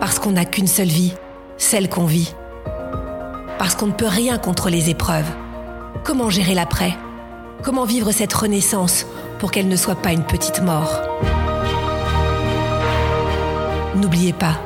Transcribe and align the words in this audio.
Parce 0.00 0.18
qu'on 0.18 0.32
n'a 0.32 0.44
qu'une 0.44 0.66
seule 0.66 0.88
vie, 0.88 1.14
celle 1.56 1.88
qu'on 1.88 2.04
vit. 2.04 2.34
Parce 3.58 3.74
qu'on 3.74 3.86
ne 3.86 3.92
peut 3.92 4.06
rien 4.06 4.36
contre 4.36 4.68
les 4.68 4.90
épreuves. 4.90 5.30
Comment 6.04 6.28
gérer 6.28 6.52
l'après? 6.52 6.94
Comment 7.62 7.86
vivre 7.86 8.12
cette 8.12 8.34
renaissance 8.34 9.06
pour 9.38 9.50
qu'elle 9.50 9.68
ne 9.68 9.76
soit 9.76 9.96
pas 9.96 10.12
une 10.12 10.24
petite 10.24 10.60
mort? 10.60 11.00
N'oubliez 13.96 14.34
pas, 14.34 14.60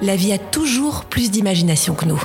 la 0.00 0.16
vie 0.16 0.32
a 0.32 0.38
toujours 0.38 1.04
plus 1.04 1.30
d'imagination 1.30 1.94
que 1.94 2.06
nous. 2.06 2.22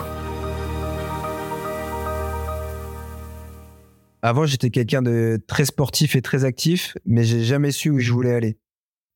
Avant, 4.22 4.45
j'étais 4.45 4.70
quelqu'un 4.70 5.02
de 5.02 5.38
très 5.47 5.66
sportif 5.66 6.16
et 6.16 6.22
très 6.22 6.45
actif, 6.45 6.97
mais 7.05 7.25
j'ai 7.25 7.44
jamais 7.44 7.72
su 7.72 7.89
où 7.89 8.00
je 8.00 8.14
voulais 8.14 8.33
aller. 8.33 8.58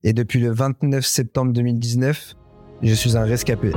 Et 0.03 0.11
depuis 0.11 0.39
le 0.39 0.51
29 0.51 1.05
septembre 1.05 1.53
2019, 1.53 2.35
je 2.83 2.93
suis 2.93 3.17
un 3.17 3.23
rescapé. 3.23 3.71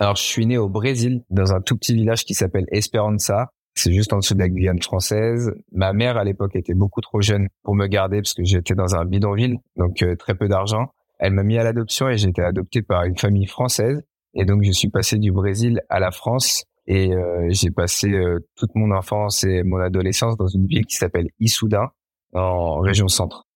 Alors, 0.00 0.16
je 0.16 0.22
suis 0.22 0.46
né 0.46 0.56
au 0.56 0.68
Brésil, 0.68 1.22
dans 1.28 1.52
un 1.52 1.60
tout 1.60 1.76
petit 1.76 1.94
village 1.94 2.24
qui 2.24 2.34
s'appelle 2.34 2.66
Esperança. 2.70 3.50
C'est 3.74 3.92
juste 3.92 4.12
en 4.12 4.18
dessous 4.18 4.34
de 4.34 4.38
la 4.38 4.48
Guyane 4.48 4.80
française. 4.80 5.52
Ma 5.72 5.92
mère, 5.92 6.16
à 6.16 6.24
l'époque, 6.24 6.56
était 6.56 6.74
beaucoup 6.74 7.00
trop 7.00 7.20
jeune 7.20 7.48
pour 7.62 7.74
me 7.74 7.86
garder 7.86 8.18
parce 8.22 8.34
que 8.34 8.44
j'étais 8.44 8.74
dans 8.74 8.94
un 8.94 9.04
bidonville, 9.04 9.58
donc 9.76 10.02
euh, 10.02 10.16
très 10.16 10.34
peu 10.34 10.48
d'argent. 10.48 10.92
Elle 11.18 11.32
m'a 11.32 11.42
mis 11.42 11.58
à 11.58 11.64
l'adoption 11.64 12.08
et 12.08 12.16
j'ai 12.16 12.28
été 12.28 12.42
adopté 12.42 12.82
par 12.82 13.04
une 13.04 13.18
famille 13.18 13.46
française. 13.46 14.02
Et 14.34 14.44
donc, 14.44 14.62
je 14.62 14.70
suis 14.70 14.88
passé 14.88 15.18
du 15.18 15.32
Brésil 15.32 15.80
à 15.88 15.98
la 15.98 16.12
France 16.12 16.64
et 16.86 17.12
euh, 17.12 17.48
j'ai 17.50 17.70
passé 17.70 18.12
euh, 18.12 18.38
toute 18.56 18.74
mon 18.76 18.92
enfance 18.92 19.42
et 19.44 19.62
mon 19.64 19.78
adolescence 19.78 20.36
dans 20.36 20.46
une 20.46 20.66
ville 20.66 20.86
qui 20.86 20.96
s'appelle 20.96 21.28
Issoudun, 21.40 21.88
en 22.34 22.78
région 22.80 23.08
centre. 23.08 23.47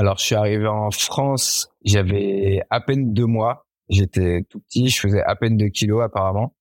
Alors, 0.00 0.16
je 0.16 0.24
suis 0.24 0.34
arrivé 0.34 0.66
en 0.66 0.90
France, 0.90 1.68
j'avais 1.84 2.62
à 2.70 2.80
peine 2.80 3.12
deux 3.12 3.26
mois. 3.26 3.66
J'étais 3.90 4.46
tout 4.48 4.58
petit, 4.60 4.88
je 4.88 4.98
faisais 4.98 5.20
à 5.20 5.36
peine 5.36 5.58
deux 5.58 5.68
kilos 5.68 6.02
apparemment. 6.02 6.56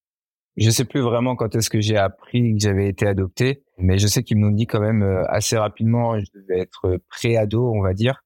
Je 0.57 0.69
sais 0.69 0.83
plus 0.83 1.00
vraiment 1.00 1.38
quand 1.38 1.55
est-ce 1.55 1.69
que 1.69 1.79
j'ai 1.79 1.95
appris 1.95 2.57
que 2.57 2.59
j'avais 2.59 2.89
été 2.89 3.07
adopté, 3.07 3.63
mais 3.77 3.97
je 3.97 4.07
sais 4.07 4.23
qu'ils 4.23 4.39
m'ont 4.39 4.51
dit 4.51 4.67
quand 4.67 4.81
même 4.81 5.03
euh, 5.03 5.23
assez 5.29 5.57
rapidement, 5.57 6.19
je 6.19 6.25
devais 6.35 6.59
être 6.59 7.00
pré-ado, 7.07 7.72
on 7.73 7.81
va 7.81 7.94
dire. 7.94 8.25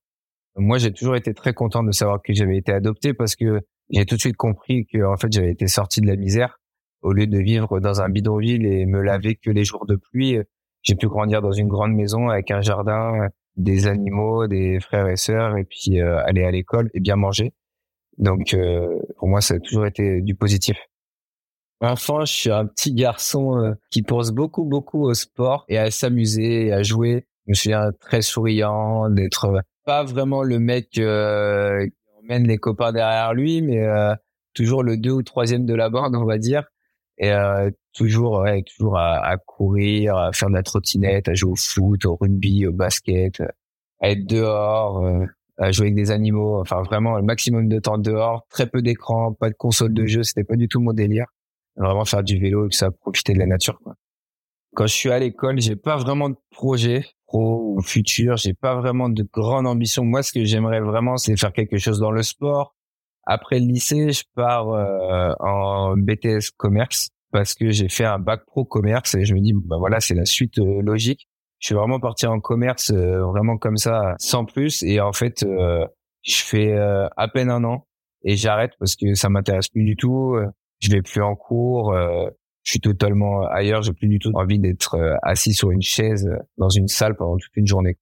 Moi, 0.55 0.79
j'ai 0.79 0.91
toujours 0.91 1.15
été 1.15 1.35
très 1.35 1.53
content 1.53 1.83
de 1.83 1.91
savoir 1.91 2.19
que 2.19 2.33
j'avais 2.33 2.57
été 2.57 2.71
adopté 2.71 3.13
parce 3.13 3.35
que 3.35 3.61
j'ai 3.91 4.07
tout 4.07 4.15
de 4.15 4.19
suite 4.19 4.35
compris 4.35 4.87
que 4.91 5.03
en 5.05 5.15
fait 5.15 5.31
j'avais 5.31 5.51
été 5.51 5.67
sorti 5.67 6.01
de 6.01 6.07
la 6.07 6.15
misère 6.15 6.59
au 7.03 7.13
lieu 7.13 7.27
de 7.27 7.37
vivre 7.37 7.79
dans 7.79 8.01
un 8.01 8.09
bidonville 8.09 8.65
et 8.65 8.87
me 8.87 9.03
laver 9.03 9.35
que 9.35 9.51
les 9.51 9.63
jours 9.63 9.85
de 9.85 9.95
pluie. 9.95 10.39
J'ai 10.81 10.95
pu 10.95 11.07
grandir 11.07 11.43
dans 11.43 11.51
une 11.51 11.67
grande 11.67 11.93
maison 11.93 12.29
avec 12.29 12.49
un 12.49 12.61
jardin, 12.61 13.29
des 13.55 13.87
animaux, 13.87 14.47
des 14.47 14.79
frères 14.79 15.07
et 15.07 15.15
sœurs, 15.15 15.57
et 15.57 15.63
puis 15.63 15.99
euh, 15.99 16.23
aller 16.25 16.43
à 16.43 16.51
l'école 16.51 16.89
et 16.93 16.99
bien 16.99 17.15
manger. 17.15 17.53
Donc 18.17 18.53
euh, 18.53 18.99
pour 19.17 19.27
moi, 19.27 19.41
ça 19.41 19.55
a 19.55 19.59
toujours 19.59 19.85
été 19.85 20.21
du 20.21 20.35
positif. 20.35 20.77
Enfant, 21.81 22.23
je 22.25 22.33
suis 22.33 22.51
un 22.51 22.65
petit 22.65 22.93
garçon 22.93 23.57
euh, 23.57 23.73
qui 23.91 24.03
pense 24.03 24.31
beaucoup, 24.31 24.63
beaucoup 24.63 25.03
au 25.03 25.13
sport 25.13 25.65
et 25.67 25.77
à 25.77 25.91
s'amuser 25.91 26.67
et 26.67 26.73
à 26.73 26.83
jouer. 26.83 27.25
Je 27.45 27.51
me 27.51 27.53
souviens 27.55 27.91
très 27.99 28.21
souriant, 28.21 29.09
d'être 29.09 29.63
pas 29.85 30.03
vraiment 30.03 30.43
le 30.43 30.59
mec 30.59 30.91
qui 30.91 31.03
emmène 31.03 32.47
les 32.47 32.57
copains 32.57 32.93
derrière 32.93 33.33
lui, 33.33 33.61
mais 33.61 33.85
toujours 34.53 34.81
le 34.81 34.95
deux 34.95 35.11
ou 35.11 35.23
troisième 35.23 35.65
de 35.65 35.73
la 35.73 35.89
bande, 35.89 36.15
on 36.15 36.23
va 36.23 36.37
dire. 36.37 36.63
Et 37.23 37.71
toujours, 37.93 38.39
ouais, 38.39 38.63
toujours 38.63 38.97
à, 38.97 39.25
à, 39.25 39.37
courir, 39.37 40.17
à 40.17 40.31
faire 40.33 40.49
de 40.49 40.55
la 40.55 40.63
trottinette, 40.63 41.29
à 41.29 41.33
jouer 41.33 41.51
au 41.51 41.55
foot, 41.55 42.05
au 42.05 42.15
rugby, 42.15 42.67
au 42.67 42.73
basket, 42.73 43.41
à 44.01 44.09
être 44.09 44.25
dehors, 44.25 45.05
à 45.57 45.71
jouer 45.71 45.87
avec 45.87 45.95
des 45.95 46.11
animaux. 46.11 46.59
Enfin, 46.59 46.81
vraiment, 46.81 47.17
le 47.17 47.23
maximum 47.23 47.69
de 47.69 47.79
temps 47.79 47.97
dehors, 47.97 48.45
très 48.49 48.67
peu 48.67 48.81
d'écran, 48.81 49.33
pas 49.33 49.49
de 49.49 49.55
console 49.55 49.93
de 49.93 50.05
jeu. 50.05 50.23
C'était 50.23 50.43
pas 50.43 50.55
du 50.55 50.67
tout 50.67 50.81
mon 50.81 50.93
délire. 50.93 51.27
Vraiment 51.75 52.05
faire 52.05 52.23
du 52.23 52.37
vélo 52.37 52.65
et 52.65 52.69
que 52.69 52.75
ça, 52.75 52.91
profiter 52.91 53.33
de 53.33 53.39
la 53.39 53.47
nature, 53.47 53.79
quoi. 53.83 53.95
Quand 54.75 54.87
je 54.87 54.93
suis 54.93 55.11
à 55.11 55.19
l'école, 55.19 55.61
j'ai 55.61 55.75
pas 55.75 55.97
vraiment 55.97 56.29
de 56.29 56.35
projet 56.49 57.05
pro 57.27 57.75
ou 57.77 57.81
futur. 57.81 58.37
J'ai 58.37 58.55
pas 58.55 58.75
vraiment 58.75 59.07
de 59.07 59.23
grande 59.31 59.67
ambition. 59.67 60.03
Moi, 60.03 60.23
ce 60.23 60.33
que 60.33 60.43
j'aimerais 60.43 60.81
vraiment, 60.81 61.17
c'est 61.17 61.37
faire 61.37 61.53
quelque 61.53 61.77
chose 61.77 61.99
dans 61.99 62.11
le 62.11 62.23
sport. 62.23 62.75
Après 63.25 63.59
le 63.59 63.65
lycée, 63.65 64.11
je 64.11 64.23
pars 64.35 64.69
euh, 64.69 65.33
en 65.39 65.95
BTS 65.95 66.51
commerce 66.57 67.09
parce 67.31 67.53
que 67.53 67.71
j'ai 67.71 67.89
fait 67.89 68.05
un 68.05 68.19
bac 68.19 68.45
pro 68.45 68.65
commerce 68.65 69.15
et 69.15 69.25
je 69.25 69.33
me 69.33 69.39
dis 69.39 69.53
bah 69.53 69.77
voilà, 69.79 69.99
c'est 69.99 70.13
la 70.13 70.25
suite 70.25 70.59
euh, 70.59 70.81
logique. 70.81 71.29
Je 71.59 71.67
suis 71.67 71.75
vraiment 71.75 71.99
parti 71.99 72.27
en 72.27 72.39
commerce 72.41 72.91
euh, 72.91 73.23
vraiment 73.23 73.57
comme 73.57 73.77
ça 73.77 74.15
sans 74.19 74.43
plus 74.43 74.83
et 74.83 74.99
en 74.99 75.13
fait 75.13 75.45
je 75.45 76.35
fais 76.35 76.77
à 76.77 77.27
peine 77.27 77.49
un 77.49 77.63
an 77.63 77.87
et 78.23 78.35
j'arrête 78.35 78.71
parce 78.79 78.95
que 78.95 79.13
ça 79.13 79.29
m'intéresse 79.29 79.69
plus 79.69 79.83
du 79.83 79.95
tout. 79.95 80.37
Je 80.79 80.89
vais 80.91 81.01
plus 81.01 81.21
en 81.21 81.35
cours, 81.35 81.93
je 81.93 82.69
suis 82.69 82.79
totalement 82.81 83.45
ailleurs, 83.47 83.81
j'ai 83.81 83.93
plus 83.93 84.07
du 84.07 84.19
tout 84.19 84.31
envie 84.35 84.59
d'être 84.59 84.97
assis 85.21 85.53
sur 85.53 85.71
une 85.71 85.81
chaise 85.81 86.29
dans 86.57 86.69
une 86.69 86.87
salle 86.87 87.15
pendant 87.15 87.37
toute 87.37 87.55
une 87.55 87.67
journée. 87.67 87.97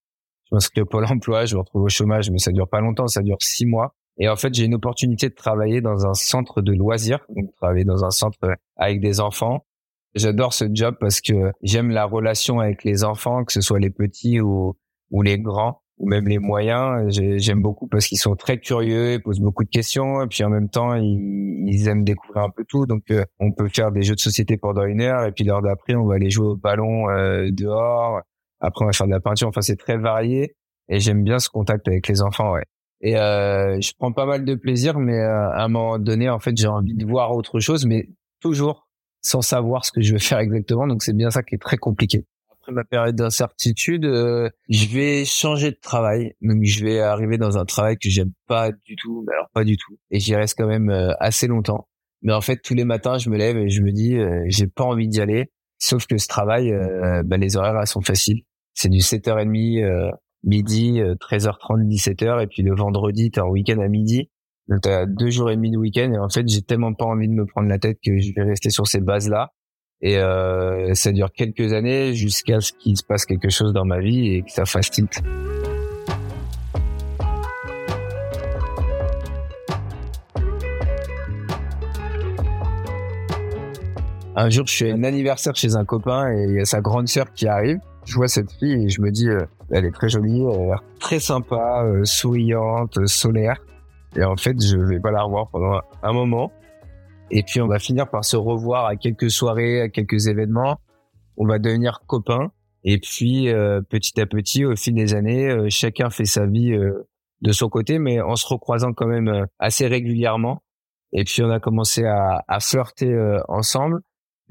Je 0.45 0.55
m'inscris 0.55 0.81
au 0.81 0.85
Pôle 0.85 1.05
emploi, 1.05 1.45
je 1.45 1.55
me 1.55 1.61
retrouve 1.61 1.83
au 1.83 1.89
chômage, 1.89 2.29
mais 2.29 2.39
ça 2.39 2.51
dure 2.51 2.67
pas 2.67 2.81
longtemps, 2.81 3.07
ça 3.07 3.21
dure 3.21 3.37
six 3.41 3.65
mois. 3.65 3.95
Et 4.21 4.29
en 4.29 4.35
fait, 4.35 4.53
j'ai 4.53 4.65
une 4.65 4.75
opportunité 4.75 5.29
de 5.29 5.33
travailler 5.33 5.81
dans 5.81 6.05
un 6.05 6.13
centre 6.13 6.61
de 6.61 6.71
loisirs, 6.73 7.25
donc 7.35 7.51
travailler 7.55 7.85
dans 7.85 8.05
un 8.05 8.11
centre 8.11 8.37
avec 8.77 9.01
des 9.01 9.19
enfants. 9.19 9.65
J'adore 10.13 10.53
ce 10.53 10.65
job 10.71 10.95
parce 10.99 11.21
que 11.21 11.51
j'aime 11.63 11.89
la 11.89 12.05
relation 12.05 12.59
avec 12.59 12.83
les 12.83 13.03
enfants, 13.03 13.43
que 13.43 13.51
ce 13.51 13.61
soit 13.61 13.79
les 13.79 13.89
petits 13.89 14.39
ou, 14.39 14.77
ou 15.09 15.23
les 15.23 15.39
grands 15.39 15.81
ou 15.97 16.07
même 16.07 16.27
les 16.27 16.37
moyens. 16.37 17.09
J'aime 17.37 17.63
beaucoup 17.63 17.87
parce 17.87 18.05
qu'ils 18.05 18.19
sont 18.19 18.35
très 18.35 18.59
curieux, 18.59 19.13
ils 19.13 19.23
posent 19.23 19.39
beaucoup 19.39 19.63
de 19.63 19.69
questions 19.69 20.21
et 20.21 20.27
puis 20.27 20.43
en 20.43 20.49
même 20.49 20.69
temps, 20.69 20.93
ils, 20.93 21.87
aiment 21.87 22.03
découvrir 22.03 22.43
un 22.43 22.51
peu 22.51 22.63
tout. 22.67 22.85
Donc, 22.85 23.09
euh, 23.09 23.25
on 23.39 23.51
peut 23.51 23.69
faire 23.69 23.91
des 23.91 24.03
jeux 24.03 24.13
de 24.13 24.19
société 24.19 24.55
pendant 24.55 24.85
une 24.85 25.01
heure 25.01 25.25
et 25.25 25.31
puis 25.31 25.45
l'heure 25.45 25.63
d'après, 25.63 25.95
on 25.95 26.05
va 26.05 26.15
aller 26.15 26.29
jouer 26.29 26.45
au 26.45 26.55
ballon 26.55 27.09
euh, 27.09 27.49
dehors. 27.51 28.21
Après, 28.59 28.85
on 28.85 28.87
va 28.87 28.93
faire 28.93 29.07
de 29.07 29.11
la 29.13 29.19
peinture. 29.19 29.47
Enfin, 29.47 29.61
c'est 29.61 29.77
très 29.77 29.97
varié 29.97 30.55
et 30.89 30.99
j'aime 30.99 31.23
bien 31.23 31.39
ce 31.39 31.49
contact 31.49 31.87
avec 31.87 32.07
les 32.07 32.21
enfants. 32.21 32.51
Ouais. 32.51 32.65
Et 33.01 33.17
euh, 33.17 33.79
je 33.81 33.93
prends 33.97 34.11
pas 34.11 34.25
mal 34.25 34.45
de 34.45 34.55
plaisir, 34.55 34.99
mais 34.99 35.17
euh, 35.17 35.49
à 35.51 35.63
un 35.63 35.67
moment 35.67 35.97
donné, 35.97 36.29
en 36.29 36.39
fait, 36.39 36.55
j'ai 36.55 36.67
envie 36.67 36.93
de 36.93 37.05
voir 37.05 37.31
autre 37.35 37.59
chose, 37.59 37.85
mais 37.85 38.09
toujours 38.39 38.87
sans 39.21 39.41
savoir 39.41 39.85
ce 39.85 39.91
que 39.91 40.01
je 40.01 40.13
vais 40.13 40.19
faire 40.19 40.39
exactement. 40.39 40.87
Donc 40.87 41.03
c'est 41.03 41.15
bien 41.15 41.31
ça 41.31 41.43
qui 41.43 41.55
est 41.55 41.59
très 41.59 41.77
compliqué. 41.77 42.25
Après 42.51 42.73
ma 42.73 42.83
période 42.83 43.15
d'incertitude, 43.15 44.05
euh, 44.05 44.49
je 44.69 44.85
vais 44.87 45.25
changer 45.25 45.71
de 45.71 45.79
travail. 45.81 46.33
Donc 46.41 46.63
je 46.63 46.83
vais 46.83 46.99
arriver 46.99 47.37
dans 47.37 47.57
un 47.57 47.65
travail 47.65 47.97
que 47.97 48.09
j'aime 48.09 48.31
pas 48.47 48.71
du 48.71 48.95
tout, 48.95 49.23
mais 49.27 49.33
alors 49.33 49.49
pas 49.53 49.63
du 49.63 49.77
tout. 49.77 49.97
Et 50.11 50.19
j'y 50.19 50.35
reste 50.35 50.55
quand 50.57 50.67
même 50.67 50.89
euh, 50.89 51.13
assez 51.19 51.47
longtemps. 51.47 51.87
Mais 52.21 52.33
en 52.33 52.41
fait, 52.41 52.57
tous 52.57 52.75
les 52.75 52.85
matins, 52.85 53.17
je 53.17 53.29
me 53.29 53.37
lève 53.37 53.57
et 53.57 53.69
je 53.69 53.81
me 53.81 53.91
dis, 53.91 54.15
euh, 54.15 54.43
j'ai 54.45 54.67
pas 54.67 54.83
envie 54.83 55.07
d'y 55.07 55.21
aller. 55.21 55.51
Sauf 55.79 56.05
que 56.05 56.19
ce 56.19 56.27
travail, 56.27 56.71
bah, 57.25 57.37
les 57.37 57.57
horaires 57.57 57.75
elles 57.79 57.87
sont 57.87 58.01
faciles. 58.01 58.43
C'est 58.75 58.89
du 58.89 58.99
7h30 58.99 60.11
midi, 60.43 60.99
13h30, 60.99 61.87
17h, 61.87 62.43
et 62.43 62.47
puis 62.47 62.63
le 62.63 62.75
vendredi, 62.75 63.31
t'es 63.31 63.41
en 63.41 63.49
week-end 63.49 63.79
à 63.79 63.87
midi. 63.87 64.29
Donc 64.67 64.81
t'as 64.81 65.05
deux 65.05 65.29
jours 65.29 65.51
et 65.51 65.55
demi 65.55 65.71
de 65.71 65.77
week-end, 65.77 66.11
et 66.13 66.17
en 66.17 66.29
fait, 66.29 66.47
j'ai 66.47 66.61
tellement 66.61 66.93
pas 66.93 67.05
envie 67.05 67.27
de 67.27 67.33
me 67.33 67.45
prendre 67.45 67.67
la 67.67 67.79
tête 67.79 67.99
que 68.03 68.19
je 68.19 68.33
vais 68.35 68.43
rester 68.43 68.69
sur 68.69 68.87
ces 68.87 69.01
bases-là. 69.01 69.51
Et 70.03 70.17
euh, 70.17 70.95
ça 70.95 71.11
dure 71.11 71.31
quelques 71.31 71.73
années 71.73 72.15
jusqu'à 72.15 72.59
ce 72.59 72.73
qu'il 72.73 72.97
se 72.97 73.03
passe 73.03 73.25
quelque 73.25 73.49
chose 73.49 73.71
dans 73.71 73.85
ma 73.85 73.99
vie 73.99 74.35
et 74.35 74.41
que 74.41 74.51
ça 74.51 74.65
fasse 74.65 74.89
tilt. 74.89 75.21
Un 84.35 84.49
jour, 84.49 84.65
je 84.65 84.75
fais 84.75 84.91
un 84.91 85.03
anniversaire 85.03 85.55
chez 85.55 85.75
un 85.75 85.85
copain 85.85 86.31
et 86.31 86.45
il 86.49 86.55
y 86.55 86.59
a 86.59 86.65
sa 86.65 86.81
grande 86.81 87.07
sœur 87.07 87.31
qui 87.33 87.47
arrive. 87.47 87.79
Je 88.05 88.15
vois 88.15 88.27
cette 88.27 88.51
fille 88.51 88.85
et 88.85 88.89
je 88.89 89.01
me 89.01 89.11
dis, 89.11 89.29
euh, 89.29 89.45
elle 89.69 89.85
est 89.85 89.91
très 89.91 90.09
jolie, 90.09 90.41
elle 90.41 90.61
a 90.61 90.65
l'air 90.65 90.83
très 90.99 91.19
sympa, 91.19 91.83
euh, 91.85 92.03
souriante, 92.03 93.07
solaire. 93.07 93.57
Et 94.15 94.23
en 94.23 94.35
fait, 94.35 94.61
je 94.61 94.77
vais 94.77 94.99
pas 94.99 95.11
la 95.11 95.23
revoir 95.23 95.49
pendant 95.49 95.81
un 96.03 96.13
moment. 96.13 96.51
Et 97.29 97.43
puis, 97.43 97.61
on 97.61 97.67
va 97.67 97.79
finir 97.79 98.09
par 98.09 98.25
se 98.25 98.35
revoir 98.35 98.85
à 98.85 98.95
quelques 98.95 99.29
soirées, 99.29 99.81
à 99.81 99.89
quelques 99.89 100.27
événements. 100.27 100.79
On 101.37 101.45
va 101.45 101.59
devenir 101.59 102.01
copains. 102.07 102.51
Et 102.83 102.97
puis, 102.97 103.49
euh, 103.49 103.81
petit 103.81 104.19
à 104.19 104.25
petit, 104.25 104.65
au 104.65 104.75
fil 104.75 104.95
des 104.95 105.13
années, 105.13 105.69
chacun 105.69 106.09
fait 106.09 106.25
sa 106.25 106.45
vie 106.45 106.77
de 107.41 107.51
son 107.51 107.69
côté, 107.69 107.99
mais 107.99 108.19
en 108.19 108.35
se 108.35 108.45
recroisant 108.47 108.91
quand 108.91 109.07
même 109.07 109.45
assez 109.59 109.87
régulièrement. 109.87 110.61
Et 111.13 111.23
puis, 111.23 111.41
on 111.41 111.49
a 111.49 111.59
commencé 111.61 112.03
à, 112.03 112.43
flirter 112.59 113.15
ensemble 113.47 114.01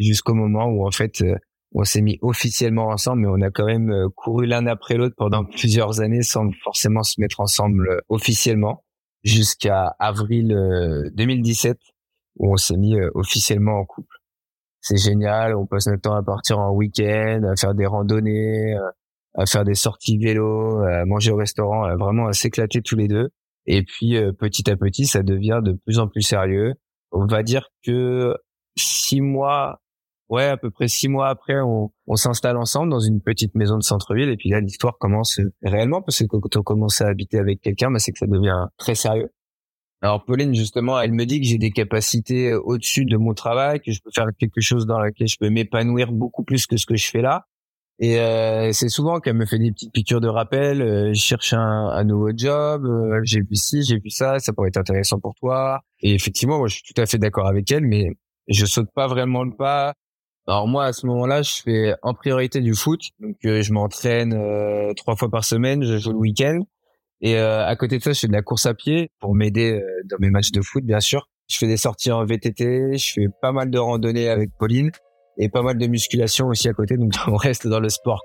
jusqu'au 0.01 0.35
moment 0.35 0.65
où 0.67 0.87
en 0.87 0.91
fait 0.91 1.23
euh, 1.23 1.37
on 1.73 1.85
s'est 1.85 2.03
mis 2.03 2.19
officiellement 2.21 2.89
ensemble, 2.89 3.23
mais 3.23 3.29
on 3.29 3.41
a 3.47 3.51
quand 3.51 3.67
même 3.67 3.91
euh, 3.91 4.09
couru 4.15 4.47
l'un 4.47 4.67
après 4.67 4.97
l'autre 4.97 5.15
pendant 5.17 5.45
plusieurs 5.45 6.01
années 6.01 6.23
sans 6.23 6.51
forcément 6.65 7.03
se 7.03 7.21
mettre 7.21 7.41
ensemble 7.41 7.89
euh, 7.89 8.01
officiellement, 8.09 8.85
jusqu'à 9.23 9.95
avril 9.99 10.49
2017 11.15 11.79
où 12.37 12.53
on 12.53 12.57
s'est 12.57 12.79
mis 12.79 12.99
officiellement 13.15 13.81
en 13.81 13.85
couple. 13.85 14.17
C'est 14.81 14.97
génial, 14.97 15.55
on 15.55 15.67
passe 15.67 15.89
notre 15.89 16.01
temps 16.01 16.15
à 16.15 16.23
partir 16.23 16.59
en 16.59 16.73
week-end, 16.73 17.43
à 17.45 17.55
faire 17.55 17.75
des 17.75 17.85
randonnées, 17.85 18.75
à 19.35 19.45
faire 19.45 19.65
des 19.65 19.75
sorties 19.75 20.17
vélo, 20.17 20.79
à 20.85 21.05
manger 21.05 21.33
au 21.33 21.37
restaurant, 21.37 21.83
à 21.85 21.97
vraiment 21.97 22.29
à 22.29 22.33
s'éclater 22.33 22.81
tous 22.81 22.97
les 22.97 23.09
deux. 23.09 23.29
Et 23.67 23.83
puis 23.83 24.17
petit 24.39 24.71
à 24.71 24.77
petit, 24.77 25.05
ça 25.05 25.23
devient 25.23 25.61
de 25.63 25.73
plus 25.85 25.99
en 25.99 26.09
plus 26.09 26.23
sérieux. 26.23 26.73
On 27.13 27.27
va 27.27 27.43
dire 27.43 27.69
que 27.85 28.35
six 28.79 29.21
mois 29.21 29.83
ouais, 30.31 30.47
à 30.47 30.57
peu 30.57 30.71
près 30.71 30.89
six 30.89 31.09
mois 31.09 31.29
après, 31.29 31.61
on, 31.61 31.93
on 32.07 32.17
s'installe 32.17 32.57
ensemble 32.57 32.91
dans 32.91 33.01
une 33.01 33.21
petite 33.21 33.55
maison 33.55 33.77
de 33.77 33.83
centre-ville. 33.83 34.31
Et 34.31 34.37
puis 34.37 34.49
là, 34.49 34.61
l'histoire 34.61 34.97
commence 34.99 35.39
réellement 35.63 36.01
parce 36.01 36.21
que 36.21 36.25
quand 36.25 36.57
on 36.57 36.63
commence 36.63 37.03
à 37.03 37.09
habiter 37.09 37.39
avec 37.39 37.61
quelqu'un, 37.61 37.91
bah, 37.91 37.99
c'est 37.99 38.13
que 38.13 38.19
ça 38.19 38.27
devient 38.27 38.67
très 38.79 38.95
sérieux. 38.95 39.31
Alors 40.03 40.25
Pauline, 40.25 40.55
justement, 40.55 40.99
elle 40.99 41.13
me 41.13 41.27
dit 41.27 41.41
que 41.41 41.47
j'ai 41.47 41.59
des 41.59 41.73
capacités 41.73 42.55
au-dessus 42.55 43.05
de 43.05 43.19
mon 43.19 43.35
travail, 43.35 43.81
que 43.81 43.93
je 43.93 44.01
peux 44.03 44.11
faire 44.15 44.29
quelque 44.39 44.63
chose 44.63 44.87
dans 44.87 44.99
lequel 44.99 45.29
je 45.29 45.37
peux 45.39 45.51
m'épanouir 45.51 46.11
beaucoup 46.11 46.43
plus 46.43 46.67
que 46.67 46.79
ce 46.79 46.87
que 46.87 46.97
je 46.97 47.07
fais 47.11 47.21
là. 47.21 47.45
Et 48.03 48.19
euh, 48.19 48.73
c'est 48.73 48.89
souvent 48.89 49.21
qu'elle 49.21 49.37
me 49.37 49.45
fait 49.45 49.59
des 49.59 49.73
petites 49.73 49.93
piqûres 49.93 50.23
de 50.23 50.29
rappel. 50.29 50.81
Euh, 50.81 51.13
je 51.13 51.21
cherche 51.21 51.53
un, 51.53 51.59
un 51.89 52.05
nouveau 52.05 52.31
job. 52.35 52.87
Euh, 52.87 53.21
j'ai 53.25 53.41
vu 53.41 53.57
ci, 53.57 53.83
j'ai 53.83 53.99
vu 53.99 54.09
ça. 54.09 54.39
Ça 54.39 54.55
pourrait 54.55 54.69
être 54.69 54.79
intéressant 54.79 55.21
pour 55.21 55.35
toi. 55.35 55.83
Et 56.01 56.15
effectivement, 56.15 56.57
moi, 56.57 56.69
je 56.69 56.77
suis 56.77 56.95
tout 56.95 56.99
à 56.99 57.05
fait 57.05 57.19
d'accord 57.19 57.47
avec 57.47 57.71
elle, 57.71 57.85
mais 57.85 58.09
je 58.49 58.65
saute 58.65 58.89
pas 58.95 59.07
vraiment 59.07 59.45
le 59.45 59.55
pas. 59.55 59.93
Alors 60.47 60.67
moi 60.67 60.87
à 60.87 60.93
ce 60.93 61.07
moment-là, 61.07 61.43
je 61.43 61.63
fais 61.63 61.95
en 62.03 62.15
priorité 62.15 62.61
du 62.61 62.75
foot, 62.75 63.01
donc 63.21 63.37
euh, 63.45 63.63
je 63.63 63.73
m'entraîne 63.73 64.33
euh, 64.35 64.93
trois 64.95 65.17
fois 65.17 65.31
par 65.31 65.45
semaine, 65.45 65.85
je 65.85 65.99
joue 65.99 66.13
le 66.13 66.19
week-end, 66.19 66.61
et 67.21 67.37
euh, 67.37 67.67
à 67.67 67.77
côté 67.77 67.99
de 67.99 68.03
ça, 68.03 68.13
je 68.13 68.21
fais 68.21 68.27
de 68.27 68.33
la 68.33 68.43
course 68.43 68.67
à 68.67 68.75
pied 68.75 69.11
pour 69.21 69.35
m'aider 69.35 69.81
dans 70.07 70.17
mes 70.19 70.31
matchs 70.31 70.53
de 70.53 70.63
foot, 70.63 70.85
bien 70.85 71.01
sûr. 71.01 71.29
Je 71.49 71.57
fais 71.59 71.67
des 71.67 71.77
sorties 71.77 72.11
en 72.13 72.25
VTT, 72.25 72.97
je 72.97 73.13
fais 73.13 73.27
pas 73.43 73.53
mal 73.53 73.71
de 73.71 73.79
randonnées 73.79 74.29
avec 74.29 74.51
Pauline 74.59 74.91
et 75.37 75.49
pas 75.49 75.63
mal 75.63 75.79
de 75.79 75.87
musculation 75.87 76.49
aussi 76.49 76.69
à 76.69 76.73
côté, 76.73 76.97
donc 76.97 77.13
on 77.27 77.37
reste 77.37 77.67
dans 77.67 77.81
le 77.81 77.89
sport. 77.89 78.23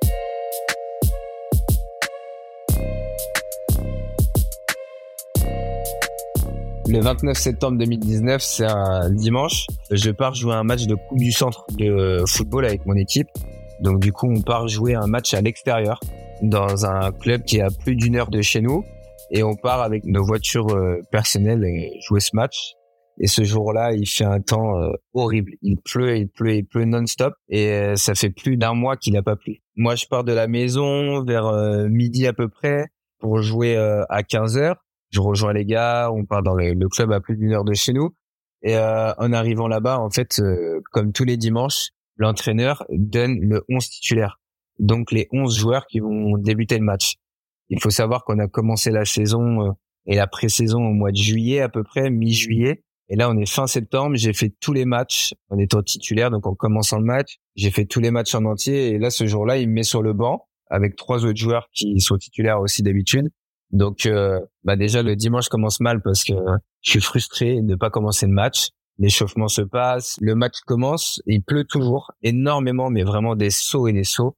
Le 6.88 7.00
29 7.00 7.36
septembre 7.36 7.80
2019, 7.80 8.44
c'est 8.44 8.66
un 8.66 9.10
dimanche. 9.10 9.66
Je 9.90 10.12
pars 10.12 10.36
jouer 10.36 10.54
un 10.54 10.64
match 10.64 10.86
de 10.86 10.94
Coupe 10.94 11.18
du 11.18 11.32
Centre 11.32 11.66
de 11.80 12.24
football 12.28 12.64
avec 12.64 12.86
mon 12.86 12.96
équipe. 12.96 13.28
Donc 13.82 14.00
du 14.00 14.12
coup, 14.12 14.28
on 14.30 14.42
part 14.42 14.68
jouer 14.68 14.94
un 14.94 15.08
match 15.08 15.34
à 15.34 15.42
l'extérieur 15.42 16.00
dans 16.44 16.86
un 16.86 17.12
club 17.12 17.44
qui 17.44 17.58
est 17.58 17.62
à 17.62 17.70
plus 17.70 17.96
d'une 17.96 18.16
heure 18.16 18.30
de 18.30 18.40
chez 18.44 18.62
nous. 18.62 18.84
Et 19.32 19.42
on 19.42 19.56
part 19.56 19.82
avec 19.82 20.06
nos 20.06 20.24
voitures 20.24 20.76
euh, 20.76 21.02
personnelles 21.12 21.66
et 21.66 22.00
jouer 22.02 22.20
ce 22.20 22.36
match. 22.36 22.74
Et 23.20 23.26
ce 23.26 23.44
jour-là, 23.44 23.94
il 23.94 24.06
fait 24.06 24.26
un 24.26 24.40
temps 24.40 24.80
euh, 24.80 24.92
horrible. 25.14 25.54
Il 25.64 25.78
pleut, 25.78 26.18
il 26.18 26.28
pleut, 26.28 26.58
il 26.58 26.66
pleut 26.66 26.86
non-stop. 26.86 27.34
Et 27.50 27.70
euh, 27.70 27.96
ça 27.96 28.14
fait 28.14 28.30
plus 28.30 28.58
d'un 28.58 28.76
mois 28.76 28.96
qu'il 28.96 29.14
n'a 29.14 29.24
pas 29.24 29.36
plu. 29.36 29.64
Moi, 29.76 29.96
je 29.96 30.06
pars 30.06 30.24
de 30.24 30.34
la 30.34 30.48
maison 30.48 31.24
vers 31.24 31.52
midi 31.90 32.28
à 32.28 32.34
peu 32.34 32.48
près 32.48 32.86
pour 33.20 33.42
jouer 33.42 33.76
à 33.76 34.22
15 34.22 34.58
heures 34.58 34.85
je 35.12 35.20
rejoins 35.20 35.54
les 35.54 35.66
gars, 35.66 36.10
on 36.12 36.26
part 36.26 36.44
dans 36.44 36.56
le, 36.56 36.90
club 36.90 37.12
à 37.12 37.20
plus 37.20 37.38
d'une 37.38 37.54
heure 37.54 37.64
de 37.64 37.74
chez 37.74 37.94
nous. 37.94 38.16
Et 38.62 38.76
euh, 38.76 39.14
en 39.18 39.32
arrivant 39.32 39.68
là-bas, 39.68 40.00
en 40.00 40.10
fait, 40.10 40.40
euh, 40.40 40.82
comme 40.92 41.14
tous 41.14 41.24
les 41.24 41.38
dimanches, 41.38 41.90
l'entraîneur 42.18 42.84
donne 42.90 43.40
le 43.40 43.64
11 43.70 43.88
titulaire. 43.90 44.40
Donc 44.80 45.12
les 45.12 45.28
11 45.32 45.58
joueurs 45.58 45.86
qui 45.88 46.00
vont 46.00 46.38
débuter 46.38 46.78
le 46.78 46.84
match. 46.84 47.16
Il 47.70 47.82
faut 47.82 47.90
savoir 47.90 48.24
qu'on 48.24 48.40
a 48.40 48.48
commencé 48.48 48.92
la 48.92 49.06
saison 49.06 49.68
euh, 49.68 49.72
et 50.08 50.16
la 50.16 50.28
pré-saison 50.28 50.80
au 50.80 50.94
mois 50.94 51.12
de 51.12 51.18
juillet 51.18 51.62
à 51.62 51.70
peu 51.70 51.84
près, 51.84 52.10
mi-juillet. 52.10 52.84
Et 53.10 53.16
là, 53.16 53.30
on 53.30 53.38
est 53.38 53.50
fin 53.50 53.68
septembre. 53.68 54.16
J'ai 54.16 54.34
fait 54.34 54.54
tous 54.60 54.74
les 54.74 54.86
matchs 54.86 55.34
en 55.50 55.58
étant 55.60 55.84
titulaire, 55.84 56.32
donc 56.32 56.48
en 56.48 56.56
commençant 56.56 56.98
le 56.98 57.06
match. 57.06 57.38
J'ai 57.56 57.72
fait 57.72 57.86
tous 57.86 58.00
les 58.00 58.12
matchs 58.12 58.34
en 58.34 58.46
entier. 58.46 58.90
Et 58.90 59.00
là, 59.00 59.10
ce 59.10 59.28
jour-là, 59.28 59.58
il 59.58 59.70
me 59.70 59.76
met 59.76 59.84
sur 59.84 60.02
le 60.02 60.14
banc 60.14 60.48
avec 60.70 60.96
trois 60.96 61.26
autres 61.26 61.38
joueurs 61.38 61.68
qui 61.72 62.00
sont 62.00 62.18
titulaires 62.18 62.60
aussi 62.60 62.82
d'habitude. 62.82 63.30
Donc, 63.76 64.06
euh, 64.06 64.40
bah 64.64 64.78
déjà 64.78 65.04
le 65.04 65.18
dimanche 65.18 65.50
commence 65.50 65.82
mal 65.82 66.02
parce 66.02 66.24
que 66.24 66.34
je 66.82 66.92
suis 66.92 67.02
frustré 67.02 67.56
de 67.56 67.72
ne 67.72 67.76
pas 67.76 67.90
commencer 67.90 68.26
le 68.26 68.32
match. 68.32 68.70
L'échauffement 69.00 69.50
se 69.50 69.62
passe, 69.62 70.16
le 70.22 70.34
match 70.34 70.62
commence, 70.66 71.22
il 71.26 71.44
pleut 71.44 71.66
toujours 71.66 72.14
énormément, 72.24 72.90
mais 72.90 73.04
vraiment 73.04 73.36
des 73.36 73.50
sauts 73.50 73.90
et 73.90 73.92
des 73.92 74.06
sauts. 74.06 74.38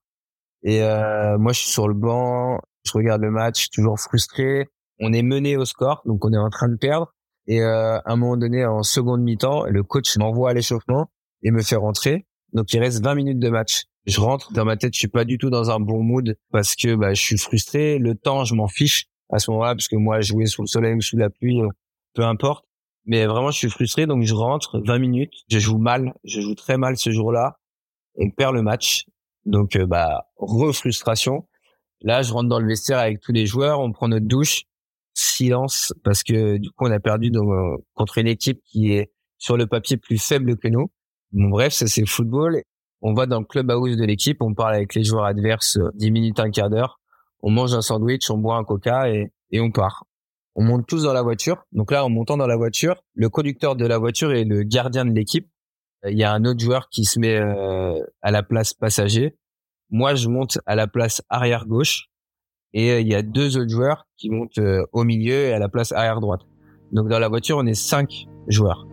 Et 0.63 0.81
euh, 0.81 1.37
moi, 1.37 1.53
je 1.53 1.59
suis 1.59 1.69
sur 1.69 1.87
le 1.87 1.93
banc, 1.93 2.59
je 2.83 2.91
regarde 2.93 3.21
le 3.21 3.29
match, 3.29 3.69
toujours 3.69 3.99
frustré. 3.99 4.69
On 4.99 5.13
est 5.13 5.21
mené 5.21 5.55
au 5.55 5.65
score, 5.65 6.01
donc 6.05 6.25
on 6.25 6.33
est 6.33 6.37
en 6.37 6.49
train 6.49 6.67
de 6.67 6.75
perdre. 6.75 7.13
Et 7.45 7.61
euh, 7.61 7.99
à 7.99 8.11
un 8.11 8.15
moment 8.15 8.37
donné, 8.37 8.65
en 8.65 8.81
seconde 8.81 9.21
mi-temps, 9.21 9.65
le 9.65 9.83
coach 9.83 10.17
m'envoie 10.17 10.49
à 10.49 10.53
l'échauffement 10.55 11.11
et 11.43 11.51
me 11.51 11.61
fait 11.61 11.75
rentrer. 11.75 12.25
Donc 12.53 12.73
il 12.73 12.79
reste 12.79 13.03
20 13.03 13.13
minutes 13.13 13.39
de 13.39 13.49
match. 13.49 13.83
Je 14.07 14.19
rentre 14.19 14.51
dans 14.51 14.65
ma 14.65 14.77
tête, 14.77 14.95
je 14.95 14.99
suis 14.99 15.07
pas 15.07 15.25
du 15.25 15.37
tout 15.37 15.51
dans 15.51 15.69
un 15.69 15.79
bon 15.79 16.01
mood 16.01 16.39
parce 16.51 16.75
que 16.75 16.95
bah, 16.95 17.13
je 17.13 17.21
suis 17.21 17.37
frustré. 17.37 17.99
Le 17.99 18.15
temps, 18.15 18.44
je 18.44 18.56
m'en 18.56 18.67
fiche 18.67 19.06
à 19.29 19.39
ce 19.39 19.51
moment-là, 19.51 19.75
parce 19.75 19.87
que 19.87 19.95
moi, 19.95 20.21
jouer 20.21 20.45
sous 20.45 20.61
le 20.61 20.67
soleil 20.67 20.93
ou 20.95 21.01
sous 21.01 21.17
la 21.17 21.29
pluie, 21.29 21.61
euh, 21.61 21.69
peu 22.13 22.23
importe. 22.23 22.65
Mais 23.05 23.25
vraiment, 23.25 23.51
je 23.51 23.57
suis 23.57 23.69
frustré, 23.69 24.05
donc 24.05 24.23
je 24.23 24.33
rentre 24.33 24.81
20 24.85 24.99
minutes. 24.99 25.33
Je 25.49 25.59
joue 25.59 25.77
mal, 25.77 26.13
je 26.23 26.41
joue 26.41 26.55
très 26.55 26.77
mal 26.77 26.97
ce 26.97 27.11
jour-là. 27.11 27.57
On 28.15 28.29
perd 28.29 28.53
le 28.53 28.61
match, 28.61 29.05
donc 29.45 29.75
euh, 29.75 29.85
bah 29.85 30.27
refrustration. 30.37 31.47
Là, 32.01 32.21
je 32.21 32.33
rentre 32.33 32.49
dans 32.49 32.59
le 32.59 32.67
vestiaire 32.67 32.99
avec 32.99 33.21
tous 33.21 33.31
les 33.31 33.45
joueurs, 33.45 33.79
on 33.79 33.91
prend 33.91 34.07
notre 34.07 34.27
douche, 34.27 34.63
silence 35.13 35.93
parce 36.03 36.23
que 36.23 36.57
du 36.57 36.69
coup, 36.69 36.85
on 36.85 36.91
a 36.91 36.99
perdu 36.99 37.31
euh, 37.33 37.77
contre 37.93 38.17
une 38.17 38.27
équipe 38.27 38.61
qui 38.65 38.93
est 38.93 39.11
sur 39.37 39.57
le 39.57 39.67
papier 39.67 39.97
plus 39.97 40.17
faible 40.17 40.57
que 40.57 40.67
nous. 40.67 40.91
Bon, 41.31 41.49
bref, 41.49 41.73
ça 41.73 41.87
c'est 41.87 42.05
football. 42.05 42.61
On 43.01 43.13
va 43.13 43.25
dans 43.25 43.39
le 43.39 43.45
club 43.45 43.69
house 43.71 43.95
de 43.95 44.03
l'équipe, 44.03 44.41
on 44.41 44.53
parle 44.53 44.75
avec 44.75 44.95
les 44.95 45.03
joueurs 45.03 45.25
adverses 45.25 45.77
10 45.95 46.11
minutes, 46.11 46.39
un 46.39 46.49
quart 46.49 46.69
d'heure 46.69 46.99
on 47.41 47.51
mange 47.51 47.73
un 47.73 47.81
sandwich, 47.81 48.29
on 48.29 48.37
boit 48.37 48.57
un 48.57 48.63
coca 48.63 49.09
et, 49.09 49.31
et 49.51 49.59
on 49.59 49.71
part. 49.71 50.06
On 50.56 50.63
monte 50.63 50.87
tous 50.87 51.03
dans 51.03 51.13
la 51.13 51.21
voiture. 51.21 51.63
Donc 51.71 51.91
là, 51.91 52.03
en 52.03 52.09
montant 52.09 52.35
dans 52.35 52.47
la 52.47 52.57
voiture, 52.57 53.03
le 53.13 53.29
conducteur 53.29 53.75
de 53.75 53.85
la 53.85 53.99
voiture 53.99 54.33
est 54.33 54.44
le 54.44 54.63
gardien 54.63 55.06
de 55.06 55.11
l'équipe. 55.11 55.47
Il 56.07 56.17
y 56.17 56.23
a 56.23 56.33
un 56.33 56.45
autre 56.45 56.59
joueur 56.59 56.89
qui 56.89 57.06
se 57.06 57.19
met 57.19 57.37
euh, 57.37 57.99
à 58.21 58.31
la 58.31 58.41
place 58.41 58.73
passager. 58.73 59.37
Moi, 59.91 60.15
je 60.15 60.27
monte 60.27 60.59
à 60.65 60.75
la 60.75 60.87
place 60.87 61.21
arrière 61.29 61.67
gauche. 61.67 62.09
Et 62.73 62.91
euh, 62.91 62.99
il 63.01 63.07
y 63.07 63.13
a 63.13 63.21
deux 63.21 63.57
autres 63.57 63.69
joueurs 63.69 64.07
qui 64.17 64.31
montent 64.31 64.57
euh, 64.57 64.83
au 64.94 65.03
milieu 65.03 65.45
et 65.45 65.53
à 65.53 65.59
la 65.59 65.69
place 65.69 65.91
arrière 65.91 66.21
droite. 66.21 66.41
Donc 66.91 67.07
dans 67.07 67.19
la 67.19 67.27
voiture, 67.27 67.57
on 67.57 67.65
est 67.67 67.75
cinq 67.75 68.25
joueurs. 68.47 68.87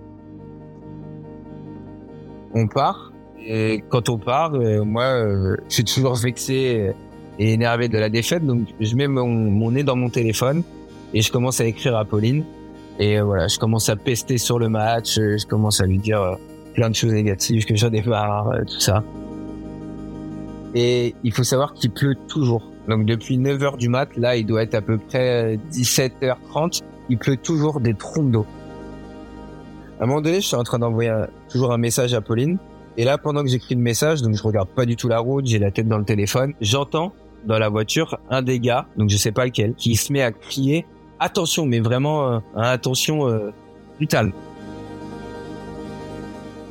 On 2.54 2.68
part. 2.68 3.12
Et 3.38 3.82
quand 3.88 4.08
on 4.08 4.18
part, 4.18 4.52
moi, 4.52 5.58
je 5.68 5.74
suis 5.74 5.84
toujours 5.84 6.14
vexé 6.14 6.94
et 7.38 7.52
énervé 7.52 7.88
de 7.88 7.98
la 7.98 8.08
défaite. 8.08 8.44
Donc 8.44 8.68
je 8.80 8.94
mets 8.96 9.08
mon, 9.08 9.70
nez 9.70 9.82
dans 9.82 9.96
mon 9.96 10.10
téléphone 10.10 10.62
et 11.12 11.22
je 11.22 11.30
commence 11.30 11.60
à 11.60 11.64
écrire 11.66 11.96
à 11.96 12.04
Pauline. 12.04 12.44
Et 12.98 13.18
euh, 13.18 13.24
voilà, 13.24 13.48
je 13.48 13.58
commence 13.58 13.88
à 13.88 13.96
pester 13.96 14.38
sur 14.38 14.58
le 14.58 14.68
match, 14.68 15.18
euh, 15.18 15.36
je 15.36 15.46
commence 15.46 15.80
à 15.80 15.86
lui 15.86 15.98
dire 15.98 16.20
euh, 16.20 16.34
plein 16.74 16.90
de 16.90 16.94
choses 16.94 17.12
négatives, 17.12 17.64
que 17.64 17.74
j'en 17.74 17.90
ai 17.90 18.02
marre, 18.02 18.52
tout 18.66 18.80
ça. 18.80 19.02
Et 20.76 21.14
il 21.24 21.32
faut 21.32 21.44
savoir 21.44 21.74
qu'il 21.74 21.90
pleut 21.90 22.16
toujours. 22.28 22.70
Donc 22.88 23.04
depuis 23.06 23.38
9h 23.38 23.78
du 23.78 23.88
mat, 23.88 24.16
là 24.16 24.36
il 24.36 24.46
doit 24.46 24.62
être 24.62 24.74
à 24.74 24.82
peu 24.82 24.98
près 24.98 25.58
17h30, 25.72 26.82
il 27.08 27.18
pleut 27.18 27.36
toujours 27.36 27.80
des 27.80 27.94
trompes 27.94 28.30
d'eau. 28.30 28.46
À 29.98 30.04
un 30.04 30.06
moment 30.06 30.20
donné, 30.20 30.40
je 30.40 30.46
suis 30.46 30.56
en 30.56 30.64
train 30.64 30.78
d'envoyer 30.78 31.12
toujours 31.48 31.72
un 31.72 31.78
message 31.78 32.14
à 32.14 32.20
Pauline 32.20 32.58
Et 32.96 33.04
là, 33.04 33.16
pendant 33.16 33.42
que 33.42 33.48
j'écris 33.48 33.76
le 33.76 33.80
message, 33.80 34.22
donc 34.22 34.34
je 34.34 34.42
regarde 34.42 34.68
pas 34.68 34.86
du 34.86 34.96
tout 34.96 35.08
la 35.08 35.20
route, 35.20 35.46
j'ai 35.46 35.60
la 35.60 35.70
tête 35.70 35.86
dans 35.86 35.98
le 35.98 36.04
téléphone, 36.04 36.52
j'entends 36.60 37.12
dans 37.46 37.58
la 37.58 37.68
voiture 37.68 38.18
un 38.30 38.42
des 38.42 38.60
gars, 38.60 38.86
donc 38.96 39.10
je 39.10 39.16
sais 39.16 39.32
pas 39.32 39.44
lequel, 39.44 39.74
qui 39.74 39.96
se 39.96 40.12
met 40.12 40.22
à 40.22 40.32
crier 40.32 40.86
attention, 41.18 41.66
mais 41.66 41.80
vraiment 41.80 42.32
euh, 42.32 42.38
attention 42.56 43.28
euh, 43.28 43.50
brutale. 43.96 44.32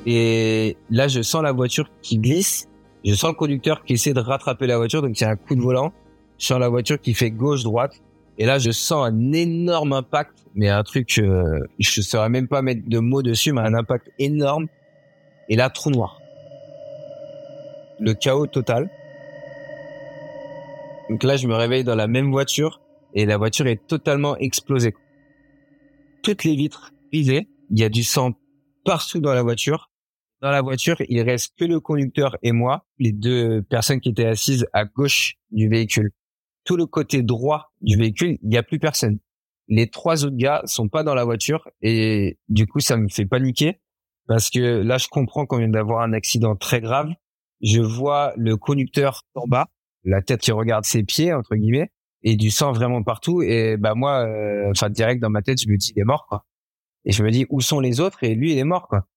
Et 0.06 0.76
là, 0.90 1.08
je 1.08 1.22
sens 1.22 1.42
la 1.42 1.54
voiture 1.54 1.90
qui 2.02 2.18
glisse, 2.18 2.68
je 3.06 3.14
sens 3.14 3.32
le 3.32 3.36
conducteur 3.36 3.84
qui 3.84 3.94
essaie 3.94 4.14
de 4.14 4.20
rattraper 4.20 4.68
la 4.68 4.78
voiture, 4.78 5.02
donc 5.02 5.20
il 5.20 5.24
y 5.24 5.26
a 5.26 5.30
un 5.30 5.36
coup 5.36 5.56
de 5.56 5.62
volant, 5.62 5.94
je 6.38 6.48
sens 6.48 6.60
la 6.60 6.70
voiture 6.70 7.00
qui 7.00 7.14
fait 7.14 7.32
gauche-droite, 7.32 8.02
et 8.38 8.46
là, 8.46 8.58
je 8.58 8.72
sens 8.72 9.08
un 9.08 9.32
énorme 9.32 9.94
impact, 9.94 10.46
mais 10.56 10.70
un 10.70 10.84
truc, 10.84 11.20
euh, 11.20 11.60
je 11.80 12.02
saurais 12.02 12.30
même 12.30 12.48
pas 12.48 12.62
mettre 12.62 12.82
de 12.88 13.00
mots 13.00 13.22
dessus, 13.22 13.54
mais 13.54 13.62
un 13.62 13.76
impact 13.76 14.10
énorme. 14.18 14.68
Et 15.50 15.56
là, 15.56 15.70
trou 15.70 15.92
noir. 15.92 16.20
Le 18.00 18.14
chaos 18.14 18.48
total. 18.48 18.90
Donc 21.10 21.24
là, 21.24 21.36
je 21.36 21.48
me 21.48 21.56
réveille 21.56 21.84
dans 21.84 21.96
la 21.96 22.08
même 22.08 22.32
voiture 22.32 22.82
et 23.14 23.26
la 23.26 23.38
voiture 23.38 23.68
est 23.68 23.86
totalement 23.88 24.38
explosée. 24.38 24.94
Toutes 26.24 26.44
les 26.44 26.56
vitres 26.56 26.94
brisées. 27.12 27.50
Il 27.70 27.80
y 27.80 27.84
a 27.84 27.90
du 27.90 28.04
sang 28.04 28.34
partout 28.86 29.20
dans 29.20 29.34
la 29.34 29.44
voiture. 29.44 29.90
Dans 30.42 30.52
la 30.52 30.62
voiture, 30.62 30.98
il 31.08 31.22
reste 31.22 31.54
que 31.58 31.66
le 31.66 31.80
conducteur 31.80 32.38
et 32.44 32.52
moi, 32.52 32.86
les 33.00 33.14
deux 33.14 33.62
personnes 33.64 34.02
qui 34.02 34.10
étaient 34.10 34.26
assises 34.26 34.68
à 34.74 34.86
gauche 34.86 35.36
du 35.52 35.70
véhicule. 35.70 36.12
Tout 36.66 36.76
le 36.76 36.86
côté 36.86 37.24
droit 37.24 37.72
du 37.82 37.98
véhicule, 37.98 38.38
il 38.42 38.50
n'y 38.50 38.58
a 38.58 38.64
plus 38.64 38.80
personne. 38.80 39.20
Les 39.70 39.90
trois 39.90 40.26
autres 40.26 40.36
gars 40.36 40.62
sont 40.66 40.90
pas 40.90 41.04
dans 41.04 41.16
la 41.16 41.24
voiture 41.24 41.70
et 41.82 42.38
du 42.50 42.68
coup, 42.68 42.80
ça 42.80 42.98
me 42.98 43.08
fait 43.08 43.26
paniquer 43.26 43.80
parce 44.28 44.50
que 44.50 44.60
là, 44.60 44.98
je 44.98 45.08
comprends 45.08 45.46
qu'on 45.46 45.58
vient 45.58 45.70
d'avoir 45.70 46.02
un 46.02 46.14
accident 46.14 46.56
très 46.56 46.82
grave. 46.82 47.10
Je 47.62 47.82
vois 47.82 48.34
le 48.36 48.58
conducteur 48.58 49.24
en 49.36 49.48
bas, 49.48 49.68
la 50.04 50.22
tête 50.22 50.42
qui 50.42 50.52
regarde 50.52 50.86
ses 50.86 51.04
pieds 51.04 51.34
entre 51.34 51.56
guillemets, 51.56 51.92
et 52.24 52.36
du 52.36 52.52
sang 52.52 52.72
vraiment 52.72 53.04
partout. 53.04 53.42
Et 53.42 53.78
bah 53.78 53.96
moi, 53.96 54.26
euh, 54.26 54.70
enfin 54.72 54.90
direct 54.90 55.22
dans 55.22 55.30
ma 55.30 55.42
tête, 55.42 55.62
je 55.62 55.70
me 55.70 55.78
dis 55.78 55.94
il 55.96 56.02
est 56.02 56.06
mort 56.06 56.26
quoi. 56.28 56.46
Et 57.06 57.12
je 57.12 57.24
me 57.24 57.32
dis 57.32 57.46
où 57.50 57.62
sont 57.62 57.80
les 57.80 58.00
autres? 58.00 58.24
Et 58.24 58.36
lui, 58.36 58.54
il 58.54 58.58
est 58.58 58.64
mort 58.64 58.88
quoi. 58.88 59.08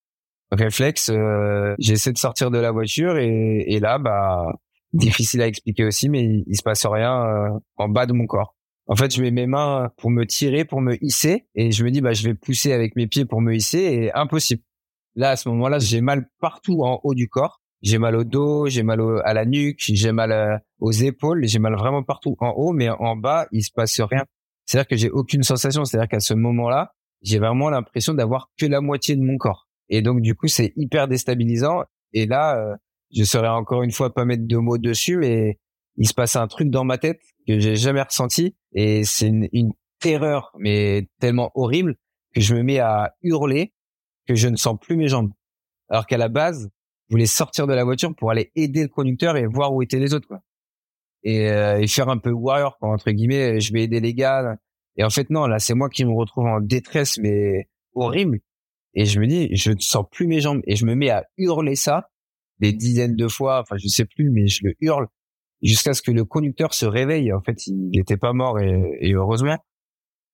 Réflexe, 0.53 1.11
euh, 1.11 1.75
j'essaie 1.79 2.13
de 2.13 2.19
sortir 2.19 2.51
de 2.51 2.59
la 2.59 2.71
voiture 2.71 3.17
et, 3.17 3.65
et 3.67 3.81
là, 3.81 3.99
bah 3.99 4.53
difficile 4.93 5.43
à 5.43 5.47
expliquer 5.47 5.85
aussi, 5.85 6.09
mais 6.09 6.23
il, 6.23 6.45
il 6.47 6.57
se 6.57 6.63
passe 6.63 6.87
rien 6.87 7.25
euh, 7.25 7.59
en 7.77 7.89
bas 7.89 8.07
de 8.07 8.13
mon 8.13 8.27
corps. 8.27 8.55
En 8.87 8.95
fait, 8.95 9.13
je 9.15 9.21
mets 9.21 9.33
mes 9.33 9.47
mains 9.47 9.91
pour 9.97 10.11
me 10.11 10.25
tirer, 10.25 10.65
pour 10.65 10.81
me 10.81 10.97
hisser, 11.03 11.49
et 11.57 11.73
je 11.73 11.85
me 11.85 11.91
dis 11.91 12.01
bah 12.01 12.13
je 12.13 12.23
vais 12.23 12.35
pousser 12.35 12.73
avec 12.73 12.95
mes 12.95 13.09
pieds 13.09 13.25
pour 13.25 13.41
me 13.41 13.53
hisser, 13.55 13.79
et 13.79 14.13
impossible. 14.15 14.63
Là, 15.17 15.31
à 15.31 15.37
ce 15.37 15.49
moment-là, 15.49 15.79
j'ai 15.81 16.01
mal 16.01 16.29
partout 16.41 16.83
en 16.85 17.01
haut 17.03 17.15
du 17.15 17.29
corps. 17.29 17.61
J'ai 17.83 17.99
mal 17.99 18.17
au 18.17 18.25
dos, 18.25 18.69
j'ai 18.69 18.83
mal 18.83 19.01
à 19.25 19.35
la 19.35 19.45
nuque, 19.45 19.79
j'ai 19.81 20.13
mal 20.13 20.33
euh, 20.33 20.57
aux 20.79 20.93
épaules, 20.93 21.47
j'ai 21.47 21.59
mal 21.59 21.75
vraiment 21.75 22.03
partout 22.03 22.37
en 22.41 22.51
haut, 22.51 22.73
mais 22.73 22.89
en 22.89 23.17
bas, 23.17 23.47
il 23.53 23.63
se 23.63 23.71
passe 23.71 24.01
rien. 24.01 24.25
C'est-à-dire 24.65 24.89
que 24.89 24.97
j'ai 24.97 25.11
aucune 25.11 25.43
sensation. 25.43 25.85
C'est-à-dire 25.85 26.09
qu'à 26.09 26.21
ce 26.21 26.35
moment-là, 26.35 26.93
j'ai 27.23 27.39
vraiment 27.39 27.71
l'impression 27.71 28.15
d'avoir 28.15 28.51
que 28.59 28.67
la 28.67 28.81
moitié 28.81 29.17
de 29.17 29.23
mon 29.23 29.37
corps. 29.37 29.69
Et 29.89 30.03
donc, 30.03 30.21
du 30.21 30.35
coup, 30.35 30.49
c'est 30.49 30.73
hyper 30.77 31.09
déstabilisant. 31.09 31.85
Et 32.13 32.27
là, 32.27 32.59
euh, 32.59 32.75
je 33.15 33.25
saurais 33.25 33.49
encore 33.49 33.83
une 33.83 33.93
fois 33.93 34.13
pas 34.13 34.25
mettre 34.25 34.47
de 34.47 34.57
mots 34.57 34.79
dessus, 34.79 35.17
mais 35.17 35.59
il 35.97 36.09
se 36.09 36.15
passe 36.15 36.37
un 36.37 36.47
truc 36.49 36.71
dans 36.71 36.85
ma 36.85 36.99
tête 36.99 37.21
que 37.47 37.59
j'ai 37.61 37.77
jamais 37.77 38.03
ressenti. 38.03 38.57
Et 38.73 39.05
c'est 39.05 39.29
une, 39.29 39.49
une 39.53 39.73
terreur, 40.01 40.51
mais 40.59 41.09
tellement 41.21 41.51
horrible 41.55 41.97
que 42.35 42.41
je 42.41 42.55
me 42.55 42.63
mets 42.63 42.81
à 42.81 43.15
hurler 43.23 43.73
que 44.27 44.35
je 44.35 44.49
ne 44.49 44.57
sens 44.57 44.77
plus 44.81 44.97
mes 44.97 45.09
jambes. 45.09 45.31
Alors 45.89 46.07
qu'à 46.07 46.19
la 46.19 46.29
base, 46.29 46.71
je 47.09 47.15
voulais 47.15 47.27
sortir 47.27 47.67
de 47.67 47.75
la 47.75 47.85
voiture 47.85 48.15
pour 48.15 48.31
aller 48.31 48.51
aider 48.57 48.83
le 48.83 48.89
conducteur 48.89 49.37
et 49.37 49.47
voir 49.47 49.73
où 49.73 49.83
étaient 49.83 49.99
les 49.99 50.15
autres, 50.15 50.27
quoi. 50.27 50.43
Et, 51.23 51.51
euh, 51.51 51.81
et 51.81 51.87
faire 51.87 52.09
un 52.09 52.19
peu 52.19 52.31
warrior, 52.31 52.77
entre 52.81 53.11
guillemets. 53.11 53.61
Je 53.61 53.73
vais 53.73 53.83
aider 53.83 54.01
les 54.01 54.15
gars. 54.15 54.57
Et 54.97 55.05
en 55.05 55.11
fait, 55.11 55.31
non, 55.31 55.47
là, 55.47 55.59
c'est 55.59 55.75
moi 55.75 55.89
qui 55.89 56.05
me 56.05 56.13
retrouve 56.13 56.47
en 56.47 56.61
détresse, 56.61 57.19
mais 57.19 57.69
horrible. 57.95 58.41
Et 58.95 59.05
je 59.05 59.21
me 59.21 59.27
dis, 59.27 59.55
je 59.55 59.73
ne 59.73 59.79
sens 59.79 60.05
plus 60.11 60.27
mes 60.27 60.41
jambes. 60.41 60.63
Et 60.67 60.77
je 60.77 60.87
me 60.87 60.95
mets 60.95 61.11
à 61.11 61.25
hurler 61.37 61.77
ça 61.77 62.09
des 62.59 62.73
dizaines 62.73 63.17
de 63.17 63.29
fois. 63.29 63.61
Enfin, 63.61 63.77
je 63.77 63.89
sais 63.89 64.05
plus, 64.05 64.31
mais 64.31 64.47
je 64.47 64.65
le 64.65 64.75
hurle 64.81 65.07
jusqu'à 65.63 65.95
ce 65.95 66.03
que 66.03 66.11
le 66.11 66.25
conducteur 66.25 66.75
se 66.75 66.87
réveille. 66.87 67.33
En 67.33 67.41
fait, 67.41 67.67
il 67.67 67.91
n'était 67.91 68.17
pas 68.17 68.33
mort 68.33 68.61
et, 68.61 68.99
et, 69.01 69.13
heureusement, 69.13 69.59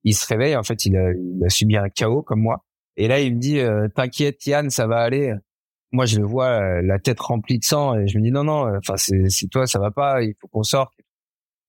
il 0.04 0.14
se 0.14 0.26
réveille. 0.26 0.56
En 0.56 0.62
fait, 0.62 0.84
il 0.86 0.96
a, 0.96 1.10
il 1.12 1.44
a 1.44 1.48
subi 1.48 1.76
un 1.76 1.88
chaos 1.88 2.22
comme 2.22 2.40
moi. 2.40 2.64
Et 2.96 3.08
là, 3.08 3.20
il 3.20 3.34
me 3.34 3.40
dit, 3.40 3.58
euh, 3.58 3.88
t'inquiète, 3.88 4.44
Yann, 4.46 4.70
ça 4.70 4.86
va 4.86 4.98
aller. 4.98 5.34
Moi, 5.92 6.06
je 6.06 6.18
le 6.18 6.26
vois, 6.26 6.48
euh, 6.48 6.82
la 6.82 6.98
tête 6.98 7.20
remplie 7.20 7.58
de 7.58 7.64
sang, 7.64 7.98
et 7.98 8.08
je 8.08 8.18
me 8.18 8.24
dis, 8.24 8.30
non, 8.30 8.44
non, 8.44 8.76
enfin, 8.76 8.96
c'est, 8.96 9.48
toi, 9.50 9.66
ça 9.66 9.78
va 9.78 9.90
pas, 9.90 10.22
il 10.22 10.34
faut 10.40 10.48
qu'on 10.48 10.62
sorte. 10.62 10.92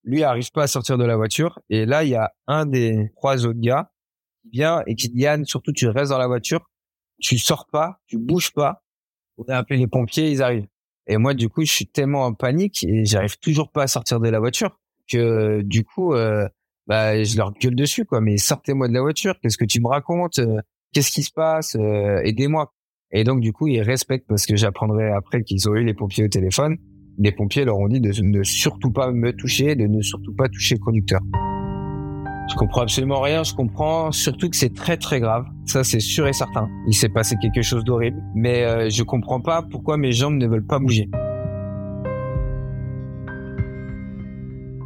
Lui 0.05 0.23
arrive 0.23 0.51
pas 0.51 0.63
à 0.63 0.67
sortir 0.67 0.97
de 0.97 1.05
la 1.05 1.15
voiture. 1.15 1.59
Et 1.69 1.85
là, 1.85 2.03
il 2.03 2.09
y 2.09 2.15
a 2.15 2.33
un 2.47 2.65
des 2.65 3.11
trois 3.15 3.45
autres 3.45 3.59
gars 3.59 3.91
qui 4.41 4.49
vient 4.49 4.83
et 4.87 4.95
qui 4.95 5.09
dit, 5.09 5.21
Yann, 5.21 5.45
surtout, 5.45 5.71
tu 5.71 5.87
restes 5.87 6.11
dans 6.11 6.17
la 6.17 6.27
voiture, 6.27 6.69
tu 7.19 7.37
sors 7.37 7.67
pas, 7.67 7.99
tu 8.07 8.17
bouges 8.17 8.51
pas. 8.51 8.83
On 9.37 9.43
a 9.45 9.57
appelé 9.57 9.79
les 9.79 9.87
pompiers, 9.87 10.29
ils 10.29 10.43
arrivent. 10.43 10.67
Et 11.07 11.17
moi, 11.17 11.33
du 11.33 11.49
coup, 11.49 11.65
je 11.65 11.71
suis 11.71 11.87
tellement 11.87 12.25
en 12.25 12.33
panique 12.33 12.83
et 12.83 13.05
j'arrive 13.05 13.37
toujours 13.39 13.71
pas 13.71 13.83
à 13.83 13.87
sortir 13.87 14.19
de 14.19 14.29
la 14.29 14.39
voiture 14.39 14.79
que, 15.09 15.61
du 15.61 15.83
coup, 15.83 16.13
euh, 16.13 16.47
bah, 16.87 17.23
je 17.23 17.37
leur 17.37 17.53
gueule 17.53 17.75
dessus, 17.75 18.05
quoi. 18.05 18.21
Mais 18.21 18.37
sortez-moi 18.37 18.87
de 18.87 18.93
la 18.93 19.01
voiture. 19.01 19.39
Qu'est-ce 19.41 19.57
que 19.57 19.65
tu 19.65 19.81
me 19.81 19.87
racontes? 19.87 20.39
qu'est-ce 20.93 21.11
qui 21.11 21.23
se 21.23 21.31
passe 21.31 21.75
euh, 21.75 22.21
Aidez-moi. 22.23 22.73
Et 23.13 23.23
donc 23.23 23.39
du 23.41 23.53
coup, 23.53 23.67
ils 23.67 23.81
respectent 23.81 24.27
parce 24.27 24.45
que 24.47 24.55
j'apprendrai 24.55 25.11
après 25.11 25.43
qu'ils 25.43 25.69
ont 25.69 25.75
eu 25.75 25.83
les 25.83 25.93
pompiers 25.93 26.25
au 26.25 26.27
téléphone. 26.27 26.77
Les 27.19 27.31
pompiers 27.31 27.63
leur 27.63 27.77
ont 27.77 27.87
dit 27.87 28.01
de 28.01 28.11
ne 28.23 28.43
surtout 28.43 28.91
pas 28.91 29.11
me 29.11 29.31
toucher, 29.31 29.75
de 29.75 29.85
ne 29.85 30.01
surtout 30.01 30.33
pas 30.33 30.49
toucher 30.49 30.75
le 30.75 30.79
conducteur. 30.79 31.21
Je 32.49 32.55
comprends 32.55 32.81
absolument 32.81 33.21
rien, 33.21 33.43
je 33.43 33.53
comprends 33.53 34.11
surtout 34.11 34.49
que 34.49 34.55
c'est 34.55 34.73
très 34.73 34.97
très 34.97 35.19
grave. 35.19 35.45
Ça 35.65 35.83
c'est 35.83 35.99
sûr 35.99 36.27
et 36.27 36.33
certain. 36.33 36.67
Il 36.87 36.95
s'est 36.95 37.09
passé 37.09 37.35
quelque 37.39 37.61
chose 37.61 37.83
d'horrible, 37.83 38.21
mais 38.35 38.63
euh, 38.63 38.89
je 38.89 39.03
comprends 39.03 39.39
pas 39.39 39.61
pourquoi 39.61 39.97
mes 39.97 40.11
jambes 40.11 40.35
ne 40.35 40.47
veulent 40.47 40.65
pas 40.65 40.79
bouger. 40.79 41.07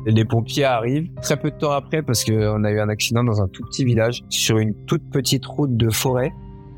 Les 0.06 0.26
pompiers 0.26 0.66
arrivent 0.66 1.10
très 1.22 1.38
peu 1.38 1.50
de 1.50 1.58
temps 1.58 1.72
après 1.72 2.02
parce 2.02 2.24
qu'on 2.24 2.64
a 2.64 2.72
eu 2.72 2.80
un 2.80 2.90
accident 2.90 3.24
dans 3.24 3.42
un 3.42 3.48
tout 3.48 3.64
petit 3.64 3.86
village 3.86 4.24
sur 4.30 4.58
une 4.58 4.74
toute 4.86 5.10
petite 5.10 5.46
route 5.46 5.76
de 5.76 5.90
forêt 5.90 6.32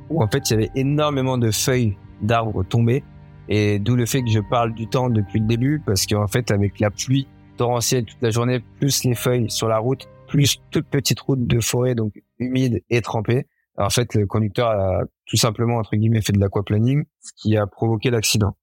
où 0.10 0.24
en 0.24 0.28
fait 0.28 0.50
il 0.50 0.54
y 0.54 0.56
avait 0.56 0.72
énormément 0.76 1.38
de 1.38 1.52
feuilles 1.52 1.98
d'arbres 2.22 2.64
tombées. 2.64 3.04
Et 3.48 3.80
d'où 3.80 3.96
le 3.96 4.06
fait 4.06 4.22
que 4.22 4.30
je 4.30 4.40
parle 4.40 4.74
du 4.74 4.88
temps 4.88 5.10
depuis 5.10 5.40
le 5.40 5.48
début 5.48 5.82
parce 5.84 6.06
qu'en 6.06 6.28
fait 6.28 6.52
avec 6.52 6.80
la 6.80 6.92
pluie 6.92 7.28
torrentielle 7.58 8.06
toute 8.06 8.22
la 8.22 8.30
journée 8.30 8.60
plus 8.80 9.04
les 9.04 9.16
feuilles 9.16 9.50
sur 9.50 9.68
la 9.68 9.80
route 9.80 10.08
plus 10.28 10.62
toute 10.70 10.86
petite 10.86 11.20
route 11.20 11.48
de 11.48 11.60
forêt 11.60 11.96
donc 11.96 12.14
humide 12.38 12.84
et 12.92 13.02
trempée 13.02 13.48
en 13.78 13.90
fait 13.90 14.14
le 14.14 14.28
conducteur 14.28 14.70
a 14.70 15.02
tout 15.26 15.38
simplement 15.38 15.78
entre 15.78 15.96
guillemets 15.96 16.22
fait 16.22 16.34
de 16.34 16.40
l'aquaplaning 16.40 17.06
ce 17.22 17.32
qui 17.36 17.58
a 17.58 17.66
provoqué 17.66 18.10
l'accident. 18.10 18.56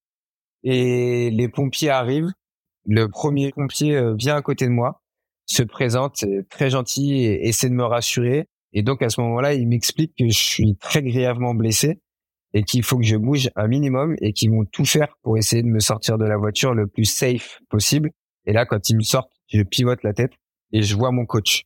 Et 0.63 1.31
les 1.31 1.49
pompiers 1.49 1.91
arrivent. 1.91 2.33
Le 2.87 3.09
premier 3.09 3.53
pompier 3.53 3.97
euh, 3.97 4.15
vient 4.15 4.37
à 4.37 4.43
côté 4.43 4.67
de 4.67 4.71
moi, 4.71 5.03
se 5.47 5.63
présente, 5.63 6.25
très 6.51 6.71
gentil 6.71 7.23
et 7.23 7.49
essaie 7.49 7.69
de 7.69 7.75
me 7.75 7.85
rassurer. 7.85 8.49
Et 8.73 8.83
donc 8.83 9.03
à 9.03 9.09
ce 9.09 9.21
moment-là, 9.21 9.55
il 9.55 9.69
m'explique 9.69 10.15
que 10.19 10.29
je 10.29 10.39
suis 10.39 10.77
très 10.77 11.03
grièvement 11.03 11.55
blessé 11.55 12.01
et 12.55 12.63
qu'il 12.63 12.83
faut 12.83 12.99
que 12.99 13.05
je 13.05 13.17
bouge 13.17 13.51
un 13.57 13.69
minimum 13.69 14.17
et 14.21 14.33
qu'ils 14.33 14.51
vont 14.51 14.65
tout 14.65 14.85
faire 14.85 15.17
pour 15.23 15.37
essayer 15.37 15.63
de 15.63 15.69
me 15.69 15.81
sortir 15.81 16.19
de 16.19 16.25
la 16.25 16.37
voiture 16.37 16.75
le 16.75 16.87
plus 16.87 17.05
safe 17.05 17.61
possible. 17.69 18.11
Et 18.47 18.53
là, 18.53 18.65
quand 18.65 18.89
ils 18.89 18.97
me 18.97 19.03
sortent, 19.03 19.33
je 19.49 19.63
pivote 19.63 20.03
la 20.03 20.13
tête 20.13 20.33
et 20.73 20.83
je 20.83 20.97
vois 20.97 21.11
mon 21.11 21.27
coach. 21.27 21.65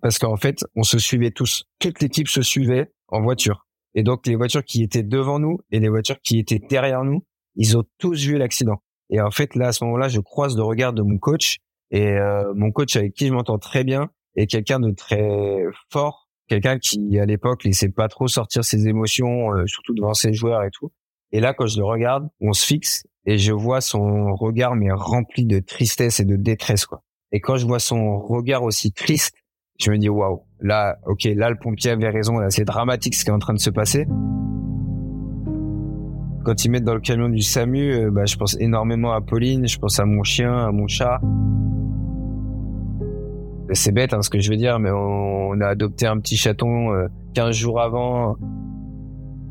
Parce 0.00 0.18
qu'en 0.18 0.36
fait, 0.36 0.64
on 0.74 0.82
se 0.82 0.98
suivait 0.98 1.30
tous. 1.30 1.64
Toute 1.78 2.00
l'équipe 2.00 2.28
se 2.28 2.42
suivait 2.42 2.90
en 3.08 3.20
voiture. 3.20 3.66
Et 3.94 4.02
donc, 4.02 4.26
les 4.26 4.36
voitures 4.36 4.64
qui 4.64 4.82
étaient 4.82 5.02
devant 5.02 5.38
nous 5.38 5.58
et 5.70 5.80
les 5.80 5.88
voitures 5.88 6.20
qui 6.22 6.38
étaient 6.38 6.60
derrière 6.60 7.04
nous, 7.04 7.24
ils 7.56 7.76
ont 7.76 7.84
tous 7.98 8.24
vu 8.24 8.38
l'accident. 8.38 8.82
Et 9.10 9.20
en 9.20 9.30
fait, 9.30 9.54
là, 9.56 9.68
à 9.68 9.72
ce 9.72 9.84
moment-là, 9.84 10.08
je 10.08 10.20
croise 10.20 10.56
le 10.56 10.62
regard 10.62 10.92
de 10.92 11.02
mon 11.02 11.18
coach 11.18 11.58
et 11.90 12.06
euh, 12.06 12.52
mon 12.54 12.70
coach 12.70 12.96
avec 12.96 13.14
qui 13.14 13.26
je 13.26 13.32
m'entends 13.32 13.58
très 13.58 13.82
bien 13.82 14.10
est 14.36 14.46
quelqu'un 14.46 14.78
de 14.78 14.92
très 14.92 15.64
fort, 15.90 16.19
quelqu'un 16.50 16.78
qui 16.78 17.16
à 17.20 17.24
l'époque 17.24 17.62
laissait 17.62 17.90
pas 17.90 18.08
trop 18.08 18.26
sortir 18.26 18.64
ses 18.64 18.88
émotions, 18.88 19.52
euh, 19.52 19.66
surtout 19.66 19.94
devant 19.94 20.14
ses 20.14 20.32
joueurs 20.32 20.64
et 20.64 20.70
tout. 20.70 20.90
Et 21.30 21.38
là, 21.38 21.54
quand 21.54 21.66
je 21.66 21.78
le 21.78 21.84
regarde, 21.84 22.28
on 22.40 22.52
se 22.52 22.66
fixe 22.66 23.04
et 23.24 23.38
je 23.38 23.52
vois 23.52 23.80
son 23.80 24.34
regard 24.34 24.74
mais 24.74 24.90
rempli 24.90 25.46
de 25.46 25.60
tristesse 25.60 26.18
et 26.18 26.24
de 26.24 26.34
détresse 26.34 26.86
quoi. 26.86 27.02
Et 27.30 27.40
quand 27.40 27.56
je 27.56 27.66
vois 27.66 27.78
son 27.78 28.18
regard 28.18 28.64
aussi 28.64 28.90
triste, 28.90 29.32
je 29.78 29.92
me 29.92 29.98
dis 29.98 30.08
waouh, 30.08 30.42
là, 30.60 30.98
ok, 31.06 31.22
là 31.36 31.50
le 31.50 31.56
pompier 31.56 31.92
avait 31.92 32.08
raison, 32.08 32.38
c'est 32.50 32.64
dramatique 32.64 33.14
ce 33.14 33.24
qui 33.24 33.30
est 33.30 33.32
en 33.32 33.38
train 33.38 33.54
de 33.54 33.60
se 33.60 33.70
passer. 33.70 34.06
Quand 36.44 36.64
ils 36.64 36.70
mettent 36.70 36.84
dans 36.84 36.94
le 36.94 37.00
camion 37.00 37.28
du 37.28 37.42
SAMU, 37.42 37.92
euh, 37.92 38.10
bah, 38.10 38.24
je 38.24 38.34
pense 38.36 38.56
énormément 38.58 39.12
à 39.12 39.20
Pauline, 39.20 39.68
je 39.68 39.78
pense 39.78 40.00
à 40.00 40.04
mon 40.04 40.24
chien, 40.24 40.52
à 40.52 40.72
mon 40.72 40.88
chat. 40.88 41.20
C'est 43.72 43.92
bête 43.92 44.12
hein, 44.12 44.22
ce 44.22 44.30
que 44.30 44.40
je 44.40 44.50
veux 44.50 44.56
dire, 44.56 44.78
mais 44.78 44.90
on, 44.90 45.60
a 45.60 45.66
adopté 45.66 46.06
un 46.06 46.18
petit 46.18 46.36
chaton 46.36 46.88
15 47.34 47.48
euh, 47.48 47.52
jours 47.52 47.80
avant. 47.80 48.36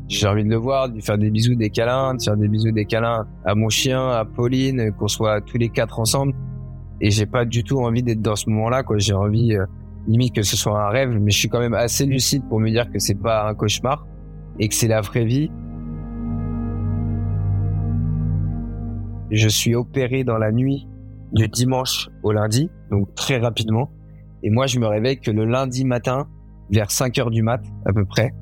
J'ai 0.08 0.26
envie 0.26 0.44
de 0.44 0.50
le 0.50 0.56
voir, 0.56 0.88
de 0.88 0.94
lui 0.94 1.02
faire 1.02 1.18
des 1.18 1.30
bisous, 1.30 1.54
des 1.54 1.70
câlins, 1.70 2.14
de 2.14 2.22
faire 2.22 2.36
des 2.36 2.48
bisous, 2.48 2.72
des 2.72 2.84
câlins 2.84 3.26
à 3.44 3.54
mon 3.54 3.68
chien, 3.68 4.08
à 4.10 4.24
Pauline, 4.24 4.92
qu'on 4.98 5.08
soit 5.08 5.40
tous 5.40 5.56
les 5.56 5.68
quatre 5.68 6.00
ensemble. 6.00 6.34
Et 7.00 7.10
j'ai 7.10 7.26
pas 7.26 7.44
du 7.44 7.64
tout 7.64 7.78
envie 7.78 8.02
d'être 8.02 8.20
dans 8.20 8.36
ce 8.36 8.50
moment-là, 8.50 8.82
quoi. 8.82 8.98
J'ai 8.98 9.14
envie, 9.14 9.54
euh, 9.54 9.64
limite 10.06 10.34
que 10.34 10.42
ce 10.42 10.56
soit 10.56 10.78
un 10.78 10.88
rêve, 10.88 11.10
mais 11.10 11.30
je 11.30 11.38
suis 11.38 11.48
quand 11.48 11.60
même 11.60 11.74
assez 11.74 12.04
lucide 12.06 12.42
pour 12.48 12.60
me 12.60 12.70
dire 12.70 12.90
que 12.90 12.98
c'est 12.98 13.14
pas 13.14 13.48
un 13.48 13.54
cauchemar 13.54 14.06
et 14.58 14.68
que 14.68 14.74
c'est 14.74 14.88
la 14.88 15.00
vraie 15.00 15.24
vie. 15.24 15.50
Je 19.30 19.48
suis 19.48 19.74
opéré 19.74 20.24
dans 20.24 20.38
la 20.38 20.50
nuit 20.50 20.88
du 21.32 21.48
dimanche 21.48 22.08
au 22.22 22.32
lundi, 22.32 22.68
donc 22.90 23.14
très 23.14 23.38
rapidement. 23.38 23.90
Et 24.42 24.50
moi, 24.50 24.66
je 24.66 24.78
me 24.78 24.86
réveille 24.86 25.20
que 25.20 25.30
le 25.30 25.44
lundi 25.44 25.84
matin, 25.84 26.28
vers 26.70 26.90
5 26.90 27.18
heures 27.18 27.30
du 27.30 27.42
mat, 27.42 27.62
à 27.86 27.92
peu 27.92 28.04
près. 28.04 28.32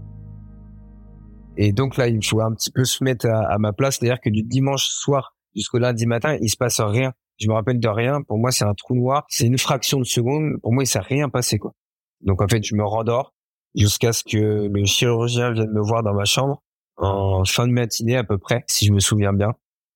Et 1.57 1.73
donc 1.73 1.97
là, 1.97 2.09
il 2.09 2.25
faut 2.25 2.41
un 2.41 2.53
petit 2.53 2.71
peu 2.71 2.85
se 2.85 3.03
mettre 3.03 3.27
à, 3.27 3.59
ma 3.59 3.73
place. 3.73 3.99
C'est-à-dire 3.99 4.21
que 4.21 4.31
du 4.31 4.43
dimanche 4.43 4.87
soir 4.87 5.35
jusqu'au 5.55 5.79
lundi 5.79 6.07
matin, 6.07 6.37
il 6.41 6.49
se 6.49 6.57
passe 6.57 6.81
rien. 6.81 7.13
Je 7.39 7.49
me 7.49 7.55
rappelle 7.55 7.81
de 7.81 7.89
rien. 7.89 8.23
Pour 8.23 8.39
moi, 8.39 8.53
c'est 8.53 8.65
un 8.65 8.75
trou 8.75 8.95
noir. 8.95 9.25
C'est 9.29 9.47
une 9.47 9.59
fraction 9.59 9.99
de 9.99 10.05
seconde. 10.05 10.61
Pour 10.63 10.73
moi, 10.73 10.85
il 10.85 10.87
s'est 10.87 11.01
rien 11.01 11.29
passé, 11.29 11.59
quoi. 11.59 11.73
Donc, 12.21 12.43
en 12.43 12.49
fait, 12.49 12.65
je 12.65 12.75
me 12.75 12.85
rendors 12.85 13.35
jusqu'à 13.75 14.13
ce 14.13 14.25
que 14.25 14.69
le 14.69 14.85
chirurgien 14.85 15.53
vienne 15.53 15.71
me 15.73 15.81
voir 15.81 16.03
dans 16.03 16.15
ma 16.15 16.25
chambre 16.25 16.63
en 16.99 17.45
fin 17.45 17.67
de 17.67 17.73
matinée, 17.73 18.17
à 18.17 18.25
peu 18.25 18.39
près, 18.39 18.65
si 18.67 18.87
je 18.87 18.93
me 18.93 19.01
souviens 19.01 19.33
bien. 19.33 19.53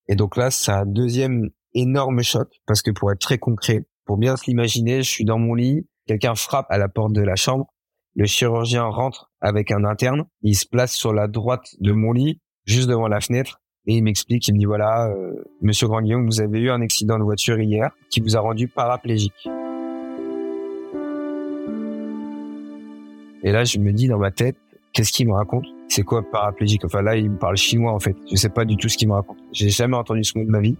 Et 0.09 0.15
donc 0.15 0.37
là, 0.37 0.51
c'est 0.51 0.73
un 0.73 0.87
deuxième 0.87 1.51
énorme 1.75 2.23
choc 2.23 2.49
parce 2.67 2.83
que 2.83 2.91
pour 2.91 3.11
être 3.13 3.21
très 3.21 3.39
concret, 3.39 3.87
pour 4.05 4.17
bien 4.17 4.37
se 4.37 4.45
l'imaginer, 4.47 5.03
je 5.03 5.11
suis 5.11 5.25
dans 5.25 5.39
mon 5.39 5.55
lit, 5.55 5.87
quelqu'un 6.12 6.35
frappe 6.35 6.66
à 6.71 6.78
la 6.78 6.88
porte 6.88 7.12
de 7.12 7.23
la 7.23 7.37
chambre 7.37 7.66
le 8.14 8.26
chirurgien 8.26 8.85
rentre 8.85 9.31
avec 9.40 9.71
un 9.71 9.85
interne. 9.85 10.25
Il 10.42 10.54
se 10.54 10.66
place 10.66 10.92
sur 10.92 11.12
la 11.12 11.28
droite 11.28 11.75
de 11.81 11.92
mon 11.92 12.12
lit, 12.12 12.40
juste 12.66 12.88
devant 12.88 13.09
la 13.09 13.21
fenêtre, 13.21 13.61
et 13.87 13.97
il 13.97 14.02
m'explique, 14.02 14.47
il 14.49 14.54
me 14.54 14.59
dit 14.59 14.64
voilà, 14.64 15.09
euh, 15.09 15.33
Monsieur 15.61 15.88
Grand 15.88 16.02
Guillaume, 16.02 16.26
vous 16.26 16.40
avez 16.40 16.61
eu 16.61 16.71
un 16.71 16.83
accident 16.83 17.19
de 17.19 17.25
voiture 17.25 17.59
hier 17.59 17.90
qui 18.11 18.21
vous 18.21 18.37
a 18.37 18.40
rendu 18.40 18.69
paraplégique. 18.69 19.49
Et 23.45 23.50
là, 23.50 23.64
je 23.64 23.78
me 23.78 23.92
dis 23.92 24.07
dans 24.07 24.19
ma 24.19 24.31
tête, 24.31 24.57
qu'est-ce 24.92 25.11
qu'il 25.11 25.26
me 25.26 25.33
raconte? 25.33 25.64
C'est 25.88 26.02
quoi 26.02 26.23
paraplégique? 26.23 26.85
Enfin 26.85 27.02
là, 27.02 27.16
il 27.16 27.31
me 27.31 27.38
parle 27.38 27.57
chinois 27.57 27.92
en 27.92 27.99
fait. 27.99 28.14
Je 28.31 28.37
sais 28.37 28.50
pas 28.50 28.64
du 28.64 28.76
tout 28.76 28.88
ce 28.88 28.97
qu'il 28.97 29.09
me 29.09 29.14
raconte. 29.14 29.38
J'ai 29.52 29.71
jamais 29.71 29.97
entendu 29.97 30.23
ce 30.23 30.38
mot 30.38 30.45
de 30.45 30.50
ma 30.50 30.61
vie. 30.61 30.76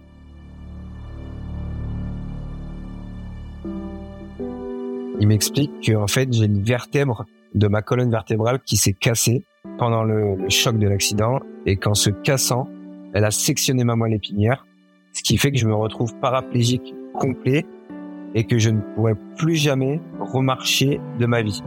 Il 5.19 5.27
m'explique 5.27 5.71
qu'en 5.85 6.07
fait, 6.07 6.31
j'ai 6.31 6.45
une 6.45 6.61
vertèbre 6.61 7.25
de 7.53 7.67
ma 7.67 7.81
colonne 7.81 8.09
vertébrale 8.09 8.59
qui 8.65 8.77
s'est 8.77 8.93
cassée 8.93 9.43
pendant 9.77 10.03
le, 10.03 10.37
choc 10.49 10.77
de 10.77 10.87
l'accident 10.87 11.39
et 11.65 11.77
qu'en 11.77 11.93
se 11.93 12.09
cassant, 12.09 12.67
elle 13.13 13.25
a 13.25 13.31
sectionné 13.31 13.83
ma 13.83 13.95
moelle 13.95 14.13
épinière, 14.13 14.65
ce 15.13 15.21
qui 15.21 15.37
fait 15.37 15.51
que 15.51 15.57
je 15.57 15.67
me 15.67 15.75
retrouve 15.75 16.15
paraplégique 16.15 16.93
complet 17.13 17.65
et 18.35 18.45
que 18.45 18.57
je 18.57 18.71
ne 18.71 18.81
pourrai 18.81 19.13
plus 19.37 19.55
jamais 19.55 20.01
remarcher 20.19 20.99
de 21.19 21.25
ma 21.25 21.41
vie. 21.43 21.61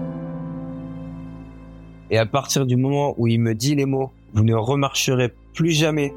Et 2.11 2.19
à 2.19 2.26
partir 2.26 2.67
du 2.67 2.76
moment 2.76 3.15
où 3.17 3.26
il 3.29 3.41
me 3.41 3.55
dit 3.55 3.75
les 3.75 3.87
mots, 3.87 4.12
vous 4.33 4.45
ne 4.45 4.55
remarcherez 4.55 5.33
plus 5.55 5.71
jamais 5.71 6.12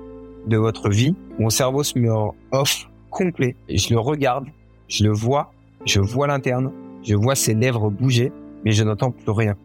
de 0.48 0.58
votre 0.58 0.90
vie, 0.90 1.16
mon 1.38 1.50
cerveau 1.50 1.84
se 1.84 1.98
met 1.98 2.10
en 2.10 2.34
off 2.52 2.90
complet. 3.10 3.56
Et 3.68 3.78
je 3.78 3.94
le 3.94 4.00
regarde, 4.00 4.48
je 4.88 5.04
le 5.04 5.12
vois, 5.12 5.52
je 5.86 6.00
vois 6.00 6.28
l'interne, 6.28 6.72
je 7.04 7.16
vois 7.16 7.36
ses 7.36 7.54
lèvres 7.54 7.90
bouger, 7.90 8.32
mais 8.64 8.72
je 8.72 8.84
n'entends 8.84 9.12
plus 9.12 9.32
rien. 9.32 9.56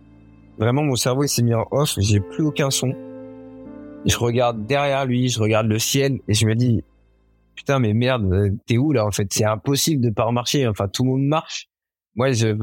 Vraiment, 0.59 0.83
mon 0.83 0.97
cerveau 0.97 1.27
s'est 1.27 1.43
mis 1.43 1.55
en 1.55 1.67
off, 1.71 1.95
j'ai 1.99 2.21
plus 2.21 2.45
aucun 2.45 2.71
son. 2.71 2.95
Je 4.07 4.17
regarde 4.17 4.67
derrière 4.67 5.07
lui, 5.07 5.29
je 5.29 5.41
regarde 5.41 5.67
le 5.67 5.79
ciel 5.79 6.21
et 6.29 6.35
je 6.35 6.47
me 6.47 6.55
dis, 6.55 6.85
putain, 7.55 7.79
mais 7.79 7.95
merde, 7.95 8.57
t'es 8.67 8.79
où 8.79 8.93
là 8.93 9.05
en 9.07 9.11
fait? 9.11 9.33
C'est 9.33 9.45
impossible 9.45 10.03
de 10.03 10.11
pas 10.11 10.25
remarcher. 10.25 10.69
Enfin, 10.69 10.89
tout 10.89 11.05
le 11.05 11.11
monde 11.11 11.27
marche. 11.27 11.69
Moi, 12.15 12.31
je 12.33 12.55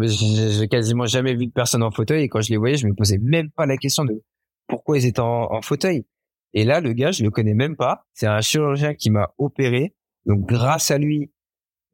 j'ai 0.57 0.67
quasiment 0.69 1.05
jamais 1.05 1.36
vu 1.36 1.47
de 1.47 1.51
personne 1.51 1.84
en 1.84 1.91
fauteuil 1.91 2.23
et 2.23 2.29
quand 2.29 2.41
je 2.41 2.51
les 2.51 2.57
voyais, 2.57 2.77
je 2.77 2.88
me 2.88 2.93
posais 2.93 3.17
même 3.17 3.49
pas 3.49 3.65
la 3.65 3.75
question 3.75 4.05
de 4.05 4.23
pourquoi 4.67 4.97
ils 4.97 5.05
étaient 5.05 5.19
en, 5.19 5.51
en 5.51 5.62
fauteuil. 5.62 6.05
Et 6.53 6.63
là, 6.63 6.79
le 6.79 6.93
gars, 6.93 7.12
je 7.12 7.23
le 7.23 7.31
connais 7.31 7.53
même 7.53 7.75
pas. 7.75 8.05
C'est 8.13 8.27
un 8.27 8.41
chirurgien 8.41 8.93
qui 8.93 9.10
m'a 9.10 9.34
opéré. 9.38 9.93
Donc, 10.25 10.45
grâce 10.45 10.91
à 10.91 10.97
lui, 10.97 11.31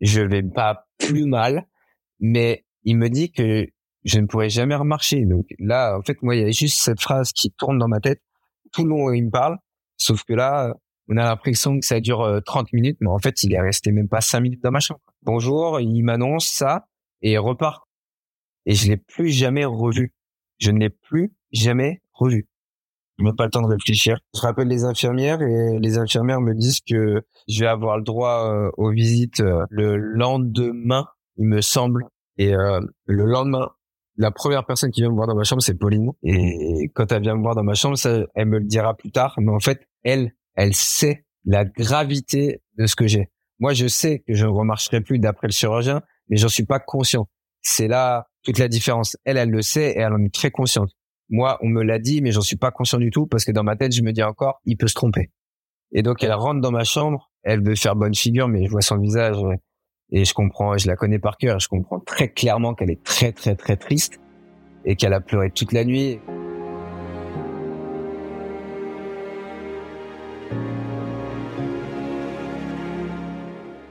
je 0.01 0.21
vais 0.21 0.43
pas 0.43 0.87
plus 0.97 1.25
mal. 1.25 1.67
Mais 2.19 2.65
il 2.87 2.97
me 2.97 3.09
dit 3.09 3.31
que 3.31 3.67
je 4.05 4.19
ne 4.19 4.27
pourrais 4.27 4.49
jamais 4.49 4.75
remarcher. 4.75 5.25
Donc 5.25 5.45
là, 5.59 5.97
en 5.97 6.01
fait, 6.01 6.21
moi, 6.21 6.35
il 6.37 6.41
y 6.41 6.45
a 6.45 6.51
juste 6.51 6.79
cette 6.79 7.01
phrase 7.01 7.33
qui 7.33 7.51
tourne 7.51 7.77
dans 7.77 7.89
ma 7.89 7.99
tête 7.99 8.21
tout 8.71 8.83
le 8.83 8.89
long 8.89 9.11
il 9.11 9.25
me 9.25 9.29
parle. 9.29 9.57
Sauf 9.97 10.23
que 10.23 10.33
là, 10.33 10.73
on 11.09 11.17
a 11.17 11.23
l'impression 11.25 11.77
que 11.77 11.85
ça 11.85 11.99
dure 11.99 12.41
30 12.45 12.65
euh, 12.65 12.69
minutes, 12.71 12.97
mais 13.01 13.09
en 13.09 13.19
fait, 13.19 13.43
il 13.43 13.53
est 13.53 13.59
resté 13.59 13.91
même 13.91 14.07
pas 14.07 14.21
5 14.21 14.39
minutes 14.39 14.63
dans 14.63 14.71
ma 14.71 14.79
chambre. 14.79 15.01
Bonjour, 15.23 15.81
il 15.81 16.01
m'annonce 16.03 16.47
ça 16.47 16.87
et 17.21 17.33
il 17.33 17.39
repart. 17.39 17.87
Et 18.65 18.73
je 18.73 18.87
l'ai 18.87 18.97
plus 18.97 19.31
jamais 19.31 19.65
revu. 19.65 20.13
Je 20.57 20.71
ne 20.71 20.79
l'ai 20.79 20.89
plus 20.89 21.33
jamais 21.51 22.01
revu. 22.13 22.47
Je 23.19 23.25
n'ai 23.25 23.33
pas 23.33 23.45
le 23.45 23.51
temps 23.51 23.61
de 23.61 23.67
réfléchir. 23.67 24.19
Je 24.33 24.39
rappelle 24.39 24.69
les 24.69 24.85
infirmières 24.85 25.41
et 25.41 25.77
les 25.79 25.97
infirmières 25.97 26.39
me 26.39 26.53
disent 26.53 26.79
que 26.79 27.25
je 27.49 27.59
vais 27.59 27.67
avoir 27.67 27.97
le 27.97 28.03
droit 28.03 28.49
euh, 28.49 28.69
aux 28.77 28.91
visites 28.91 29.41
euh, 29.41 29.65
le 29.69 29.97
lendemain, 29.97 31.07
il 31.37 31.47
me 31.47 31.59
semble, 31.59 32.05
et 32.37 32.53
euh, 32.53 32.79
le 33.05 33.25
lendemain, 33.25 33.69
la 34.17 34.31
première 34.31 34.65
personne 34.65 34.91
qui 34.91 35.01
vient 35.01 35.09
me 35.09 35.15
voir 35.15 35.27
dans 35.27 35.35
ma 35.35 35.43
chambre, 35.43 35.61
c'est 35.61 35.77
Pauline. 35.77 36.11
Et 36.23 36.89
quand 36.93 37.11
elle 37.11 37.21
vient 37.21 37.35
me 37.35 37.41
voir 37.41 37.55
dans 37.55 37.63
ma 37.63 37.75
chambre, 37.75 37.97
ça, 37.97 38.25
elle 38.35 38.47
me 38.47 38.59
le 38.59 38.65
dira 38.65 38.95
plus 38.95 39.11
tard. 39.11 39.35
Mais 39.39 39.51
en 39.51 39.59
fait, 39.59 39.87
elle, 40.03 40.33
elle 40.55 40.73
sait 40.73 41.25
la 41.45 41.65
gravité 41.65 42.61
de 42.77 42.87
ce 42.87 42.95
que 42.95 43.07
j'ai. 43.07 43.29
Moi, 43.59 43.73
je 43.73 43.87
sais 43.87 44.19
que 44.27 44.33
je 44.33 44.45
ne 44.45 44.51
remarcherai 44.51 45.01
plus 45.01 45.19
d'après 45.19 45.47
le 45.47 45.53
chirurgien, 45.53 46.01
mais 46.29 46.37
j'en 46.37 46.49
suis 46.49 46.65
pas 46.65 46.79
conscient. 46.79 47.27
C'est 47.61 47.87
là 47.87 48.27
toute 48.43 48.59
la 48.59 48.67
différence. 48.67 49.17
Elle, 49.23 49.37
elle 49.37 49.49
le 49.49 49.61
sait 49.61 49.91
et 49.91 49.99
elle 49.99 50.13
en 50.13 50.23
est 50.23 50.33
très 50.33 50.51
consciente. 50.51 50.91
Moi, 51.29 51.57
on 51.61 51.67
me 51.67 51.83
l'a 51.83 51.99
dit, 51.99 52.21
mais 52.21 52.31
j'en 52.31 52.41
suis 52.41 52.55
pas 52.55 52.71
conscient 52.71 52.99
du 52.99 53.11
tout 53.11 53.27
parce 53.27 53.45
que 53.45 53.51
dans 53.51 53.63
ma 53.63 53.75
tête, 53.75 53.93
je 53.93 54.01
me 54.01 54.11
dis 54.13 54.23
encore, 54.23 54.61
il 54.65 54.77
peut 54.77 54.87
se 54.87 54.93
tromper. 54.93 55.31
Et 55.91 56.01
donc, 56.01 56.23
elle 56.23 56.33
rentre 56.33 56.61
dans 56.61 56.71
ma 56.71 56.83
chambre, 56.83 57.31
elle 57.43 57.63
veut 57.63 57.75
faire 57.75 57.95
bonne 57.95 58.15
figure, 58.15 58.47
mais 58.47 58.65
je 58.65 58.71
vois 58.71 58.81
son 58.81 58.97
visage, 58.97 59.37
et 60.11 60.25
je 60.25 60.33
comprends, 60.33 60.77
je 60.77 60.87
la 60.87 60.95
connais 60.95 61.19
par 61.19 61.37
cœur, 61.37 61.59
je 61.59 61.67
comprends 61.67 61.99
très 61.99 62.29
clairement 62.29 62.73
qu'elle 62.73 62.91
est 62.91 63.03
très 63.03 63.31
très 63.31 63.55
très 63.55 63.75
triste 63.75 64.19
et 64.85 64.95
qu'elle 64.95 65.13
a 65.13 65.19
pleuré 65.19 65.51
toute 65.51 65.73
la 65.73 65.83
nuit. 65.83 66.19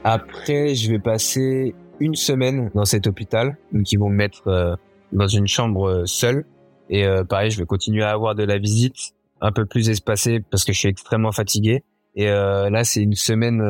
Après, 0.03 0.73
je 0.73 0.89
vais 0.89 0.99
passer 0.99 1.75
une 1.99 2.15
semaine 2.15 2.71
dans 2.73 2.85
cet 2.85 3.07
hôpital, 3.07 3.57
donc 3.73 3.91
ils 3.91 3.97
vont 3.97 4.09
me 4.09 4.15
mettre 4.15 4.47
euh, 4.47 4.75
dans 5.11 5.27
une 5.27 5.47
chambre 5.47 5.89
euh, 5.89 6.05
seule. 6.05 6.45
Et 6.89 7.05
euh, 7.05 7.25
pareil, 7.25 7.51
je 7.51 7.59
vais 7.59 7.65
continuer 7.65 8.03
à 8.03 8.11
avoir 8.11 8.33
de 8.33 8.43
la 8.43 8.57
visite 8.57 8.95
un 9.41 9.51
peu 9.51 9.65
plus 9.65 9.89
espacée 9.89 10.39
parce 10.39 10.63
que 10.63 10.71
je 10.71 10.79
suis 10.79 10.87
extrêmement 10.87 11.33
fatigué. 11.33 11.83
Et 12.15 12.25
là, 12.25 12.83
c'est 12.83 13.03
une 13.03 13.13
semaine 13.13 13.61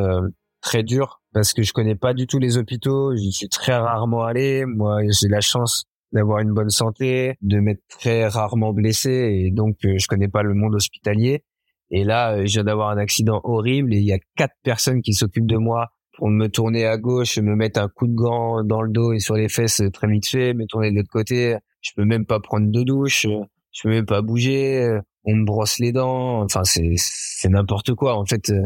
très 0.61 0.81
dure 0.81 1.19
parce 1.37 1.53
que 1.53 1.61
je 1.61 1.71
connais 1.71 1.93
pas 1.93 2.15
du 2.15 2.25
tout 2.25 2.39
les 2.39 2.57
hôpitaux. 2.57 3.15
J'y 3.15 3.31
suis 3.31 3.47
très 3.47 3.77
rarement 3.77 4.23
allé. 4.23 4.65
Moi, 4.65 5.01
j'ai 5.03 5.27
la 5.27 5.39
chance 5.39 5.85
d'avoir 6.11 6.39
une 6.39 6.51
bonne 6.51 6.71
santé, 6.71 7.35
de 7.41 7.59
m'être 7.59 7.83
très 7.87 8.27
rarement 8.27 8.73
blessé 8.73 9.43
et 9.45 9.51
donc 9.51 9.75
euh, 9.85 9.99
je 9.99 10.07
connais 10.07 10.29
pas 10.29 10.41
le 10.41 10.55
monde 10.55 10.73
hospitalier. 10.73 11.43
Et 11.91 12.03
là, 12.03 12.31
euh, 12.31 12.47
je 12.47 12.53
viens 12.53 12.63
d'avoir 12.63 12.89
un 12.89 12.97
accident 12.97 13.39
horrible 13.43 13.93
et 13.93 13.97
il 13.97 14.05
y 14.05 14.13
a 14.13 14.17
quatre 14.35 14.55
personnes 14.63 15.03
qui 15.03 15.13
s'occupent 15.13 15.45
de 15.45 15.57
moi 15.57 15.89
pour 16.13 16.27
me 16.27 16.47
tourner 16.47 16.87
à 16.87 16.97
gauche, 16.97 17.37
me 17.37 17.55
mettre 17.55 17.79
un 17.79 17.87
coup 17.87 18.07
de 18.07 18.15
gant 18.15 18.63
dans 18.63 18.81
le 18.81 18.91
dos 18.91 19.13
et 19.13 19.19
sur 19.19 19.35
les 19.35 19.47
fesses 19.47 19.83
très 19.93 20.07
vite 20.07 20.27
fait, 20.27 20.55
me 20.55 20.65
tourner 20.65 20.89
de 20.89 20.95
l'autre 20.95 21.11
côté. 21.11 21.55
Je 21.81 21.91
peux 21.95 22.05
même 22.05 22.25
pas 22.25 22.39
prendre 22.39 22.71
de 22.71 22.81
douche, 22.81 23.27
je 23.27 23.81
peux 23.83 23.89
même 23.89 24.07
pas 24.07 24.23
bouger. 24.23 24.97
On 25.23 25.35
me 25.35 25.45
brosse 25.45 25.77
les 25.77 25.91
dents. 25.91 26.41
Enfin, 26.41 26.63
c'est 26.63 27.49
n'importe 27.49 27.93
quoi. 27.93 28.17
En 28.17 28.25
fait, 28.25 28.49
euh, 28.49 28.63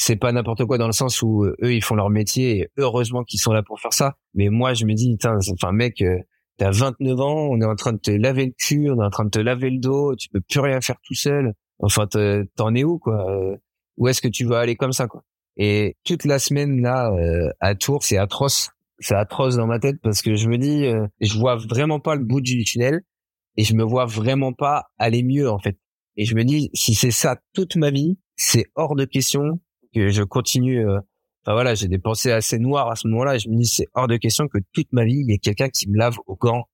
c'est 0.00 0.16
pas 0.16 0.32
n'importe 0.32 0.64
quoi 0.64 0.78
dans 0.78 0.86
le 0.86 0.92
sens 0.92 1.20
où 1.20 1.44
euh, 1.44 1.54
eux 1.62 1.74
ils 1.74 1.84
font 1.84 1.94
leur 1.94 2.08
métier 2.08 2.58
et 2.58 2.68
heureusement 2.78 3.22
qu'ils 3.22 3.38
sont 3.38 3.52
là 3.52 3.62
pour 3.62 3.80
faire 3.80 3.92
ça. 3.92 4.14
Mais 4.32 4.48
moi 4.48 4.72
je 4.72 4.86
me 4.86 4.94
dis 4.94 5.18
enfin 5.22 5.72
mec 5.72 6.00
euh, 6.00 6.18
t'as 6.56 6.70
29 6.70 7.20
ans, 7.20 7.48
on 7.50 7.60
est 7.60 7.66
en 7.66 7.74
train 7.76 7.92
de 7.92 7.98
te 7.98 8.10
laver 8.10 8.46
le 8.46 8.52
cul, 8.56 8.90
on 8.90 9.00
est 9.00 9.04
en 9.04 9.10
train 9.10 9.26
de 9.26 9.30
te 9.30 9.38
laver 9.38 9.68
le 9.68 9.78
dos, 9.78 10.16
tu 10.16 10.30
peux 10.30 10.40
plus 10.40 10.60
rien 10.60 10.80
faire 10.80 10.96
tout 11.04 11.14
seul. 11.14 11.52
Enfin 11.80 12.06
t'en 12.56 12.74
es 12.74 12.82
où 12.82 12.98
quoi 12.98 13.30
euh, 13.30 13.56
Où 13.98 14.08
est-ce 14.08 14.22
que 14.22 14.28
tu 14.28 14.46
vas 14.46 14.60
aller 14.60 14.74
comme 14.74 14.92
ça 14.92 15.06
quoi? 15.06 15.22
Et 15.58 15.98
toute 16.04 16.24
la 16.24 16.38
semaine 16.38 16.80
là 16.80 17.12
à 17.60 17.74
Tours, 17.74 18.02
c'est 18.02 18.16
atroce. 18.16 18.70
C'est 19.00 19.14
atroce 19.14 19.56
dans 19.56 19.66
ma 19.66 19.78
tête 19.78 19.96
parce 20.02 20.22
que 20.22 20.34
je 20.34 20.48
me 20.48 20.56
dis 20.56 20.86
je 21.20 21.38
vois 21.38 21.56
vraiment 21.56 22.00
pas 22.00 22.14
le 22.14 22.24
bout 22.24 22.40
du 22.40 22.64
tunnel 22.64 23.02
et 23.58 23.64
je 23.64 23.74
me 23.74 23.82
vois 23.82 24.06
vraiment 24.06 24.54
pas 24.54 24.86
aller 24.96 25.22
mieux 25.22 25.50
en 25.50 25.58
fait. 25.58 25.76
Et 26.16 26.24
je 26.24 26.34
me 26.34 26.44
dis 26.44 26.70
si 26.72 26.94
c'est 26.94 27.10
ça 27.10 27.36
toute 27.52 27.76
ma 27.76 27.90
vie, 27.90 28.18
c'est 28.36 28.64
hors 28.76 28.94
de 28.94 29.04
question 29.04 29.60
que 29.94 30.08
je 30.10 30.22
continue. 30.22 30.86
Euh, 30.86 30.98
enfin 31.44 31.52
voilà, 31.54 31.74
j'ai 31.74 31.88
des 31.88 31.98
pensées 31.98 32.32
assez 32.32 32.58
noires 32.58 32.90
à 32.90 32.96
ce 32.96 33.08
moment-là. 33.08 33.36
Et 33.36 33.38
je 33.38 33.48
me 33.48 33.56
dis 33.56 33.66
c'est 33.66 33.86
hors 33.94 34.08
de 34.08 34.16
question 34.16 34.48
que 34.48 34.58
toute 34.72 34.92
ma 34.92 35.04
vie 35.04 35.20
il 35.20 35.30
y 35.30 35.34
ait 35.34 35.38
quelqu'un 35.38 35.68
qui 35.68 35.88
me 35.88 35.96
lave 35.96 36.18
au 36.26 36.36
gant. 36.36 36.64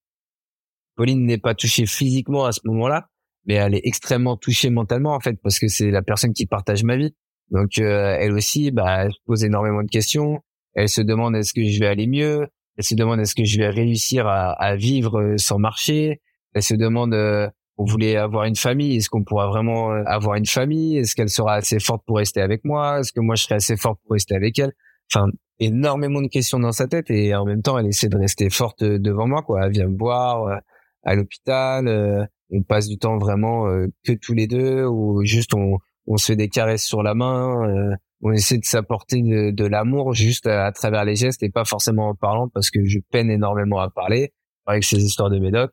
Pauline 0.96 1.24
n'est 1.26 1.38
pas 1.38 1.54
touchée 1.54 1.86
physiquement 1.86 2.46
à 2.46 2.52
ce 2.52 2.60
moment-là, 2.64 3.08
mais 3.44 3.54
elle 3.54 3.74
est 3.74 3.82
extrêmement 3.84 4.36
touchée 4.36 4.70
mentalement 4.70 5.14
en 5.14 5.20
fait 5.20 5.38
parce 5.42 5.58
que 5.58 5.68
c'est 5.68 5.90
la 5.90 6.02
personne 6.02 6.32
qui 6.32 6.46
partage 6.46 6.84
ma 6.84 6.96
vie. 6.96 7.14
Donc 7.50 7.78
euh, 7.78 8.16
elle 8.18 8.32
aussi, 8.32 8.70
bah, 8.70 9.06
pose 9.26 9.44
énormément 9.44 9.82
de 9.82 9.88
questions. 9.88 10.40
Elle 10.74 10.88
se 10.88 11.00
demande 11.00 11.36
est-ce 11.36 11.54
que 11.54 11.64
je 11.64 11.78
vais 11.78 11.86
aller 11.86 12.06
mieux? 12.06 12.48
Elle 12.76 12.84
se 12.84 12.94
demande 12.94 13.20
est-ce 13.20 13.34
que 13.34 13.44
je 13.44 13.58
vais 13.58 13.68
réussir 13.68 14.26
à, 14.26 14.52
à 14.52 14.76
vivre 14.76 15.20
euh, 15.20 15.38
sans 15.38 15.58
marcher? 15.58 16.20
Elle 16.54 16.62
se 16.62 16.74
demande 16.74 17.14
euh, 17.14 17.48
on 17.78 17.84
voulait 17.84 18.16
avoir 18.16 18.44
une 18.44 18.56
famille, 18.56 18.96
est-ce 18.96 19.10
qu'on 19.10 19.24
pourra 19.24 19.48
vraiment 19.48 19.90
avoir 20.06 20.36
une 20.36 20.46
famille? 20.46 20.96
Est-ce 20.96 21.14
qu'elle 21.14 21.28
sera 21.28 21.54
assez 21.54 21.78
forte 21.78 22.02
pour 22.06 22.16
rester 22.16 22.40
avec 22.40 22.64
moi? 22.64 23.00
Est-ce 23.00 23.12
que 23.12 23.20
moi 23.20 23.34
je 23.34 23.44
serai 23.44 23.56
assez 23.56 23.76
forte 23.76 24.00
pour 24.02 24.12
rester 24.12 24.34
avec 24.34 24.58
elle? 24.58 24.72
Enfin, 25.12 25.28
énormément 25.60 26.22
de 26.22 26.28
questions 26.28 26.58
dans 26.58 26.72
sa 26.72 26.88
tête 26.88 27.10
et 27.10 27.34
en 27.34 27.44
même 27.44 27.62
temps 27.62 27.78
elle 27.78 27.86
essaie 27.86 28.08
de 28.08 28.16
rester 28.16 28.50
forte 28.50 28.82
devant 28.82 29.26
moi 29.26 29.42
quoi. 29.42 29.66
Elle 29.66 29.72
vient 29.72 29.88
me 29.88 29.98
voir 29.98 30.60
à 31.04 31.14
l'hôpital 31.14 32.28
on 32.50 32.62
passe 32.62 32.88
du 32.88 32.98
temps 32.98 33.18
vraiment 33.18 33.68
euh, 33.68 33.86
que 34.04 34.12
tous 34.12 34.34
les 34.34 34.46
deux 34.46 34.84
ou 34.84 35.24
juste 35.24 35.54
on, 35.54 35.78
on 36.06 36.16
se 36.16 36.26
fait 36.26 36.36
des 36.36 36.48
caresses 36.48 36.84
sur 36.84 37.02
la 37.02 37.14
main 37.14 37.68
euh, 37.68 37.96
on 38.22 38.32
essaie 38.32 38.58
de 38.58 38.64
s'apporter 38.64 39.22
de, 39.22 39.66
l'amour 39.66 40.14
juste 40.14 40.46
à, 40.46 40.72
travers 40.72 41.04
les 41.04 41.16
gestes 41.16 41.42
et 41.42 41.50
pas 41.50 41.64
forcément 41.64 42.08
en 42.08 42.14
parlant 42.14 42.48
parce 42.48 42.70
que 42.70 42.84
je 42.84 42.98
peine 43.10 43.30
énormément 43.30 43.78
à 43.78 43.90
parler. 43.90 44.32
Avec 44.68 44.82
ces 44.82 44.96
histoires 44.96 45.30
de 45.30 45.38
médoc 45.38 45.70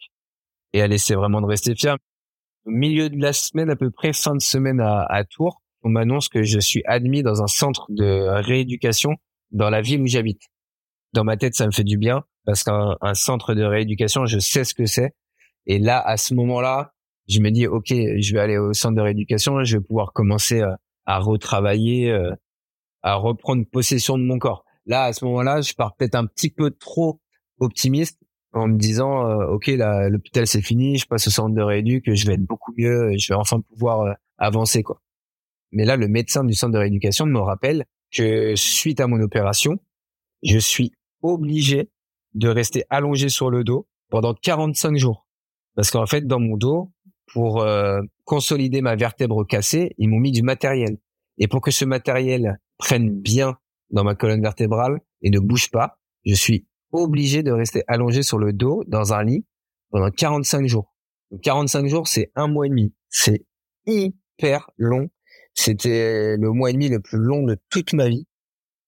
et 0.74 0.80
elle 0.80 0.94
essaie 0.94 1.16
vraiment 1.16 1.42
de 1.42 1.46
rester 1.46 1.76
fière 1.76 1.98
au 2.66 2.72
milieu 2.72 3.10
de 3.10 3.20
la 3.20 3.34
semaine 3.34 3.70
à 3.70 3.76
peu 3.76 3.92
près 3.92 4.14
fin 4.14 4.36
de 4.36 4.42
semaine 4.42 4.80
à, 4.82 5.24
Tours 5.30 5.62
on 5.84 5.90
m'annonce 5.90 6.30
que 6.30 6.44
je 6.44 6.60
suis 6.60 6.82
admis 6.86 7.24
dans 7.24 7.44
un 7.44 7.48
centre 7.48 7.88
de 7.90 8.28
rééducation 8.42 9.16
dans 9.52 9.70
la 9.70 9.82
ville 9.82 10.02
où 10.02 10.08
j'habite. 10.08 10.42
Dans 11.12 11.26
ma 11.26 11.36
tête 11.36 11.56
ça 11.56 11.66
me 11.66 11.72
fait 11.72 11.84
du 11.84 11.98
bien 11.98 12.24
parce 12.46 12.64
qu'un 12.64 13.14
centre 13.14 13.54
de 13.54 13.64
rééducation 13.64 14.26
je 14.26 14.40
sais 14.40 14.64
ce 14.64 14.74
que 14.74 14.86
c'est. 14.86 15.14
Et 15.66 15.80
là, 15.80 16.02
à 16.02 16.18
ce 16.18 16.34
moment-là, 16.34 16.94
je 17.28 17.40
me 17.40 17.50
dis, 17.50 17.68
OK, 17.68 17.88
je 17.90 18.34
vais 18.34 18.40
aller 18.40 18.58
au 18.58 18.74
centre 18.74 18.96
de 18.96 19.02
rééducation, 19.02 19.64
je 19.64 19.78
vais 19.78 19.84
pouvoir 19.84 20.14
commencer 20.14 20.62
euh, 20.62 20.74
à, 21.06 21.20
retravailler, 21.20 22.12
euh, 22.12 22.32
à 23.02 23.16
reprendre 23.16 23.64
possession 23.72 24.18
de 24.18 24.24
mon 24.24 24.40
corps. 24.40 24.66
Là, 24.86 25.06
à 25.06 25.14
ce 25.14 25.24
moment-là, 25.26 25.62
je 25.62 25.74
pars 25.74 25.96
peut-être 25.96 26.16
un 26.16 26.26
petit 26.26 26.50
peu 26.50 26.72
trop 26.72 27.22
optimiste 27.60 28.20
en 28.54 28.68
me 28.68 28.78
disant, 28.78 29.28
euh, 29.28 29.48
OK, 29.48 29.68
là, 29.68 30.10
l'hôpital, 30.10 30.48
c'est 30.48 30.62
fini, 30.62 30.98
je 30.98 31.08
passe 31.08 31.28
au 31.28 31.32
centre 31.32 31.56
de 31.56 31.62
rééducation, 31.62 32.16
je 32.16 32.28
vais 32.28 32.36
être 32.36 32.46
beaucoup 32.46 32.74
mieux, 32.78 33.18
je 33.18 33.34
vais 33.34 33.38
enfin 33.38 33.60
pouvoir 33.62 34.16
avancer, 34.38 34.84
quoi. 34.84 35.02
Mais 35.72 35.86
là, 35.86 35.98
le 35.98 36.08
médecin 36.08 36.44
du 36.44 36.54
centre 36.54 36.74
de 36.74 36.78
rééducation 36.78 37.26
me 37.26 37.40
rappelle 37.40 37.86
que 38.12 38.56
suite 38.56 39.00
à 39.00 39.08
mon 39.08 39.20
opération, 39.20 39.80
je 40.44 40.60
suis 40.60 40.92
obligé 41.22 41.90
de 42.36 42.48
rester 42.48 42.84
allongé 42.90 43.30
sur 43.30 43.50
le 43.50 43.64
dos 43.64 43.88
pendant 44.10 44.36
45 44.36 44.96
jours. 44.98 45.28
Parce 45.76 45.90
qu'en 45.90 46.06
fait, 46.06 46.28
dans 46.28 46.40
mon 46.40 46.58
dos, 46.58 46.92
pour 47.34 47.62
euh, 47.62 48.02
consolider 48.26 48.82
ma 48.82 48.96
vertèbre 48.96 49.46
cassée, 49.46 49.96
ils 49.98 50.10
m'ont 50.10 50.20
mis 50.20 50.32
du 50.32 50.44
matériel. 50.44 50.98
Et 51.40 51.48
pour 51.48 51.62
que 51.62 51.72
ce 51.72 51.86
matériel 51.86 52.60
prenne 52.78 53.10
bien 53.10 53.58
dans 53.90 54.04
ma 54.04 54.14
colonne 54.14 54.42
vertébrale 54.42 55.00
et 55.24 55.32
ne 55.32 55.40
bouge 55.40 55.72
pas, 55.72 55.98
je 56.26 56.36
suis 56.36 56.68
obligé 56.94 57.44
de 57.44 57.52
rester 57.52 57.84
allongé 57.88 58.24
sur 58.24 58.38
le 58.38 58.54
dos 58.54 58.84
dans 58.88 59.14
un 59.14 59.24
lit 59.24 59.46
pendant 59.90 60.10
45 60.10 60.68
jours. 60.68 60.96
45 61.42 61.88
jours, 61.88 62.08
c'est 62.08 62.32
un 62.36 62.48
mois 62.48 62.68
et 62.68 62.70
demi. 62.70 62.94
C'est 63.10 63.46
hyper 63.86 64.70
long. 64.78 65.10
C'était 65.54 66.38
le 66.38 66.52
mois 66.52 66.70
et 66.70 66.74
demi 66.74 66.90
le 66.90 67.00
plus 67.00 67.18
long 67.18 67.44
de 67.44 67.58
toute 67.70 67.94
ma 67.94 68.08
vie. 68.08 68.28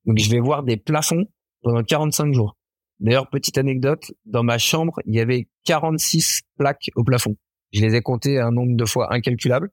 Donc 0.05 0.19
je 0.19 0.29
vais 0.29 0.39
voir 0.39 0.63
des 0.63 0.77
plafonds 0.77 1.25
pendant 1.61 1.83
45 1.83 2.33
jours. 2.33 2.57
D'ailleurs, 2.99 3.29
petite 3.29 3.57
anecdote, 3.57 4.13
dans 4.25 4.43
ma 4.43 4.57
chambre, 4.57 4.99
il 5.05 5.15
y 5.15 5.19
avait 5.19 5.49
46 5.65 6.43
plaques 6.57 6.91
au 6.95 7.03
plafond. 7.03 7.35
Je 7.73 7.81
les 7.81 7.95
ai 7.95 8.01
comptées 8.01 8.39
un 8.39 8.51
nombre 8.51 8.75
de 8.75 8.85
fois 8.85 9.13
incalculable. 9.13 9.69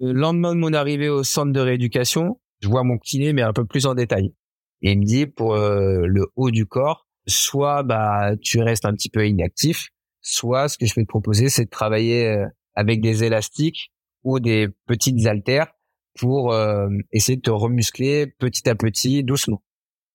Le 0.00 0.12
lendemain 0.12 0.54
de 0.54 0.60
mon 0.60 0.72
arrivée 0.72 1.08
au 1.08 1.22
centre 1.22 1.52
de 1.52 1.60
rééducation, 1.60 2.40
je 2.60 2.68
vois 2.68 2.82
mon 2.82 2.98
kiné, 2.98 3.32
mais 3.32 3.42
un 3.42 3.52
peu 3.52 3.64
plus 3.64 3.86
en 3.86 3.94
détail. 3.94 4.34
Et 4.82 4.92
il 4.92 5.00
me 5.00 5.04
dit, 5.04 5.26
pour 5.26 5.54
euh, 5.54 6.06
le 6.06 6.26
haut 6.36 6.50
du 6.50 6.66
corps, 6.66 7.06
soit 7.26 7.82
bah 7.84 8.32
tu 8.40 8.60
restes 8.60 8.84
un 8.84 8.92
petit 8.92 9.08
peu 9.08 9.26
inactif, 9.26 9.88
soit 10.20 10.68
ce 10.68 10.76
que 10.76 10.86
je 10.86 10.94
vais 10.94 11.02
te 11.02 11.08
proposer, 11.08 11.48
c'est 11.48 11.64
de 11.64 11.70
travailler 11.70 12.28
euh, 12.28 12.46
avec 12.74 13.00
des 13.00 13.24
élastiques 13.24 13.92
ou 14.24 14.40
des 14.40 14.68
petites 14.86 15.26
haltères 15.26 15.72
pour 16.18 16.52
euh, 16.52 16.88
essayer 17.12 17.36
de 17.36 17.42
te 17.42 17.50
remuscler 17.50 18.26
petit 18.26 18.68
à 18.68 18.74
petit, 18.74 19.22
doucement. 19.22 19.62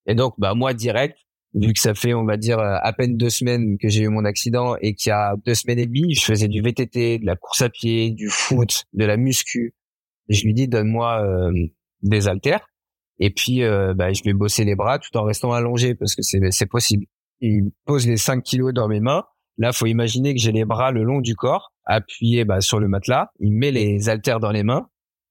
Et 0.05 0.15
donc, 0.15 0.35
bah 0.37 0.53
moi 0.53 0.73
direct, 0.73 1.17
vu 1.53 1.73
que 1.73 1.79
ça 1.79 1.93
fait, 1.93 2.13
on 2.13 2.25
va 2.25 2.37
dire, 2.37 2.59
à 2.59 2.93
peine 2.93 3.17
deux 3.17 3.29
semaines 3.29 3.77
que 3.77 3.89
j'ai 3.89 4.03
eu 4.03 4.09
mon 4.09 4.25
accident 4.25 4.75
et 4.81 4.93
qu'il 4.93 5.09
y 5.09 5.13
a 5.13 5.35
deux 5.45 5.55
semaines 5.55 5.79
et 5.79 5.85
demie, 5.85 6.13
je 6.13 6.23
faisais 6.23 6.47
du 6.47 6.61
VTT, 6.61 7.19
de 7.19 7.25
la 7.25 7.35
course 7.35 7.61
à 7.61 7.69
pied, 7.69 8.11
du 8.11 8.29
foot, 8.29 8.85
de 8.93 9.05
la 9.05 9.17
muscu. 9.17 9.73
Et 10.29 10.33
je 10.33 10.45
lui 10.45 10.53
dis, 10.53 10.67
donne-moi 10.67 11.23
euh, 11.23 11.51
des 12.03 12.27
haltères. 12.27 12.67
Et 13.19 13.29
puis, 13.31 13.63
euh, 13.63 13.93
bah, 13.93 14.13
je 14.13 14.23
vais 14.23 14.33
bosser 14.33 14.63
les 14.63 14.75
bras 14.75 14.99
tout 14.99 15.15
en 15.17 15.23
restant 15.23 15.51
allongé 15.51 15.95
parce 15.95 16.15
que 16.15 16.21
c'est, 16.21 16.65
possible. 16.67 17.05
Il 17.41 17.71
pose 17.85 18.07
les 18.07 18.17
5 18.17 18.43
kilos 18.43 18.73
dans 18.73 18.87
mes 18.87 18.99
mains. 18.99 19.23
Là, 19.57 19.71
faut 19.71 19.87
imaginer 19.87 20.35
que 20.35 20.39
j'ai 20.39 20.51
les 20.51 20.65
bras 20.65 20.91
le 20.91 21.03
long 21.03 21.19
du 21.19 21.35
corps, 21.35 21.73
appuyés 21.85 22.45
bah, 22.45 22.61
sur 22.61 22.79
le 22.79 22.87
matelas. 22.87 23.31
Il 23.39 23.53
met 23.53 23.71
les 23.71 24.07
haltères 24.09 24.39
dans 24.39 24.51
les 24.51 24.63
mains 24.63 24.87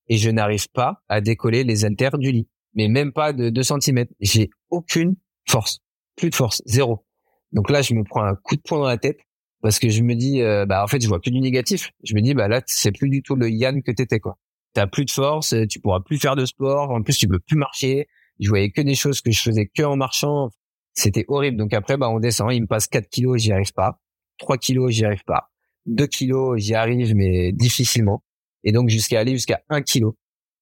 et 0.08 0.16
je 0.16 0.30
n'arrive 0.30 0.68
pas 0.70 1.02
à 1.08 1.20
décoller 1.20 1.62
les 1.62 1.84
haltères 1.84 2.18
du 2.18 2.32
lit. 2.32 2.48
Mais 2.74 2.88
même 2.88 3.12
pas 3.12 3.32
de 3.32 3.50
2 3.50 3.62
cm. 3.62 4.06
J'ai 4.20 4.50
aucune 4.70 5.16
force 5.48 5.80
plus 6.16 6.30
de 6.30 6.34
force, 6.34 6.62
zéro. 6.66 7.04
Donc 7.52 7.70
là, 7.70 7.82
je 7.82 7.94
me 7.94 8.02
prends 8.02 8.24
un 8.24 8.34
coup 8.34 8.56
de 8.56 8.62
poing 8.62 8.78
dans 8.80 8.86
la 8.86 8.98
tête 8.98 9.18
parce 9.62 9.78
que 9.78 9.88
je 9.88 10.02
me 10.02 10.14
dis, 10.14 10.42
euh, 10.42 10.66
bah 10.66 10.82
en 10.82 10.86
fait, 10.86 11.00
je 11.00 11.08
vois 11.08 11.20
plus 11.20 11.30
du 11.30 11.40
négatif. 11.40 11.92
Je 12.02 12.14
me 12.14 12.20
dis, 12.20 12.34
bah 12.34 12.48
là, 12.48 12.62
c'est 12.66 12.92
plus 12.92 13.08
du 13.08 13.22
tout 13.22 13.36
le 13.36 13.48
Yann 13.50 13.82
que 13.82 13.92
t'étais 13.92 14.18
quoi. 14.18 14.38
T'as 14.76 14.86
plus 14.86 15.06
de 15.06 15.10
force, 15.10 15.54
tu 15.70 15.80
pourras 15.80 16.00
plus 16.00 16.18
faire 16.18 16.36
de 16.36 16.44
sport. 16.44 16.90
En 16.90 17.02
plus, 17.02 17.16
tu 17.16 17.26
peux 17.26 17.38
plus 17.38 17.56
marcher. 17.56 18.08
Je 18.38 18.48
voyais 18.50 18.70
que 18.70 18.82
des 18.82 18.94
choses 18.94 19.22
que 19.22 19.30
je 19.30 19.40
faisais 19.40 19.66
que 19.66 19.82
en 19.82 19.96
marchant. 19.96 20.50
C'était 20.92 21.24
horrible. 21.28 21.56
Donc 21.56 21.72
après, 21.72 21.96
bah 21.96 22.10
on 22.10 22.20
descend. 22.20 22.52
Il 22.52 22.62
me 22.62 22.66
passe 22.66 22.86
4 22.86 23.08
kilos, 23.08 23.40
j'y 23.40 23.52
arrive 23.52 23.72
pas. 23.72 23.98
3 24.38 24.58
kilos, 24.58 24.92
j'y 24.92 25.06
arrive 25.06 25.24
pas. 25.24 25.50
2 25.86 26.06
kilos, 26.06 26.60
j'y 26.60 26.74
arrive, 26.74 27.14
mais 27.14 27.52
difficilement. 27.52 28.22
Et 28.64 28.72
donc 28.72 28.90
jusqu'à 28.90 29.18
aller 29.18 29.32
jusqu'à 29.32 29.62
1 29.70 29.80
kilo. 29.80 30.18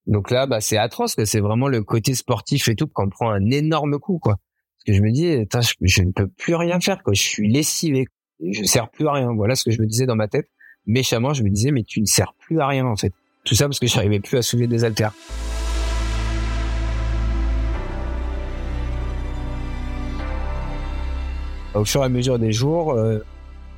Donc 0.07 0.31
là, 0.31 0.46
bah 0.46 0.61
c'est 0.61 0.77
atroce. 0.77 1.16
C'est 1.24 1.40
vraiment 1.40 1.66
le 1.66 1.83
côté 1.83 2.14
sportif 2.14 2.68
et 2.68 2.77
tout 2.77 2.87
qu'on 2.87 3.09
prend 3.09 3.31
un 3.31 3.50
énorme 3.50 3.98
coup, 3.98 4.18
quoi 4.18 4.37
que 4.85 4.92
je 4.92 5.03
me 5.03 5.11
dis, 5.11 5.46
je, 5.81 6.03
ne 6.03 6.12
peux 6.12 6.29
plus 6.29 6.55
rien 6.55 6.81
faire, 6.81 7.03
quoi. 7.03 7.14
Je 7.14 7.22
suis 7.22 7.50
lessivé. 7.50 8.07
Je 8.40 8.64
sers 8.64 8.90
plus 8.90 9.07
à 9.07 9.12
rien. 9.12 9.33
Voilà 9.35 9.55
ce 9.55 9.64
que 9.64 9.70
je 9.70 9.81
me 9.81 9.87
disais 9.87 10.07
dans 10.07 10.16
ma 10.16 10.29
tête. 10.29 10.48
Méchamment, 10.87 11.33
je 11.33 11.42
me 11.42 11.50
disais, 11.50 11.70
mais 11.70 11.83
tu 11.83 12.00
ne 12.00 12.07
sers 12.07 12.35
plus 12.38 12.61
à 12.61 12.66
rien, 12.66 12.87
en 12.87 12.96
fait. 12.96 13.12
Tout 13.44 13.54
ça 13.54 13.66
parce 13.66 13.78
que 13.78 13.87
j'arrivais 13.87 14.20
plus 14.20 14.38
à 14.38 14.42
soulever 14.42 14.66
des 14.66 14.85
haltères. 14.85 15.12
Au 21.74 21.85
fur 21.85 22.00
et 22.00 22.04
à 22.04 22.09
mesure 22.09 22.38
des 22.38 22.52
jours, 22.52 22.92
euh, 22.92 23.18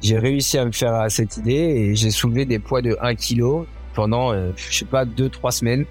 j'ai 0.03 0.19
réussi 0.19 0.57
à 0.59 0.65
me 0.65 0.71
faire 0.71 0.95
à 0.95 1.11
cette 1.11 1.39
idée 1.39 1.53
et 1.53 1.97
j'ai 1.97 2.11
soulevé 2.11 2.45
des 2.45 2.61
poids 2.61 2.81
de 2.81 2.97
1 3.01 3.17
kg 3.17 3.67
pendant, 3.95 4.33
euh, 4.33 4.53
je 4.55 4.79
sais 4.79 4.85
pas, 4.85 5.05
2-3 5.05 5.51
semaines. 5.51 5.85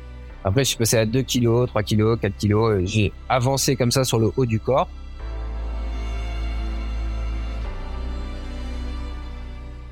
Après, 0.46 0.64
je 0.64 0.70
suis 0.70 0.78
passé 0.78 0.98
à 0.98 1.06
2 1.06 1.24
kg, 1.24 1.68
3 1.68 1.84
kg, 1.84 2.18
4 2.18 2.34
kg. 2.38 2.86
J'ai 2.86 3.12
avancé 3.28 3.76
comme 3.76 3.92
ça 3.92 4.06
sur 4.06 4.20
le 4.20 4.32
haut 4.38 4.46
du 4.46 4.60
corps. 4.60 4.88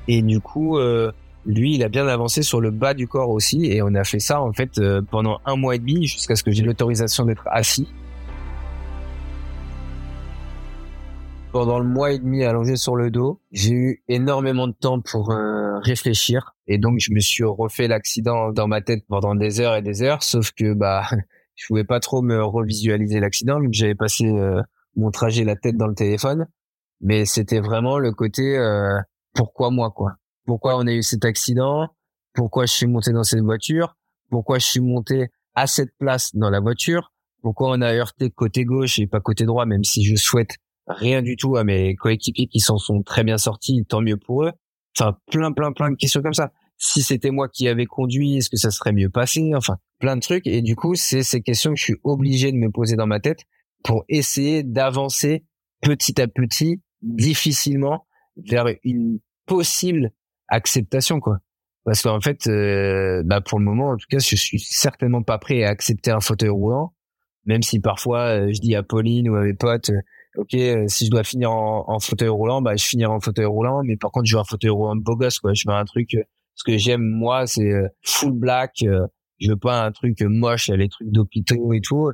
Et 0.08 0.22
du 0.22 0.40
coup, 0.40 0.78
euh, 0.78 1.12
lui, 1.46 1.74
il 1.74 1.82
a 1.82 1.88
bien 1.88 2.06
avancé 2.06 2.42
sur 2.42 2.60
le 2.60 2.70
bas 2.70 2.94
du 2.94 3.06
corps 3.06 3.30
aussi. 3.30 3.66
Et 3.66 3.82
on 3.82 3.94
a 3.94 4.04
fait 4.04 4.18
ça 4.18 4.40
en 4.40 4.52
fait 4.52 4.78
euh, 4.78 5.02
pendant 5.02 5.40
un 5.44 5.56
mois 5.56 5.74
et 5.74 5.78
demi 5.78 6.06
jusqu'à 6.06 6.36
ce 6.36 6.42
que 6.42 6.50
j'ai 6.50 6.62
l'autorisation 6.62 7.24
d'être 7.24 7.46
assis. 7.50 7.88
Pendant 11.52 11.78
le 11.78 11.84
mois 11.84 12.12
et 12.12 12.18
demi 12.18 12.42
allongé 12.42 12.74
sur 12.76 12.96
le 12.96 13.10
dos, 13.10 13.40
j'ai 13.52 13.72
eu 13.72 14.02
énormément 14.08 14.66
de 14.66 14.72
temps 14.72 15.00
pour 15.00 15.30
euh, 15.30 15.78
réfléchir. 15.80 16.56
Et 16.66 16.78
donc, 16.78 16.98
je 16.98 17.12
me 17.12 17.20
suis 17.20 17.44
refait 17.44 17.86
l'accident 17.86 18.50
dans 18.50 18.66
ma 18.66 18.80
tête 18.80 19.04
pendant 19.08 19.36
des 19.36 19.60
heures 19.60 19.76
et 19.76 19.82
des 19.82 20.02
heures. 20.02 20.24
Sauf 20.24 20.50
que 20.50 20.74
bah, 20.74 21.04
je 21.54 21.66
pouvais 21.66 21.84
pas 21.84 22.00
trop 22.00 22.22
me 22.22 22.42
revisualiser 22.42 23.20
l'accident, 23.20 23.60
vu 23.60 23.68
que 23.68 23.76
j'avais 23.76 23.94
passé 23.94 24.32
mon 24.96 25.12
trajet 25.12 25.44
la 25.44 25.54
tête 25.54 25.76
dans 25.76 25.86
le 25.86 25.94
téléphone. 25.94 26.48
Mais 27.00 27.24
c'était 27.24 27.60
vraiment 27.60 27.98
le 27.98 28.10
côté 28.10 28.58
pourquoi 29.34 29.70
moi 29.70 29.92
quoi 29.92 30.16
Pourquoi 30.46 30.76
on 30.76 30.86
a 30.86 30.92
eu 30.92 31.02
cet 31.02 31.24
accident? 31.24 31.88
Pourquoi 32.34 32.66
je 32.66 32.72
suis 32.72 32.86
monté 32.86 33.12
dans 33.12 33.24
cette 33.24 33.42
voiture? 33.42 33.96
Pourquoi 34.30 34.58
je 34.58 34.66
suis 34.66 34.80
monté 34.80 35.28
à 35.54 35.66
cette 35.66 35.96
place 35.98 36.34
dans 36.34 36.50
la 36.50 36.60
voiture? 36.60 37.12
Pourquoi 37.42 37.70
on 37.70 37.80
a 37.80 37.92
heurté 37.92 38.30
côté 38.30 38.64
gauche 38.64 38.98
et 38.98 39.06
pas 39.06 39.20
côté 39.20 39.44
droit 39.44 39.66
même 39.66 39.84
si 39.84 40.04
je 40.04 40.16
souhaite 40.16 40.56
rien 40.86 41.22
du 41.22 41.36
tout 41.36 41.56
à 41.56 41.64
mes 41.64 41.94
coéquipiers 41.94 42.46
qui 42.46 42.60
s'en 42.60 42.78
sont 42.78 43.02
très 43.02 43.24
bien 43.24 43.38
sortis, 43.38 43.84
tant 43.88 44.00
mieux 44.00 44.16
pour 44.16 44.44
eux. 44.44 44.52
Enfin 44.98 45.16
plein 45.30 45.52
plein 45.52 45.72
plein 45.72 45.90
de 45.90 45.96
questions 45.96 46.22
comme 46.22 46.34
ça. 46.34 46.52
Si 46.76 47.02
c'était 47.02 47.30
moi 47.30 47.48
qui 47.48 47.68
avais 47.68 47.86
conduit, 47.86 48.36
est-ce 48.36 48.50
que 48.50 48.56
ça 48.56 48.70
serait 48.70 48.92
mieux 48.92 49.08
passé? 49.08 49.52
Enfin, 49.54 49.78
plein 50.00 50.16
de 50.16 50.20
trucs. 50.20 50.46
Et 50.46 50.60
du 50.60 50.76
coup, 50.76 50.94
c'est 50.94 51.22
ces 51.22 51.40
questions 51.40 51.72
que 51.72 51.78
je 51.78 51.84
suis 51.84 51.96
obligé 52.02 52.50
de 52.52 52.56
me 52.56 52.70
poser 52.70 52.96
dans 52.96 53.06
ma 53.06 53.20
tête 53.20 53.40
pour 53.84 54.04
essayer 54.08 54.62
d'avancer 54.62 55.44
petit 55.80 56.20
à 56.20 56.26
petit, 56.26 56.82
difficilement, 57.02 58.06
vers 58.36 58.66
une 58.82 59.20
possible 59.46 60.10
acceptation 60.48 61.20
quoi 61.20 61.38
parce 61.84 62.02
qu'en 62.02 62.20
fait, 62.20 62.46
euh, 62.46 63.22
bah 63.24 63.40
pour 63.42 63.58
le 63.58 63.64
moment, 63.64 63.90
en 63.90 63.96
tout 63.96 64.06
cas, 64.08 64.18
je 64.18 64.36
suis 64.36 64.58
certainement 64.58 65.22
pas 65.22 65.38
prêt 65.38 65.64
à 65.64 65.68
accepter 65.68 66.10
un 66.10 66.20
fauteuil 66.20 66.48
roulant, 66.48 66.94
même 67.44 67.62
si 67.62 67.78
parfois 67.78 68.40
euh, 68.40 68.52
je 68.52 68.60
dis 68.60 68.74
à 68.74 68.82
Pauline 68.82 69.28
ou 69.28 69.36
à 69.36 69.42
mes 69.42 69.52
potes, 69.52 69.90
euh, 69.90 70.00
ok, 70.40 70.56
si 70.88 71.06
je 71.06 71.10
dois 71.10 71.24
finir 71.24 71.52
en, 71.52 71.98
fauteuil 72.00 72.28
roulant, 72.28 72.62
bah 72.62 72.74
je 72.76 72.84
finirai 72.84 73.12
en 73.12 73.20
fauteuil 73.20 73.44
roulant, 73.44 73.82
mais 73.84 73.96
par 73.96 74.10
contre, 74.12 74.26
je 74.26 74.34
veux 74.34 74.40
un 74.40 74.44
fauteuil 74.44 74.70
roulant 74.70 74.96
beau 74.96 75.14
gosse, 75.16 75.38
quoi. 75.38 75.52
Je 75.52 75.64
veux 75.66 75.74
un 75.74 75.84
truc, 75.84 76.16
ce 76.54 76.64
que 76.64 76.78
j'aime 76.78 77.02
moi, 77.02 77.46
c'est 77.46 77.70
full 78.02 78.32
black. 78.32 78.72
je 79.40 79.50
veux 79.50 79.56
pas 79.56 79.84
un 79.84 79.92
truc 79.92 80.22
moche, 80.22 80.68
les 80.70 80.88
trucs 80.88 81.10
d'hôpitaux 81.10 81.72
et 81.74 81.80
tout. 81.82 82.10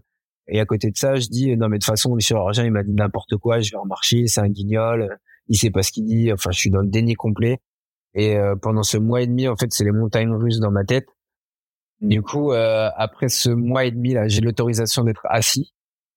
Et 0.49 0.59
à 0.61 0.67
côté 0.67 0.91
de 0.91 0.97
ça, 0.97 1.15
je 1.15 1.29
dis 1.29 1.57
non 1.57 1.69
mais 1.69 1.79
de 1.79 1.85
toute 1.85 1.91
façon, 1.91 2.15
le 2.15 2.21
chirurgien 2.21 2.65
il 2.65 2.73
m'a 2.73 2.83
dit 2.83 2.93
n'importe 2.93 3.37
quoi, 3.37 3.61
je 3.61 3.71
vais 3.71 3.77
en 3.77 3.87
marcher, 3.87 4.27
c'est 4.27 4.41
un 4.41 4.49
guignol, 4.49 5.17
il 5.47 5.57
sait 5.57 5.71
pas 5.71 5.83
ce 5.85 5.93
qu'il 5.93 6.05
dit. 6.07 6.33
Enfin, 6.33 6.51
je 6.51 6.59
suis 6.59 6.71
dans 6.71 6.81
le 6.81 6.89
déni 6.89 7.15
complet. 7.15 7.61
Et 8.15 8.37
euh, 8.37 8.57
pendant 8.57 8.83
ce 8.83 8.99
mois 8.99 9.23
et 9.23 9.27
demi, 9.27 9.49
en 9.49 9.57
fait, 9.57 9.73
c'est 9.73 9.85
les 9.85 9.93
montagnes 9.93 10.33
russes 10.33 10.59
dans 10.59 10.71
ma 10.71 10.85
tête. 10.85 11.07
Du 12.01 12.23
coup, 12.23 12.53
euh, 12.53 12.89
après 12.97 13.29
ce 13.29 13.51
mois 13.51 13.85
et 13.85 13.91
demi 13.91 14.15
là, 14.15 14.27
j'ai 14.27 14.41
l'autorisation 14.41 15.05
d'être 15.05 15.27
assis. 15.29 15.75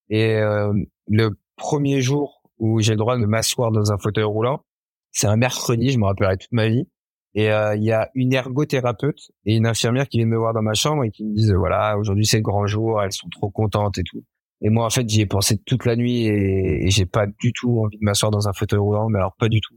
Et 0.10 0.36
euh, 0.36 0.74
le 1.08 1.32
premier 1.58 2.02
jour 2.02 2.42
où 2.58 2.80
j'ai 2.80 2.92
le 2.92 2.98
droit 2.98 3.18
de 3.18 3.26
m'asseoir 3.26 3.72
dans 3.72 3.92
un 3.92 3.98
fauteuil 3.98 4.24
roulant, 4.24 4.64
c'est 5.12 5.28
un 5.28 5.36
mercredi, 5.36 5.90
je 5.90 6.00
me 6.00 6.06
rappellerai 6.06 6.38
toute 6.38 6.52
ma 6.52 6.70
vie. 6.70 6.88
Et 7.36 7.48
il 7.48 7.84
y 7.84 7.92
a 7.92 8.12
une 8.14 8.32
ergothérapeute 8.32 9.32
et 9.46 9.56
une 9.56 9.66
infirmière 9.66 10.08
qui 10.08 10.18
viennent 10.18 10.30
me 10.30 10.38
voir 10.38 10.54
dans 10.54 10.62
ma 10.62 10.76
chambre 10.76 11.04
et 11.04 11.10
qui 11.10 11.26
me 11.26 11.34
disent 11.34 11.52
voilà 11.52 11.98
aujourd'hui 11.98 12.28
c'est 12.28 12.38
le 12.38 12.44
grand 12.44 12.68
jour, 12.68 13.02
elles 13.02 13.12
sont 13.12 13.28
trop 13.30 13.50
contentes 13.50 13.98
et 13.98 14.04
tout. 14.04 14.24
Et 14.62 14.70
moi 14.70 14.86
en 14.86 14.92
fait 14.92 15.10
j'y 15.10 15.22
ai 15.22 15.26
pensé 15.26 15.58
toute 15.58 15.86
la 15.86 15.96
nuit 15.96 16.28
et, 16.28 16.86
et 16.86 16.90
j'ai 16.92 17.08
pas 17.08 17.26
du 17.26 17.52
tout 17.52 17.82
envie 17.84 17.98
de 17.98 18.06
m'asseoir 18.06 18.32
dans 18.32 18.48
un 18.48 18.54
fauteuil 18.54 18.78
roulant, 18.78 19.10
mais 19.10 19.18
alors 19.18 19.36
pas 19.36 19.50
du 19.50 19.62
tout. 19.62 19.74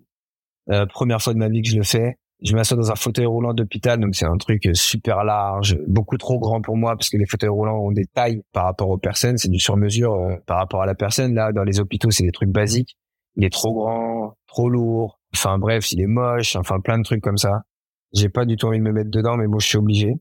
Euh, 0.70 0.87
première 0.87 1.22
fois 1.22 1.33
de 1.33 1.38
ma 1.38 1.48
vie 1.48 1.62
que 1.62 1.68
je 1.68 1.76
le 1.76 1.83
fais. 1.83 2.16
Je 2.42 2.55
m'assois 2.55 2.76
dans 2.76 2.90
un 2.90 2.96
fauteuil 2.96 3.24
roulant 3.24 3.55
d'hôpital, 3.55 3.98
donc 3.98 4.14
c'est 4.14 4.26
un 4.26 4.37
truc 4.37 4.68
super 4.74 5.24
large, 5.24 5.79
beaucoup 5.87 6.18
trop 6.18 6.38
grand 6.38 6.61
pour 6.61 6.76
moi 6.76 6.94
parce 6.94 7.09
que 7.09 7.16
les 7.16 7.24
fauteuils 7.24 7.48
roulants 7.48 7.79
ont 7.79 7.92
des 7.92 8.05
tailles 8.05 8.42
par 8.52 8.64
rapport 8.64 8.90
aux 8.90 8.98
personnes, 8.98 9.38
c'est 9.38 9.48
du 9.48 9.59
sur-mesure 9.59 10.12
euh, 10.12 10.37
par 10.46 10.59
rapport 10.59 10.83
à 10.83 10.87
la 10.87 10.94
personne. 10.94 11.35
Là, 11.35 11.52
dans 11.52 11.64
les 11.64 11.81
hôpitaux, 11.81 12.11
c'est 12.11 12.24
des 12.24 12.33
trucs 12.33 12.50
basiques. 12.50 12.96
Il 13.37 13.44
est 13.44 13.52
trop 13.52 13.72
grand, 13.72 14.35
trop 14.46 14.68
lourd. 14.68 15.18
Enfin 15.35 15.59
bref, 15.59 15.92
il 15.92 16.00
est 16.00 16.07
moche. 16.07 16.57
Enfin 16.57 16.81
plein 16.81 16.98
de 16.98 17.05
trucs 17.05 17.22
comme 17.22 17.38
ça. 17.38 17.62
J'ai 18.12 18.29
pas 18.29 18.44
du 18.44 18.57
tout 18.57 18.66
envie 18.66 18.79
de 18.79 18.85
me 18.85 18.92
mettre 18.92 19.11
dedans, 19.11 19.37
mais 19.37 19.46
bon, 19.46 19.59
je 19.59 19.66
suis 19.66 19.79
obligé. 19.79 20.14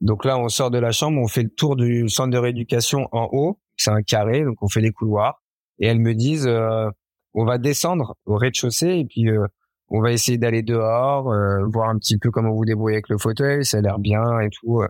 Donc 0.00 0.24
là, 0.24 0.38
on 0.38 0.48
sort 0.48 0.70
de 0.70 0.78
la 0.78 0.92
chambre, 0.92 1.20
on 1.22 1.26
fait 1.26 1.42
le 1.42 1.50
tour 1.50 1.76
du 1.76 2.08
centre 2.08 2.30
de 2.30 2.38
rééducation 2.38 3.08
en 3.12 3.28
haut. 3.32 3.58
C'est 3.76 3.90
un 3.90 4.02
carré, 4.02 4.44
donc 4.44 4.56
on 4.62 4.68
fait 4.68 4.80
des 4.82 4.92
couloirs. 4.92 5.42
Et 5.78 5.86
elles 5.86 6.00
me 6.00 6.14
disent, 6.14 6.46
euh, 6.46 6.88
on 7.34 7.44
va 7.44 7.58
descendre 7.58 8.14
au 8.26 8.36
rez-de-chaussée 8.36 8.98
et 8.98 9.04
puis 9.04 9.28
on 9.90 10.00
va 10.00 10.12
essayer 10.12 10.38
d'aller 10.38 10.62
dehors, 10.62 11.32
euh, 11.32 11.64
voir 11.66 11.90
un 11.90 11.98
petit 11.98 12.16
peu 12.16 12.30
comment 12.30 12.52
vous 12.52 12.64
débrouillez 12.64 12.96
avec 12.96 13.08
le 13.08 13.18
fauteuil, 13.18 13.64
ça 13.64 13.78
a 13.78 13.80
l'air 13.80 13.98
bien 13.98 14.40
et 14.40 14.48
tout. 14.50 14.82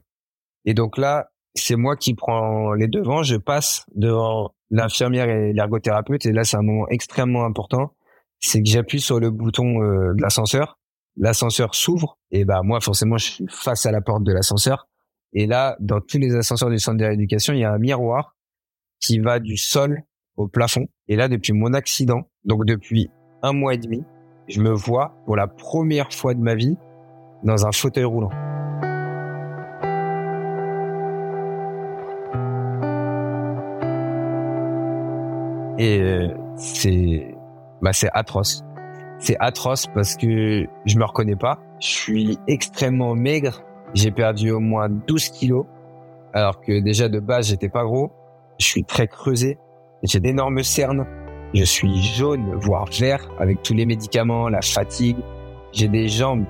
Et 0.65 0.75
donc 0.75 0.99
là, 0.99 1.31
c'est 1.55 1.77
moi 1.77 1.97
qui 1.97 2.15
prends 2.15 2.75
les 2.75 2.87
devants, 2.87 3.23
je 3.23 3.37
passe 3.37 3.85
devant 3.95 4.55
l'infirmière 4.71 5.29
et 5.29 5.53
l'ergothérapeute 5.53 6.27
et 6.27 6.33
là 6.33 6.45
c'est 6.45 6.57
un 6.57 6.63
moment 6.63 6.87
extrêmement 6.89 7.45
important, 7.45 7.95
c'est 8.39 8.63
que 8.63 8.69
j'appuie 8.69 9.01
sur 9.01 9.19
le 9.19 9.31
bouton 9.31 9.83
euh, 9.83 10.15
de 10.15 10.23
l'ascenseur, 10.23 10.79
l'ascenseur 11.17 11.75
s'ouvre 11.75 12.19
et 12.31 12.45
bah 12.45 12.61
moi 12.63 12.81
forcément 12.81 13.19
je 13.19 13.25
suis 13.25 13.47
face 13.49 13.85
à 13.87 13.91
la 13.91 14.01
porte 14.01 14.23
de 14.23 14.33
l'ascenseur 14.33 14.89
et 15.33 15.47
là 15.47 15.77
dans 15.81 16.01
tous 16.01 16.19
les 16.19 16.37
ascenseurs 16.37 16.71
du 16.71 16.79
centre 16.79 16.99
de 16.99 17.05
rééducation, 17.05 17.53
il 17.53 17.61
y 17.61 17.65
a 17.65 17.73
un 17.73 17.79
miroir 17.79 18.37
qui 19.01 19.19
va 19.19 19.41
du 19.41 19.57
sol 19.57 20.03
au 20.37 20.47
plafond 20.47 20.87
et 21.09 21.17
là 21.17 21.29
depuis 21.29 21.53
mon 21.53 21.73
accident, 21.75 22.31
donc 22.45 22.65
depuis 22.65 23.11
un 23.43 23.53
mois 23.53 23.75
et 23.75 23.79
demi, 23.79 24.05
je 24.49 24.61
me 24.61 24.71
vois 24.71 25.13
pour 25.27 25.37
la 25.37 25.47
première 25.47 26.13
fois 26.13 26.35
de 26.35 26.41
ma 26.41 26.55
vie 26.55 26.77
dans 27.43 27.67
un 27.67 27.73
fauteuil 27.73 28.05
roulant. 28.05 28.31
Et 35.79 35.99
euh, 36.01 36.29
c'est 36.57 37.35
bah 37.81 37.93
atroce. 38.13 38.63
C'est 39.19 39.37
atroce 39.41 39.87
parce 39.95 40.17
que 40.17 40.67
je 40.85 40.99
me 40.99 41.05
reconnais 41.05 41.37
pas. 41.37 41.59
Je 41.81 41.89
suis 41.89 42.39
extrêmement 42.47 43.15
maigre. 43.15 43.63
J'ai 43.95 44.11
perdu 44.11 44.51
au 44.51 44.61
moins 44.61 44.89
12 44.91 45.31
kilos. 45.31 45.65
Alors 46.33 46.61
que 46.61 46.81
déjà 46.81 47.09
de 47.09 47.19
base, 47.19 47.49
j'étais 47.49 47.71
pas 47.71 47.85
gros. 47.85 48.13
Je 48.59 48.67
suis 48.67 48.85
très 48.85 49.09
creusé. 49.09 49.59
J'ai 50.03 50.21
d'énormes 50.21 50.63
cernes. 50.63 51.07
Je 51.55 51.65
suis 51.65 52.03
jaune, 52.03 52.55
voire 52.55 52.87
vert, 52.99 53.29
avec 53.39 53.63
tous 53.63 53.75
les 53.75 53.87
médicaments, 53.87 54.49
la 54.49 54.63
fatigue. 54.63 55.17
J'ai 55.73 55.89
des 55.89 56.09
jambes, 56.09 56.45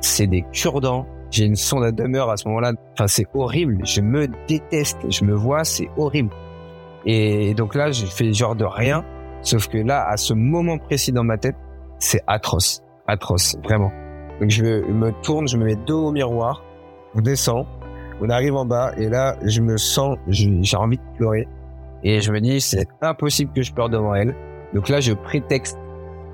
c'est 0.00 0.26
des 0.26 0.44
cure-dents. 0.52 1.06
J'ai 1.30 1.46
une 1.46 1.56
sonde 1.56 1.84
à 1.84 1.92
demeure 1.92 2.28
à 2.28 2.36
ce 2.36 2.46
moment-là. 2.48 2.72
Enfin, 2.92 3.06
c'est 3.06 3.26
horrible. 3.32 3.78
Je 3.86 4.02
me 4.02 4.28
déteste. 4.46 4.98
Je 5.08 5.24
me 5.24 5.34
vois, 5.34 5.64
c'est 5.64 5.88
horrible. 5.96 6.30
Et 7.06 7.54
donc 7.54 7.74
là, 7.74 7.90
j'ai 7.90 8.06
fait 8.06 8.32
genre 8.34 8.54
de 8.54 8.66
rien. 8.66 9.04
Sauf 9.40 9.68
que 9.68 9.78
là, 9.78 10.06
à 10.06 10.18
ce 10.18 10.34
moment 10.34 10.76
précis 10.76 11.10
dans 11.10 11.24
ma 11.24 11.38
tête, 11.38 11.56
c'est 11.98 12.20
atroce. 12.26 12.82
Atroce, 13.06 13.56
vraiment. 13.64 13.90
Donc 14.40 14.50
je 14.50 14.62
me 14.64 15.12
tourne, 15.22 15.48
je 15.48 15.56
me 15.56 15.64
mets 15.64 15.76
dos 15.76 16.08
au 16.08 16.12
miroir. 16.12 16.62
On 17.14 17.20
descend. 17.22 17.66
On 18.20 18.28
arrive 18.28 18.54
en 18.54 18.66
bas. 18.66 18.92
Et 18.98 19.08
là, 19.08 19.36
je 19.42 19.62
me 19.62 19.78
sens, 19.78 20.18
j'ai 20.28 20.76
envie 20.76 20.98
de 20.98 21.16
pleurer. 21.16 21.48
Et 22.04 22.20
je 22.20 22.32
me 22.32 22.40
dis, 22.40 22.60
c'est 22.60 22.88
impossible 23.00 23.52
que 23.52 23.62
je 23.62 23.72
pleure 23.72 23.88
devant 23.88 24.14
elle. 24.14 24.34
Donc 24.74 24.88
là, 24.88 25.00
je 25.00 25.12
prétexte 25.12 25.78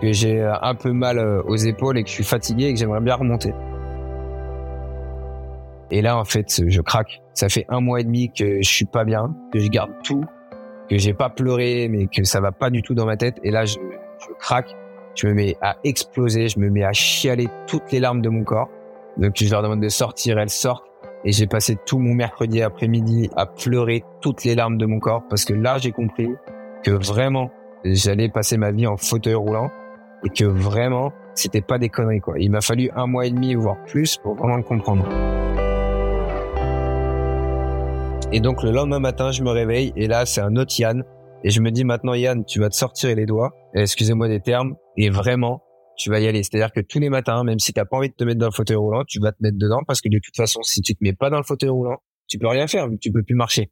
que 0.00 0.12
j'ai 0.12 0.40
un 0.42 0.74
peu 0.74 0.92
mal 0.92 1.18
euh, 1.18 1.42
aux 1.42 1.56
épaules 1.56 1.98
et 1.98 2.02
que 2.02 2.08
je 2.08 2.14
suis 2.14 2.24
fatigué 2.24 2.66
et 2.66 2.72
que 2.72 2.78
j'aimerais 2.78 3.00
bien 3.00 3.16
remonter. 3.16 3.52
Et 5.90 6.02
là, 6.02 6.18
en 6.18 6.24
fait, 6.24 6.62
je 6.66 6.80
craque. 6.80 7.22
Ça 7.34 7.48
fait 7.48 7.64
un 7.68 7.80
mois 7.80 8.00
et 8.00 8.04
demi 8.04 8.30
que 8.30 8.62
je 8.62 8.68
suis 8.68 8.84
pas 8.84 9.04
bien, 9.04 9.34
que 9.52 9.58
je 9.58 9.68
garde 9.68 9.90
tout, 10.04 10.24
que 10.88 10.98
j'ai 10.98 11.14
pas 11.14 11.30
pleuré, 11.30 11.88
mais 11.88 12.06
que 12.06 12.24
ça 12.24 12.40
va 12.40 12.52
pas 12.52 12.70
du 12.70 12.82
tout 12.82 12.94
dans 12.94 13.06
ma 13.06 13.16
tête. 13.16 13.38
Et 13.42 13.50
là, 13.50 13.64
je, 13.64 13.78
je 14.20 14.32
craque. 14.38 14.74
Je 15.14 15.26
me 15.26 15.34
mets 15.34 15.56
à 15.60 15.76
exploser. 15.84 16.48
Je 16.48 16.58
me 16.58 16.70
mets 16.70 16.84
à 16.84 16.92
chialer 16.92 17.48
toutes 17.66 17.90
les 17.90 18.00
larmes 18.00 18.22
de 18.22 18.28
mon 18.28 18.44
corps. 18.44 18.68
Donc, 19.16 19.32
je 19.36 19.50
leur 19.50 19.62
demande 19.62 19.80
de 19.80 19.88
sortir. 19.88 20.38
Elles 20.38 20.50
sortent. 20.50 20.87
Et 21.24 21.32
j'ai 21.32 21.46
passé 21.46 21.76
tout 21.84 21.98
mon 21.98 22.14
mercredi 22.14 22.62
après-midi 22.62 23.28
à 23.36 23.46
pleurer 23.46 24.04
toutes 24.20 24.44
les 24.44 24.54
larmes 24.54 24.78
de 24.78 24.86
mon 24.86 25.00
corps 25.00 25.24
parce 25.28 25.44
que 25.44 25.52
là, 25.52 25.78
j'ai 25.78 25.92
compris 25.92 26.28
que 26.84 26.90
vraiment, 26.92 27.50
j'allais 27.84 28.28
passer 28.28 28.56
ma 28.56 28.70
vie 28.70 28.86
en 28.86 28.96
fauteuil 28.96 29.34
roulant 29.34 29.70
et 30.24 30.28
que 30.30 30.44
vraiment, 30.44 31.12
c'était 31.34 31.60
pas 31.60 31.78
des 31.78 31.88
conneries, 31.88 32.20
quoi. 32.20 32.34
Il 32.38 32.50
m'a 32.50 32.60
fallu 32.60 32.90
un 32.94 33.06
mois 33.06 33.26
et 33.26 33.30
demi, 33.30 33.54
voire 33.54 33.82
plus, 33.84 34.16
pour 34.16 34.34
vraiment 34.34 34.56
le 34.56 34.62
comprendre. 34.62 35.06
Et 38.30 38.40
donc, 38.40 38.62
le 38.62 38.70
lendemain 38.70 38.98
matin, 38.98 39.30
je 39.30 39.42
me 39.42 39.50
réveille 39.50 39.92
et 39.96 40.06
là, 40.06 40.26
c'est 40.26 40.40
un 40.40 40.56
autre 40.56 40.78
Yann. 40.78 41.02
Et 41.44 41.50
je 41.50 41.60
me 41.60 41.70
dis 41.70 41.84
maintenant, 41.84 42.14
Yann, 42.14 42.44
tu 42.44 42.60
vas 42.60 42.68
te 42.68 42.74
sortir 42.74 43.14
les 43.14 43.26
doigts. 43.26 43.52
Excusez-moi 43.74 44.28
des 44.28 44.40
termes. 44.40 44.74
Et 44.96 45.08
vraiment, 45.08 45.62
tu 45.98 46.10
vas 46.10 46.20
y 46.20 46.26
aller. 46.26 46.42
C'est-à-dire 46.42 46.72
que 46.72 46.80
tous 46.80 46.98
les 46.98 47.10
matins, 47.10 47.44
même 47.44 47.58
si 47.58 47.72
t'as 47.72 47.84
pas 47.84 47.98
envie 47.98 48.08
de 48.08 48.14
te 48.14 48.24
mettre 48.24 48.38
dans 48.38 48.46
le 48.46 48.52
fauteuil 48.52 48.76
roulant, 48.76 49.04
tu 49.04 49.20
vas 49.20 49.32
te 49.32 49.42
mettre 49.42 49.58
dedans 49.58 49.82
parce 49.86 50.00
que 50.00 50.08
de 50.08 50.18
toute 50.18 50.36
façon, 50.36 50.62
si 50.62 50.80
tu 50.80 50.94
te 50.94 51.02
mets 51.02 51.12
pas 51.12 51.28
dans 51.28 51.36
le 51.36 51.42
fauteuil 51.42 51.70
roulant, 51.70 51.98
tu 52.28 52.38
peux 52.38 52.46
rien 52.46 52.66
faire, 52.66 52.88
tu 53.00 53.10
peux 53.10 53.22
plus 53.22 53.34
marcher. 53.34 53.70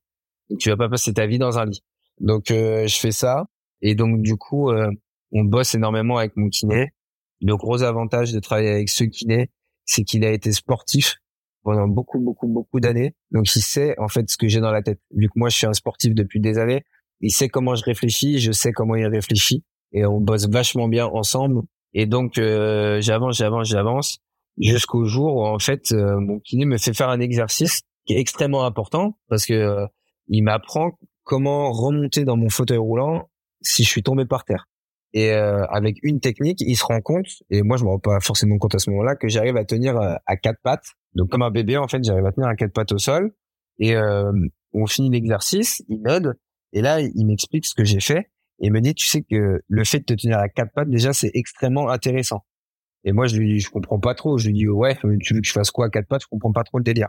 Tu 0.59 0.69
vas 0.69 0.77
pas 0.77 0.89
passer 0.89 1.15
ta 1.15 1.27
vie 1.27 1.39
dans 1.39 1.59
un 1.59 1.67
lit. 1.67 1.83
Donc, 2.21 2.51
euh, 2.51 2.87
je 2.87 2.99
fais 2.99 3.13
ça. 3.13 3.47
Et 3.83 3.95
donc, 3.95 4.23
du 4.23 4.37
coup, 4.37 4.71
euh, 4.71 4.91
on 5.33 5.45
bosse 5.45 5.75
énormément 5.75 6.19
avec 6.19 6.37
mon 6.37 6.49
kiné. 6.49 6.93
Le 7.41 7.57
gros 7.57 7.83
avantage 7.83 8.33
de 8.33 8.41
travailler 8.41 8.71
avec 8.71 8.89
ce 8.89 9.05
kiné, 9.05 9.51
c'est 9.85 10.03
qu'il 10.03 10.25
a 10.25 10.33
été 10.33 10.53
sportif 10.53 11.17
pendant 11.63 11.89
beaucoup, 11.89 12.19
beaucoup, 12.19 12.47
beaucoup 12.47 12.81
d'années. 12.81 13.15
Donc, 13.33 13.55
il 13.55 13.63
sait, 13.63 13.95
en 13.99 14.09
fait, 14.09 14.29
ce 14.31 14.37
que 14.37 14.49
j'ai 14.49 14.61
dans 14.61 14.71
la 14.71 14.83
tête. 14.83 15.01
Vu 15.15 15.29
que 15.29 15.39
moi, 15.39 15.49
je 15.49 15.57
suis 15.57 15.67
un 15.67 15.75
sportif 15.75 16.15
depuis 16.15 16.41
des 16.41 16.59
années, 16.59 16.85
il 17.21 17.31
sait 17.31 17.49
comment 17.49 17.75
je 17.75 17.85
réfléchis, 17.85 18.39
je 18.39 18.53
sais 18.53 18.73
comment 18.73 18.95
il 18.95 19.07
réfléchit. 19.07 19.65
Et 19.93 20.07
on 20.07 20.21
bosse 20.21 20.49
vachement 20.49 20.89
bien 20.89 21.07
ensemble. 21.07 21.63
Et 21.95 22.07
donc 22.07 22.39
euh, 22.39 23.01
j'avance, 23.01 23.37
j'avance, 23.39 23.69
j'avance 23.69 24.19
jusqu'au 24.59 25.05
jour 25.05 25.37
où 25.37 25.47
en 25.47 25.59
fait 25.59 25.93
euh, 25.93 26.19
mon 26.19 26.41
kiné 26.41 26.65
me 26.65 26.79
fait 26.79 26.95
faire 26.95 27.09
un 27.09 27.21
exercice 27.21 27.83
qui 28.07 28.15
est 28.15 28.21
extrêmement 28.21 28.65
important 28.65 29.19
parce 29.29 29.47
que 29.47 29.55
euh, 29.55 29.87
il 30.29 30.43
m'apprend 30.43 30.99
comment 31.25 31.71
remonter 31.73 32.25
dans 32.25 32.37
mon 32.37 32.49
fauteuil 32.49 32.79
roulant 32.79 33.31
si 33.63 33.85
je 33.85 33.89
suis 33.89 34.03
tombé 34.03 34.25
par 34.27 34.45
terre. 34.45 34.67
Et 35.13 35.31
avec 35.31 35.97
une 36.03 36.21
technique, 36.21 36.61
il 36.61 36.77
se 36.77 36.85
rend 36.85 37.01
compte, 37.01 37.27
et 37.49 37.63
moi 37.63 37.79
je 37.79 37.85
me 37.85 37.89
rends 37.89 37.99
pas 37.99 38.21
forcément 38.21 38.59
compte 38.59 38.75
à 38.75 38.79
ce 38.79 38.91
moment-là, 38.91 39.17
que 39.17 39.29
j'arrive 39.29 39.57
à 39.57 39.65
tenir 39.65 39.97
à 39.97 40.37
quatre 40.37 40.61
pattes. 40.63 40.85
Donc 41.15 41.31
comme 41.31 41.41
un 41.41 41.51
bébé, 41.51 41.79
en 41.79 41.89
fait, 41.89 42.05
j'arrive 42.05 42.27
à 42.27 42.33
tenir 42.33 42.49
à 42.49 42.55
quatre 42.55 42.75
pattes 42.75 42.93
au 42.93 42.99
sol. 42.99 43.33
Et 43.79 43.97
on 44.75 44.87
finit 44.87 45.09
l'exercice, 45.09 45.83
il 45.89 46.03
m'aide, 46.03 46.35
et 46.75 46.83
là 46.83 47.01
il 47.01 47.27
m'explique 47.27 47.65
ce 47.65 47.75
que 47.75 47.85
j'ai 47.85 48.01
fait 48.01 48.29
et 48.61 48.71
me 48.71 48.81
dit 48.81 48.95
tu 48.95 49.07
sais 49.07 49.23
que 49.23 49.63
le 49.67 49.85
fait 49.85 50.01
de 50.01 50.05
te 50.05 50.15
tenir 50.15 50.39
à 50.39 50.49
quatre 50.49 50.73
pattes 50.73 50.91
déjà 50.91 51.13
c'est 51.13 51.31
extrêmement 51.35 51.89
intéressant. 51.89 52.45
Et 53.05 53.13
moi 53.13 53.27
je 53.27 53.37
lui 53.37 53.55
dis 53.55 53.61
je 53.61 53.71
comprends 53.71 54.01
pas 54.01 54.15
trop. 54.15 54.39
Je 54.39 54.49
lui 54.49 54.55
dis 54.55 54.69
ouais 54.69 54.97
tu 54.97 55.35
veux 55.35 55.41
que 55.41 55.47
je 55.47 55.53
fasse 55.53 55.71
quoi 55.71 55.87
à 55.87 55.91
quatre 55.91 56.09
pattes? 56.09 56.23
Je 56.23 56.29
comprends 56.29 56.53
pas 56.53 56.65
trop 56.65 56.79
le 56.79 56.85
délire. 56.85 57.09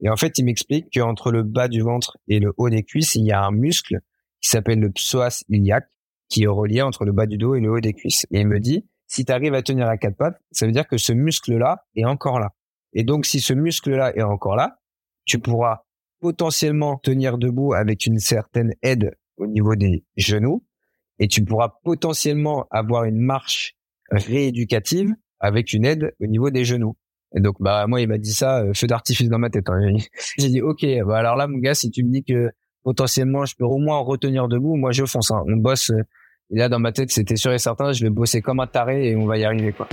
Et 0.00 0.08
en 0.08 0.16
fait 0.16 0.38
il 0.38 0.44
m'explique 0.44 0.86
qu'entre 0.92 1.30
le 1.30 1.42
bas 1.42 1.68
du 1.68 1.80
ventre 1.80 2.16
et 2.28 2.38
le 2.40 2.52
haut 2.56 2.70
des 2.70 2.82
cuisses 2.82 3.14
il 3.14 3.24
y 3.24 3.32
a 3.32 3.44
un 3.44 3.52
muscle 3.52 4.00
qui 4.40 4.48
s'appelle 4.48 4.80
le 4.80 4.90
psoas 4.90 5.44
iliaque 5.48 5.88
qui 6.28 6.44
est 6.44 6.48
relié 6.48 6.82
entre 6.82 7.04
le 7.04 7.12
bas 7.12 7.26
du 7.26 7.38
dos 7.38 7.54
et 7.54 7.60
le 7.60 7.70
haut 7.70 7.80
des 7.80 7.92
cuisses. 7.92 8.26
Et 8.30 8.40
il 8.40 8.48
me 8.48 8.60
dit 8.60 8.86
si 9.06 9.24
tu 9.24 9.32
arrives 9.32 9.54
à 9.54 9.62
tenir 9.62 9.88
à 9.88 9.96
quatre 9.96 10.16
pattes 10.16 10.40
ça 10.52 10.66
veut 10.66 10.72
dire 10.72 10.86
que 10.86 10.96
ce 10.96 11.12
muscle 11.12 11.56
là 11.56 11.84
est 11.94 12.04
encore 12.04 12.40
là. 12.40 12.54
Et 12.94 13.02
donc, 13.02 13.26
si 13.26 13.40
ce 13.40 13.52
muscle-là 13.52 14.16
est 14.16 14.22
encore 14.22 14.56
là, 14.56 14.78
tu 15.24 15.38
pourras 15.38 15.82
potentiellement 16.20 16.96
tenir 16.96 17.38
debout 17.38 17.74
avec 17.74 18.06
une 18.06 18.18
certaine 18.18 18.72
aide 18.82 19.16
au 19.36 19.46
niveau 19.46 19.74
des 19.74 20.04
genoux 20.16 20.64
et 21.18 21.28
tu 21.28 21.44
pourras 21.44 21.74
potentiellement 21.84 22.66
avoir 22.70 23.04
une 23.04 23.18
marche 23.18 23.74
rééducative 24.10 25.14
avec 25.40 25.72
une 25.72 25.84
aide 25.84 26.14
au 26.20 26.26
niveau 26.26 26.50
des 26.50 26.64
genoux. 26.64 26.96
Et 27.36 27.40
donc, 27.40 27.56
bah, 27.60 27.86
moi, 27.88 28.00
il 28.00 28.08
m'a 28.08 28.18
dit 28.18 28.32
ça, 28.32 28.62
euh, 28.62 28.72
feu 28.74 28.86
d'artifice 28.86 29.28
dans 29.28 29.38
ma 29.38 29.50
tête. 29.50 29.68
Hein. 29.68 29.96
J'ai 30.38 30.48
dit, 30.48 30.62
OK, 30.62 30.86
bah, 31.06 31.18
alors 31.18 31.36
là, 31.36 31.46
mon 31.48 31.58
gars, 31.58 31.74
si 31.74 31.90
tu 31.90 32.04
me 32.04 32.10
dis 32.10 32.22
que 32.22 32.50
potentiellement, 32.84 33.44
je 33.44 33.56
peux 33.56 33.64
au 33.64 33.78
moins 33.78 33.98
retenir 33.98 34.46
debout, 34.46 34.76
moi, 34.76 34.92
je 34.92 35.04
fonce. 35.04 35.30
Hein. 35.30 35.42
On 35.48 35.56
bosse. 35.56 35.90
Euh, 35.90 36.02
et 36.50 36.58
là, 36.58 36.68
dans 36.68 36.78
ma 36.78 36.92
tête, 36.92 37.10
c'était 37.10 37.36
sûr 37.36 37.52
et 37.52 37.58
certain, 37.58 37.92
je 37.92 38.04
vais 38.04 38.10
bosser 38.10 38.40
comme 38.40 38.60
un 38.60 38.66
taré 38.66 39.08
et 39.08 39.16
on 39.16 39.26
va 39.26 39.38
y 39.38 39.44
arriver, 39.44 39.72
quoi. 39.72 39.88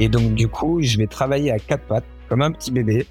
Et 0.00 0.08
donc, 0.08 0.34
du 0.34 0.48
coup, 0.48 0.80
je 0.82 0.96
vais 0.98 1.06
travailler 1.06 1.52
à 1.52 1.58
quatre 1.58 1.86
pattes, 1.86 2.04
comme 2.28 2.42
un 2.42 2.50
petit 2.50 2.70
bébé, 2.70 3.06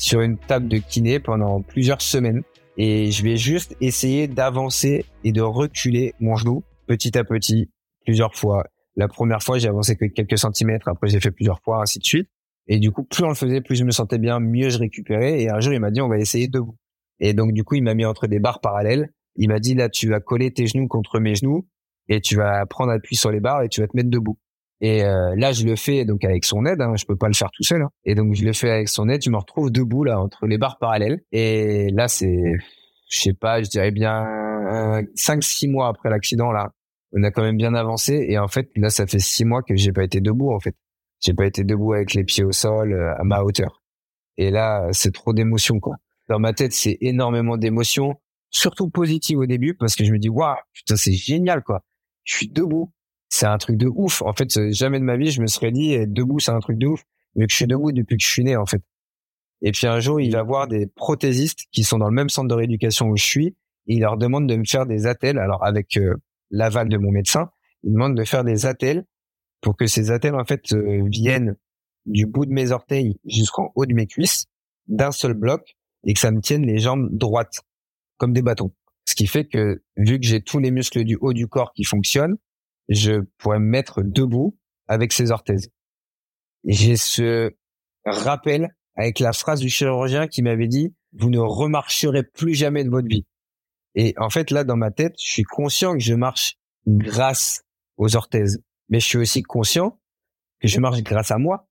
sur 0.00 0.22
une 0.22 0.38
table 0.38 0.66
de 0.66 0.78
kiné 0.78 1.20
pendant 1.20 1.60
plusieurs 1.60 2.02
semaines. 2.02 2.42
Et 2.76 3.10
je 3.10 3.22
vais 3.22 3.36
juste 3.36 3.76
essayer 3.80 4.26
d'avancer 4.26 5.04
et 5.22 5.32
de 5.32 5.42
reculer 5.42 6.14
mon 6.18 6.36
genou 6.36 6.64
petit 6.86 7.16
à 7.16 7.24
petit, 7.24 7.70
plusieurs 8.04 8.34
fois. 8.34 8.64
La 8.96 9.06
première 9.06 9.42
fois, 9.42 9.58
j'ai 9.58 9.68
avancé 9.68 9.96
que 9.96 10.06
quelques 10.06 10.38
centimètres. 10.38 10.88
Après, 10.88 11.08
j'ai 11.08 11.20
fait 11.20 11.30
plusieurs 11.30 11.60
fois, 11.60 11.82
ainsi 11.82 11.98
de 11.98 12.04
suite. 12.04 12.28
Et 12.66 12.78
du 12.78 12.90
coup, 12.90 13.04
plus 13.04 13.24
on 13.24 13.28
le 13.28 13.34
faisait, 13.34 13.60
plus 13.60 13.76
je 13.76 13.84
me 13.84 13.90
sentais 13.90 14.18
bien, 14.18 14.40
mieux 14.40 14.70
je 14.70 14.78
récupérais. 14.78 15.42
Et 15.42 15.50
un 15.50 15.60
jour, 15.60 15.72
il 15.72 15.80
m'a 15.80 15.90
dit, 15.90 16.00
on 16.00 16.08
va 16.08 16.18
essayer 16.18 16.48
debout. 16.48 16.76
Et 17.20 17.34
donc, 17.34 17.52
du 17.52 17.64
coup, 17.64 17.74
il 17.74 17.82
m'a 17.82 17.94
mis 17.94 18.04
entre 18.04 18.26
des 18.26 18.38
barres 18.38 18.60
parallèles. 18.60 19.10
Il 19.36 19.48
m'a 19.48 19.60
dit, 19.60 19.74
là, 19.74 19.88
tu 19.88 20.08
vas 20.08 20.20
coller 20.20 20.50
tes 20.50 20.66
genoux 20.66 20.88
contre 20.88 21.20
mes 21.20 21.34
genoux 21.34 21.68
et 22.08 22.20
tu 22.20 22.36
vas 22.36 22.64
prendre 22.66 22.92
appui 22.92 23.16
sur 23.16 23.30
les 23.30 23.40
barres 23.40 23.62
et 23.62 23.68
tu 23.68 23.80
vas 23.80 23.86
te 23.86 23.96
mettre 23.96 24.10
debout. 24.10 24.38
Et 24.80 25.04
euh, 25.04 25.34
là, 25.36 25.52
je 25.52 25.64
le 25.64 25.76
fais 25.76 26.04
donc 26.04 26.24
avec 26.24 26.44
son 26.44 26.64
aide. 26.64 26.80
Hein, 26.80 26.94
je 26.96 27.04
peux 27.04 27.16
pas 27.16 27.28
le 27.28 27.34
faire 27.34 27.50
tout 27.52 27.62
seul. 27.62 27.82
Hein. 27.82 27.90
Et 28.04 28.14
donc, 28.14 28.34
je 28.34 28.44
le 28.44 28.52
fais 28.52 28.70
avec 28.70 28.88
son 28.88 29.08
aide. 29.08 29.22
Je 29.22 29.30
me 29.30 29.36
retrouve 29.36 29.70
debout 29.70 30.04
là 30.04 30.20
entre 30.20 30.46
les 30.46 30.58
barres 30.58 30.78
parallèles. 30.78 31.20
Et 31.32 31.90
là, 31.90 32.08
c'est, 32.08 32.54
je 33.10 33.20
sais 33.20 33.34
pas, 33.34 33.62
je 33.62 33.68
dirais 33.68 33.90
bien 33.90 34.26
cinq, 35.14 35.42
six 35.42 35.68
mois 35.68 35.88
après 35.88 36.10
l'accident 36.10 36.52
là, 36.52 36.70
on 37.12 37.22
a 37.24 37.30
quand 37.30 37.42
même 37.42 37.56
bien 37.56 37.74
avancé. 37.74 38.26
Et 38.28 38.38
en 38.38 38.48
fait, 38.48 38.70
là, 38.76 38.90
ça 38.90 39.06
fait 39.06 39.18
six 39.18 39.44
mois 39.44 39.62
que 39.62 39.76
j'ai 39.76 39.92
pas 39.92 40.04
été 40.04 40.20
debout. 40.20 40.52
En 40.52 40.60
fait, 40.60 40.76
j'ai 41.20 41.34
pas 41.34 41.46
été 41.46 41.64
debout 41.64 41.92
avec 41.92 42.14
les 42.14 42.24
pieds 42.24 42.44
au 42.44 42.52
sol 42.52 42.92
euh, 42.92 43.14
à 43.18 43.24
ma 43.24 43.42
hauteur. 43.42 43.82
Et 44.36 44.50
là, 44.50 44.88
c'est 44.92 45.12
trop 45.12 45.32
d'émotions 45.32 45.80
quoi. 45.80 45.96
Dans 46.28 46.38
ma 46.38 46.52
tête, 46.52 46.72
c'est 46.72 46.96
énormément 47.00 47.56
d'émotions, 47.56 48.14
surtout 48.50 48.88
positives 48.88 49.38
au 49.38 49.46
début 49.46 49.74
parce 49.74 49.96
que 49.96 50.04
je 50.04 50.12
me 50.12 50.18
dis 50.18 50.28
waouh, 50.28 50.56
putain, 50.72 50.96
c'est 50.96 51.12
génial 51.12 51.62
quoi. 51.62 51.84
Je 52.24 52.34
suis 52.36 52.48
debout 52.48 52.92
c'est 53.30 53.46
un 53.46 53.58
truc 53.58 53.76
de 53.76 53.86
ouf. 53.86 54.22
En 54.22 54.34
fait, 54.34 54.70
jamais 54.72 54.98
de 54.98 55.04
ma 55.04 55.16
vie, 55.16 55.30
je 55.30 55.40
me 55.40 55.46
serais 55.46 55.70
dit, 55.70 55.96
debout, 56.06 56.40
c'est 56.40 56.50
un 56.50 56.60
truc 56.60 56.78
de 56.78 56.88
ouf. 56.88 57.02
Mais 57.36 57.46
que 57.46 57.52
je 57.52 57.56
suis 57.56 57.66
debout 57.66 57.92
depuis 57.92 58.16
que 58.16 58.22
je 58.22 58.28
suis 58.28 58.44
né, 58.44 58.56
en 58.56 58.66
fait. 58.66 58.82
Et 59.62 59.72
puis 59.72 59.86
un 59.86 60.00
jour, 60.00 60.20
il 60.20 60.32
va 60.32 60.42
voir 60.42 60.68
des 60.68 60.86
prothésistes 60.86 61.66
qui 61.70 61.84
sont 61.84 61.98
dans 61.98 62.08
le 62.08 62.14
même 62.14 62.28
centre 62.28 62.48
de 62.48 62.54
rééducation 62.54 63.06
où 63.06 63.16
je 63.16 63.24
suis. 63.24 63.46
Et 63.86 63.94
il 63.94 64.00
leur 64.00 64.16
demande 64.16 64.48
de 64.48 64.56
me 64.56 64.64
faire 64.64 64.84
des 64.84 65.06
attelles. 65.06 65.38
Alors, 65.38 65.64
avec 65.64 65.96
euh, 65.96 66.16
l'aval 66.50 66.88
de 66.88 66.96
mon 66.96 67.12
médecin, 67.12 67.50
il 67.84 67.92
demande 67.92 68.16
de 68.16 68.24
faire 68.24 68.44
des 68.44 68.66
attelles 68.66 69.04
pour 69.60 69.76
que 69.76 69.86
ces 69.86 70.10
attelles, 70.10 70.34
en 70.34 70.44
fait, 70.44 70.72
euh, 70.72 71.02
viennent 71.06 71.56
du 72.06 72.26
bout 72.26 72.46
de 72.46 72.52
mes 72.52 72.72
orteils 72.72 73.18
jusqu'en 73.26 73.70
haut 73.74 73.86
de 73.86 73.94
mes 73.94 74.06
cuisses, 74.06 74.46
d'un 74.88 75.12
seul 75.12 75.34
bloc, 75.34 75.76
et 76.04 76.14
que 76.14 76.20
ça 76.20 76.30
me 76.30 76.40
tienne 76.40 76.66
les 76.66 76.78
jambes 76.78 77.08
droites, 77.12 77.60
comme 78.16 78.32
des 78.32 78.42
bâtons. 78.42 78.72
Ce 79.06 79.14
qui 79.14 79.26
fait 79.26 79.44
que, 79.44 79.82
vu 79.96 80.18
que 80.18 80.26
j'ai 80.26 80.40
tous 80.40 80.58
les 80.58 80.70
muscles 80.70 81.04
du 81.04 81.16
haut 81.20 81.32
du 81.32 81.46
corps 81.46 81.72
qui 81.74 81.84
fonctionnent, 81.84 82.36
je 82.90 83.22
pourrais 83.38 83.60
me 83.60 83.66
mettre 83.66 84.02
debout 84.02 84.58
avec 84.88 85.12
ces 85.12 85.30
orthèses. 85.30 85.70
J'ai 86.64 86.96
ce 86.96 87.52
rappel 88.04 88.74
avec 88.96 89.20
la 89.20 89.32
phrase 89.32 89.60
du 89.60 89.70
chirurgien 89.70 90.26
qui 90.26 90.42
m'avait 90.42 90.68
dit 90.68 90.94
vous 91.12 91.30
ne 91.30 91.38
remarcherez 91.38 92.24
plus 92.24 92.54
jamais 92.54 92.84
de 92.84 92.90
votre 92.90 93.08
vie. 93.08 93.26
Et 93.94 94.14
en 94.18 94.28
fait 94.28 94.50
là 94.50 94.64
dans 94.64 94.76
ma 94.76 94.90
tête, 94.90 95.14
je 95.18 95.30
suis 95.30 95.42
conscient 95.44 95.94
que 95.94 96.00
je 96.00 96.14
marche 96.14 96.56
grâce 96.86 97.62
aux 97.96 98.16
orthèses, 98.16 98.62
mais 98.88 99.00
je 99.00 99.06
suis 99.06 99.18
aussi 99.18 99.42
conscient 99.42 99.98
que 100.60 100.68
je 100.68 100.80
marche 100.80 101.02
grâce 101.02 101.30
à 101.30 101.38
moi 101.38 101.68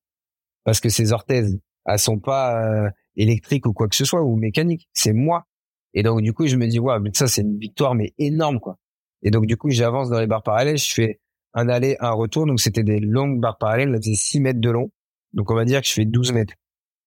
parce 0.64 0.80
que 0.80 0.90
ces 0.90 1.12
orthèses 1.12 1.60
elles 1.86 2.00
sont 2.00 2.20
pas 2.20 2.64
euh, 2.64 2.90
électriques 3.16 3.66
ou 3.66 3.74
quoi 3.74 3.88
que 3.88 3.96
ce 3.96 4.06
soit 4.06 4.24
ou 4.24 4.36
mécaniques, 4.36 4.90
c'est 4.94 5.14
moi. 5.14 5.46
Et 5.94 6.04
donc 6.04 6.22
du 6.22 6.34
coup, 6.34 6.48
je 6.48 6.56
me 6.56 6.68
dis 6.68 6.80
ouais, 6.80 7.00
mais 7.00 7.10
ça 7.14 7.28
c'est 7.28 7.42
une 7.42 7.58
victoire 7.58 7.96
mais 7.96 8.14
énorme 8.18 8.60
quoi. 8.60 8.78
Et 9.22 9.32
donc, 9.32 9.46
du 9.46 9.58
coup, 9.58 9.70
j'avance 9.70 10.10
dans 10.10 10.20
les 10.20 10.28
barres 10.28 10.44
parallèles. 10.44 10.78
Je 10.78 10.94
fais 10.94 11.22
un 11.54 11.68
aller, 11.70 11.98
un 12.00 12.12
retour. 12.12 12.46
Donc, 12.46 12.60
c'était 12.60 12.84
des 12.84 13.00
longues 13.00 13.40
barres 13.40 13.58
parallèles. 13.58 13.90
Là, 13.90 14.00
c'est 14.02 14.14
6 14.14 14.40
mètres 14.40 14.62
de 14.62 14.70
long. 14.70 14.92
Donc, 15.34 15.52
on 15.52 15.56
va 15.56 15.66
dire 15.66 15.82
que 15.82 15.88
je 15.88 15.94
fais 15.94 16.06
12 16.06 16.34
mètres. 16.34 16.54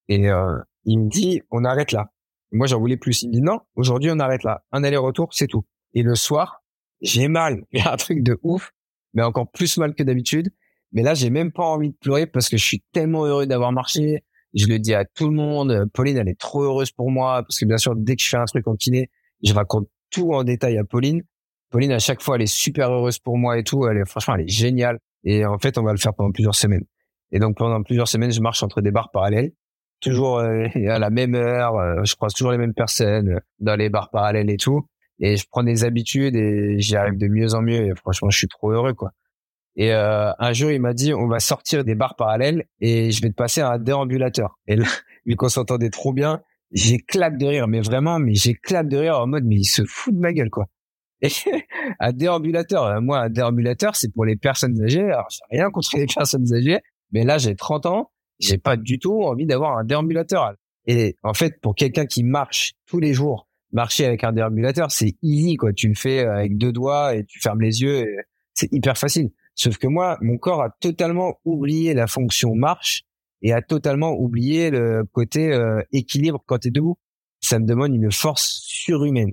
Et 0.08 0.28
euh, 0.28 0.58
il 0.84 0.98
me 1.00 1.08
dit, 1.08 1.42
on 1.50 1.64
arrête 1.64 1.92
là. 1.92 2.12
moi, 2.52 2.66
j'en 2.66 2.78
voulais 2.78 2.96
plus. 2.96 3.22
Il 3.22 3.28
me 3.28 3.34
dit, 3.34 3.42
non, 3.42 3.60
aujourd'hui, 3.74 4.10
on 4.12 4.18
arrête 4.18 4.42
là. 4.44 4.64
Un 4.72 4.84
aller-retour, 4.84 5.32
c'est 5.32 5.46
tout. 5.46 5.64
Et 5.94 6.02
le 6.02 6.14
soir, 6.14 6.62
j'ai 7.00 7.28
mal. 7.28 7.64
Il 7.72 7.80
y 7.80 7.82
a 7.82 7.92
un 7.92 7.96
truc 7.96 8.22
de 8.22 8.38
ouf, 8.42 8.72
mais 9.14 9.22
encore 9.22 9.50
plus 9.50 9.76
mal 9.78 9.94
que 9.94 10.02
d'habitude. 10.02 10.50
Mais 10.92 11.02
là, 11.02 11.14
j'ai 11.14 11.30
même 11.30 11.52
pas 11.52 11.64
envie 11.64 11.90
de 11.90 11.96
pleurer 11.96 12.26
parce 12.26 12.48
que 12.48 12.56
je 12.56 12.64
suis 12.64 12.82
tellement 12.92 13.24
heureux 13.24 13.46
d'avoir 13.46 13.72
marché. 13.72 14.24
Je 14.54 14.66
le 14.66 14.78
dis 14.78 14.92
à 14.92 15.04
tout 15.06 15.28
le 15.28 15.34
monde. 15.34 15.86
Pauline, 15.94 16.18
elle 16.18 16.28
est 16.28 16.38
trop 16.38 16.62
heureuse 16.62 16.90
pour 16.92 17.10
moi 17.10 17.42
parce 17.42 17.58
que 17.58 17.64
bien 17.64 17.78
sûr, 17.78 17.96
dès 17.96 18.16
que 18.16 18.22
je 18.22 18.28
fais 18.28 18.36
un 18.36 18.44
truc 18.44 18.68
en 18.68 18.76
kiné, 18.76 19.10
je 19.42 19.54
raconte 19.54 19.88
tout 20.10 20.34
en 20.34 20.44
détail 20.44 20.76
à 20.76 20.84
Pauline. 20.84 21.22
Pauline, 21.72 21.92
à 21.92 21.98
chaque 21.98 22.22
fois, 22.22 22.36
elle 22.36 22.42
est 22.42 22.54
super 22.54 22.92
heureuse 22.92 23.18
pour 23.18 23.38
moi 23.38 23.58
et 23.58 23.64
tout. 23.64 23.86
Elle 23.88 23.96
est, 23.96 24.08
franchement, 24.08 24.34
elle 24.36 24.42
est 24.42 24.48
géniale. 24.48 24.98
Et 25.24 25.44
en 25.44 25.58
fait, 25.58 25.78
on 25.78 25.82
va 25.82 25.92
le 25.92 25.98
faire 25.98 26.14
pendant 26.14 26.30
plusieurs 26.30 26.54
semaines. 26.54 26.84
Et 27.32 27.38
donc, 27.38 27.56
pendant 27.56 27.82
plusieurs 27.82 28.08
semaines, 28.08 28.30
je 28.30 28.40
marche 28.40 28.62
entre 28.62 28.80
des 28.80 28.90
barres 28.90 29.10
parallèles. 29.10 29.52
Toujours 30.00 30.38
euh, 30.38 30.66
à 30.88 30.98
la 30.98 31.10
même 31.10 31.34
heure. 31.34 31.76
Euh, 31.76 32.04
je 32.04 32.14
croise 32.14 32.34
toujours 32.34 32.52
les 32.52 32.58
mêmes 32.58 32.74
personnes 32.74 33.30
euh, 33.30 33.40
dans 33.58 33.74
les 33.74 33.88
barres 33.88 34.10
parallèles 34.10 34.50
et 34.50 34.58
tout. 34.58 34.86
Et 35.18 35.36
je 35.36 35.46
prends 35.50 35.62
des 35.62 35.84
habitudes 35.84 36.36
et 36.36 36.78
j'y 36.78 36.96
arrive 36.96 37.16
de 37.16 37.28
mieux 37.28 37.54
en 37.54 37.62
mieux. 37.62 37.86
Et 37.86 37.94
franchement, 37.96 38.30
je 38.30 38.38
suis 38.38 38.48
trop 38.48 38.70
heureux, 38.70 38.92
quoi. 38.92 39.10
Et 39.74 39.90
un 39.90 40.52
jour, 40.52 40.70
il 40.70 40.82
m'a 40.82 40.92
dit, 40.92 41.14
on 41.14 41.28
va 41.28 41.40
sortir 41.40 41.82
des 41.82 41.94
barres 41.94 42.16
parallèles 42.16 42.66
et 42.80 43.10
je 43.10 43.22
vais 43.22 43.30
te 43.30 43.34
passer 43.34 43.62
un 43.62 43.78
déambulateur. 43.78 44.58
Et 44.66 44.76
là, 44.76 44.84
vu 45.26 45.34
qu'on 45.34 45.48
s'entendait 45.48 45.88
trop 45.88 46.12
bien, 46.12 46.42
j'éclate 46.72 47.38
de 47.38 47.46
rire. 47.46 47.68
Mais 47.68 47.80
vraiment, 47.80 48.18
mais 48.18 48.34
j'éclate 48.34 48.88
de 48.88 48.98
rire 48.98 49.18
en 49.18 49.26
mode, 49.26 49.44
mais 49.44 49.56
il 49.56 49.64
se 49.64 49.84
fout 49.86 50.14
de 50.14 50.20
ma 50.20 50.34
gueule, 50.34 50.50
quoi. 50.50 50.66
Un 52.00 52.12
déambulateur, 52.12 52.84
euh, 52.84 53.00
moi, 53.00 53.20
un 53.20 53.30
déambulateur, 53.30 53.96
c'est 53.96 54.12
pour 54.12 54.24
les 54.24 54.36
personnes 54.36 54.82
âgées. 54.82 55.02
Alors, 55.02 55.28
j'ai 55.30 55.58
rien 55.58 55.70
contre 55.70 55.90
les 55.94 56.06
personnes 56.14 56.52
âgées, 56.52 56.80
mais 57.12 57.24
là, 57.24 57.38
j'ai 57.38 57.54
30 57.54 57.86
ans, 57.86 58.10
j'ai 58.40 58.58
pas 58.58 58.76
du 58.76 58.98
tout 58.98 59.22
envie 59.22 59.46
d'avoir 59.46 59.78
un 59.78 59.84
déambulateur. 59.84 60.54
Et 60.86 61.16
en 61.22 61.34
fait, 61.34 61.60
pour 61.60 61.74
quelqu'un 61.74 62.06
qui 62.06 62.24
marche 62.24 62.72
tous 62.86 62.98
les 62.98 63.14
jours, 63.14 63.48
marcher 63.72 64.04
avec 64.04 64.24
un 64.24 64.32
déambulateur, 64.32 64.90
c'est 64.90 65.14
easy, 65.22 65.56
quoi. 65.56 65.72
Tu 65.72 65.88
le 65.88 65.94
fais 65.94 66.20
avec 66.20 66.56
deux 66.58 66.72
doigts 66.72 67.14
et 67.14 67.24
tu 67.24 67.40
fermes 67.40 67.60
les 67.60 67.82
yeux, 67.82 68.06
c'est 68.54 68.72
hyper 68.72 68.98
facile. 68.98 69.30
Sauf 69.54 69.78
que 69.78 69.86
moi, 69.86 70.18
mon 70.22 70.38
corps 70.38 70.62
a 70.62 70.70
totalement 70.80 71.38
oublié 71.44 71.94
la 71.94 72.06
fonction 72.06 72.54
marche 72.54 73.04
et 73.42 73.52
a 73.52 73.60
totalement 73.60 74.12
oublié 74.12 74.70
le 74.70 75.04
côté 75.12 75.52
euh, 75.52 75.82
équilibre 75.92 76.42
quand 76.46 76.58
tu 76.58 76.68
es 76.68 76.70
debout. 76.70 76.96
Ça 77.40 77.58
me 77.58 77.66
demande 77.66 77.94
une 77.94 78.10
force 78.10 78.60
surhumaine. 78.64 79.32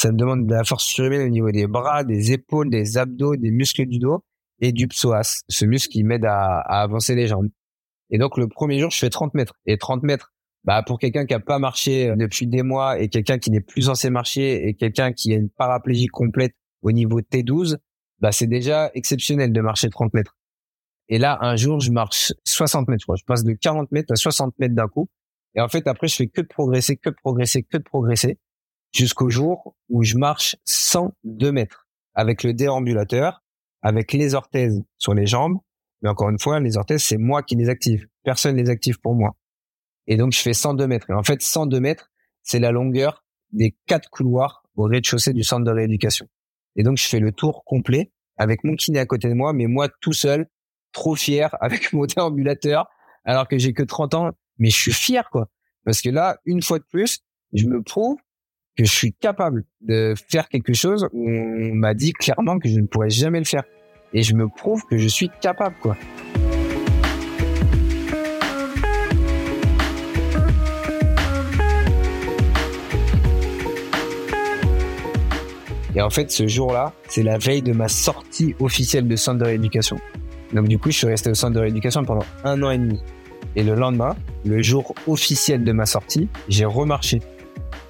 Ça 0.00 0.10
me 0.12 0.16
demande 0.16 0.46
de 0.46 0.54
la 0.54 0.64
force 0.64 0.84
surhumaine 0.84 1.26
au 1.26 1.28
niveau 1.28 1.50
des 1.50 1.66
bras, 1.66 2.04
des 2.04 2.32
épaules, 2.32 2.70
des 2.70 2.96
abdos, 2.96 3.36
des 3.36 3.50
muscles 3.50 3.84
du 3.84 3.98
dos 3.98 4.24
et 4.58 4.72
du 4.72 4.88
psoas, 4.88 5.42
ce 5.46 5.66
muscle 5.66 5.92
qui 5.92 6.04
m'aide 6.04 6.24
à, 6.24 6.60
avancer 6.60 7.14
les 7.14 7.26
jambes. 7.26 7.50
Et 8.08 8.16
donc 8.16 8.38
le 8.38 8.48
premier 8.48 8.78
jour, 8.78 8.90
je 8.90 8.96
fais 8.96 9.10
30 9.10 9.34
mètres. 9.34 9.52
Et 9.66 9.76
30 9.76 10.02
mètres, 10.02 10.32
bah 10.64 10.82
pour 10.82 10.98
quelqu'un 10.98 11.26
qui 11.26 11.34
a 11.34 11.38
pas 11.38 11.58
marché 11.58 12.14
depuis 12.16 12.46
des 12.46 12.62
mois 12.62 12.98
et 12.98 13.10
quelqu'un 13.10 13.36
qui 13.36 13.50
n'est 13.50 13.60
plus 13.60 13.82
censé 13.82 14.08
marcher 14.08 14.66
et 14.66 14.72
quelqu'un 14.72 15.12
qui 15.12 15.34
a 15.34 15.36
une 15.36 15.50
paraplégie 15.50 16.06
complète 16.06 16.54
au 16.80 16.92
niveau 16.92 17.20
T12, 17.20 17.76
bah 18.20 18.32
c'est 18.32 18.46
déjà 18.46 18.90
exceptionnel 18.94 19.52
de 19.52 19.60
marcher 19.60 19.90
30 19.90 20.14
mètres. 20.14 20.34
Et 21.10 21.18
là, 21.18 21.36
un 21.42 21.56
jour, 21.56 21.78
je 21.80 21.90
marche 21.90 22.32
60 22.46 22.88
mètres. 22.88 23.04
Je 23.18 23.24
passe 23.26 23.44
de 23.44 23.52
40 23.52 23.92
mètres 23.92 24.14
à 24.14 24.16
60 24.16 24.58
mètres 24.60 24.74
d'un 24.74 24.88
coup. 24.88 25.10
Et 25.54 25.60
en 25.60 25.68
fait, 25.68 25.86
après, 25.86 26.08
je 26.08 26.16
fais 26.16 26.28
que 26.28 26.40
de 26.40 26.46
progresser, 26.46 26.96
que 26.96 27.10
de 27.10 27.16
progresser, 27.22 27.64
que 27.64 27.76
de 27.76 27.82
progresser 27.82 28.38
jusqu'au 28.92 29.30
jour 29.30 29.76
où 29.88 30.02
je 30.02 30.16
marche 30.16 30.56
102 30.64 31.52
mètres 31.52 31.88
avec 32.14 32.42
le 32.42 32.52
déambulateur, 32.52 33.42
avec 33.82 34.12
les 34.12 34.34
orthèses 34.34 34.82
sur 34.98 35.14
les 35.14 35.26
jambes. 35.26 35.58
Mais 36.02 36.08
encore 36.08 36.30
une 36.30 36.38
fois, 36.38 36.60
les 36.60 36.76
orthèses, 36.76 37.02
c'est 37.02 37.18
moi 37.18 37.42
qui 37.42 37.56
les 37.56 37.68
active. 37.68 38.06
Personne 38.24 38.56
les 38.56 38.70
active 38.70 39.00
pour 39.00 39.14
moi. 39.14 39.36
Et 40.06 40.16
donc, 40.16 40.32
je 40.32 40.40
fais 40.40 40.52
102 40.52 40.86
mètres. 40.86 41.10
Et 41.10 41.14
en 41.14 41.22
fait, 41.22 41.42
102 41.42 41.78
mètres, 41.80 42.10
c'est 42.42 42.58
la 42.58 42.72
longueur 42.72 43.24
des 43.52 43.76
quatre 43.86 44.08
couloirs 44.10 44.64
au 44.76 44.84
rez-de-chaussée 44.84 45.32
du 45.32 45.42
centre 45.42 45.64
de 45.64 45.70
rééducation. 45.70 46.26
Et 46.76 46.82
donc, 46.82 46.96
je 46.96 47.06
fais 47.06 47.20
le 47.20 47.32
tour 47.32 47.64
complet 47.64 48.12
avec 48.36 48.64
mon 48.64 48.74
kiné 48.74 48.98
à 48.98 49.06
côté 49.06 49.28
de 49.28 49.34
moi, 49.34 49.52
mais 49.52 49.66
moi 49.66 49.88
tout 50.00 50.12
seul, 50.12 50.48
trop 50.92 51.14
fier 51.14 51.54
avec 51.60 51.92
mon 51.92 52.06
déambulateur, 52.06 52.88
alors 53.24 53.46
que 53.46 53.58
j'ai 53.58 53.72
que 53.72 53.82
30 53.82 54.14
ans. 54.14 54.30
Mais 54.58 54.70
je 54.70 54.76
suis 54.76 54.92
fier, 54.92 55.28
quoi. 55.30 55.48
Parce 55.84 56.02
que 56.02 56.10
là, 56.10 56.38
une 56.44 56.62
fois 56.62 56.78
de 56.78 56.84
plus, 56.84 57.20
je 57.52 57.66
me 57.66 57.82
prouve 57.82 58.18
que 58.76 58.84
je 58.84 58.90
suis 58.90 59.12
capable 59.12 59.64
de 59.80 60.14
faire 60.28 60.48
quelque 60.48 60.72
chose 60.72 61.08
où 61.12 61.28
on 61.28 61.74
m'a 61.74 61.94
dit 61.94 62.12
clairement 62.12 62.58
que 62.58 62.68
je 62.68 62.78
ne 62.78 62.86
pourrais 62.86 63.10
jamais 63.10 63.38
le 63.38 63.44
faire. 63.44 63.64
Et 64.12 64.22
je 64.22 64.34
me 64.34 64.48
prouve 64.48 64.82
que 64.90 64.98
je 64.98 65.08
suis 65.08 65.30
capable, 65.40 65.76
quoi. 65.80 65.96
Et 75.94 76.02
en 76.02 76.10
fait, 76.10 76.30
ce 76.30 76.46
jour-là, 76.46 76.92
c'est 77.08 77.22
la 77.22 77.36
veille 77.36 77.62
de 77.62 77.72
ma 77.72 77.88
sortie 77.88 78.54
officielle 78.60 79.08
de 79.08 79.16
centre 79.16 79.38
de 79.38 79.44
rééducation. 79.44 79.98
Donc 80.52 80.68
du 80.68 80.78
coup, 80.78 80.90
je 80.90 80.98
suis 80.98 81.06
resté 81.06 81.30
au 81.30 81.34
centre 81.34 81.54
de 81.54 81.60
rééducation 81.60 82.04
pendant 82.04 82.24
un 82.44 82.62
an 82.62 82.70
et 82.70 82.78
demi. 82.78 83.00
Et 83.56 83.64
le 83.64 83.74
lendemain, 83.74 84.16
le 84.44 84.62
jour 84.62 84.94
officiel 85.06 85.64
de 85.64 85.72
ma 85.72 85.86
sortie, 85.86 86.28
j'ai 86.48 86.64
remarché. 86.64 87.20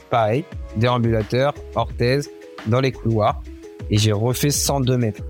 Pareil, 0.09 0.45
déambulateur, 0.77 1.55
orthèse, 1.75 2.31
dans 2.67 2.81
les 2.81 2.93
couloirs, 2.93 3.43
et 3.91 3.99
j'ai 3.99 4.13
refait 4.13 4.51
102 4.51 4.97
mètres. 4.97 5.23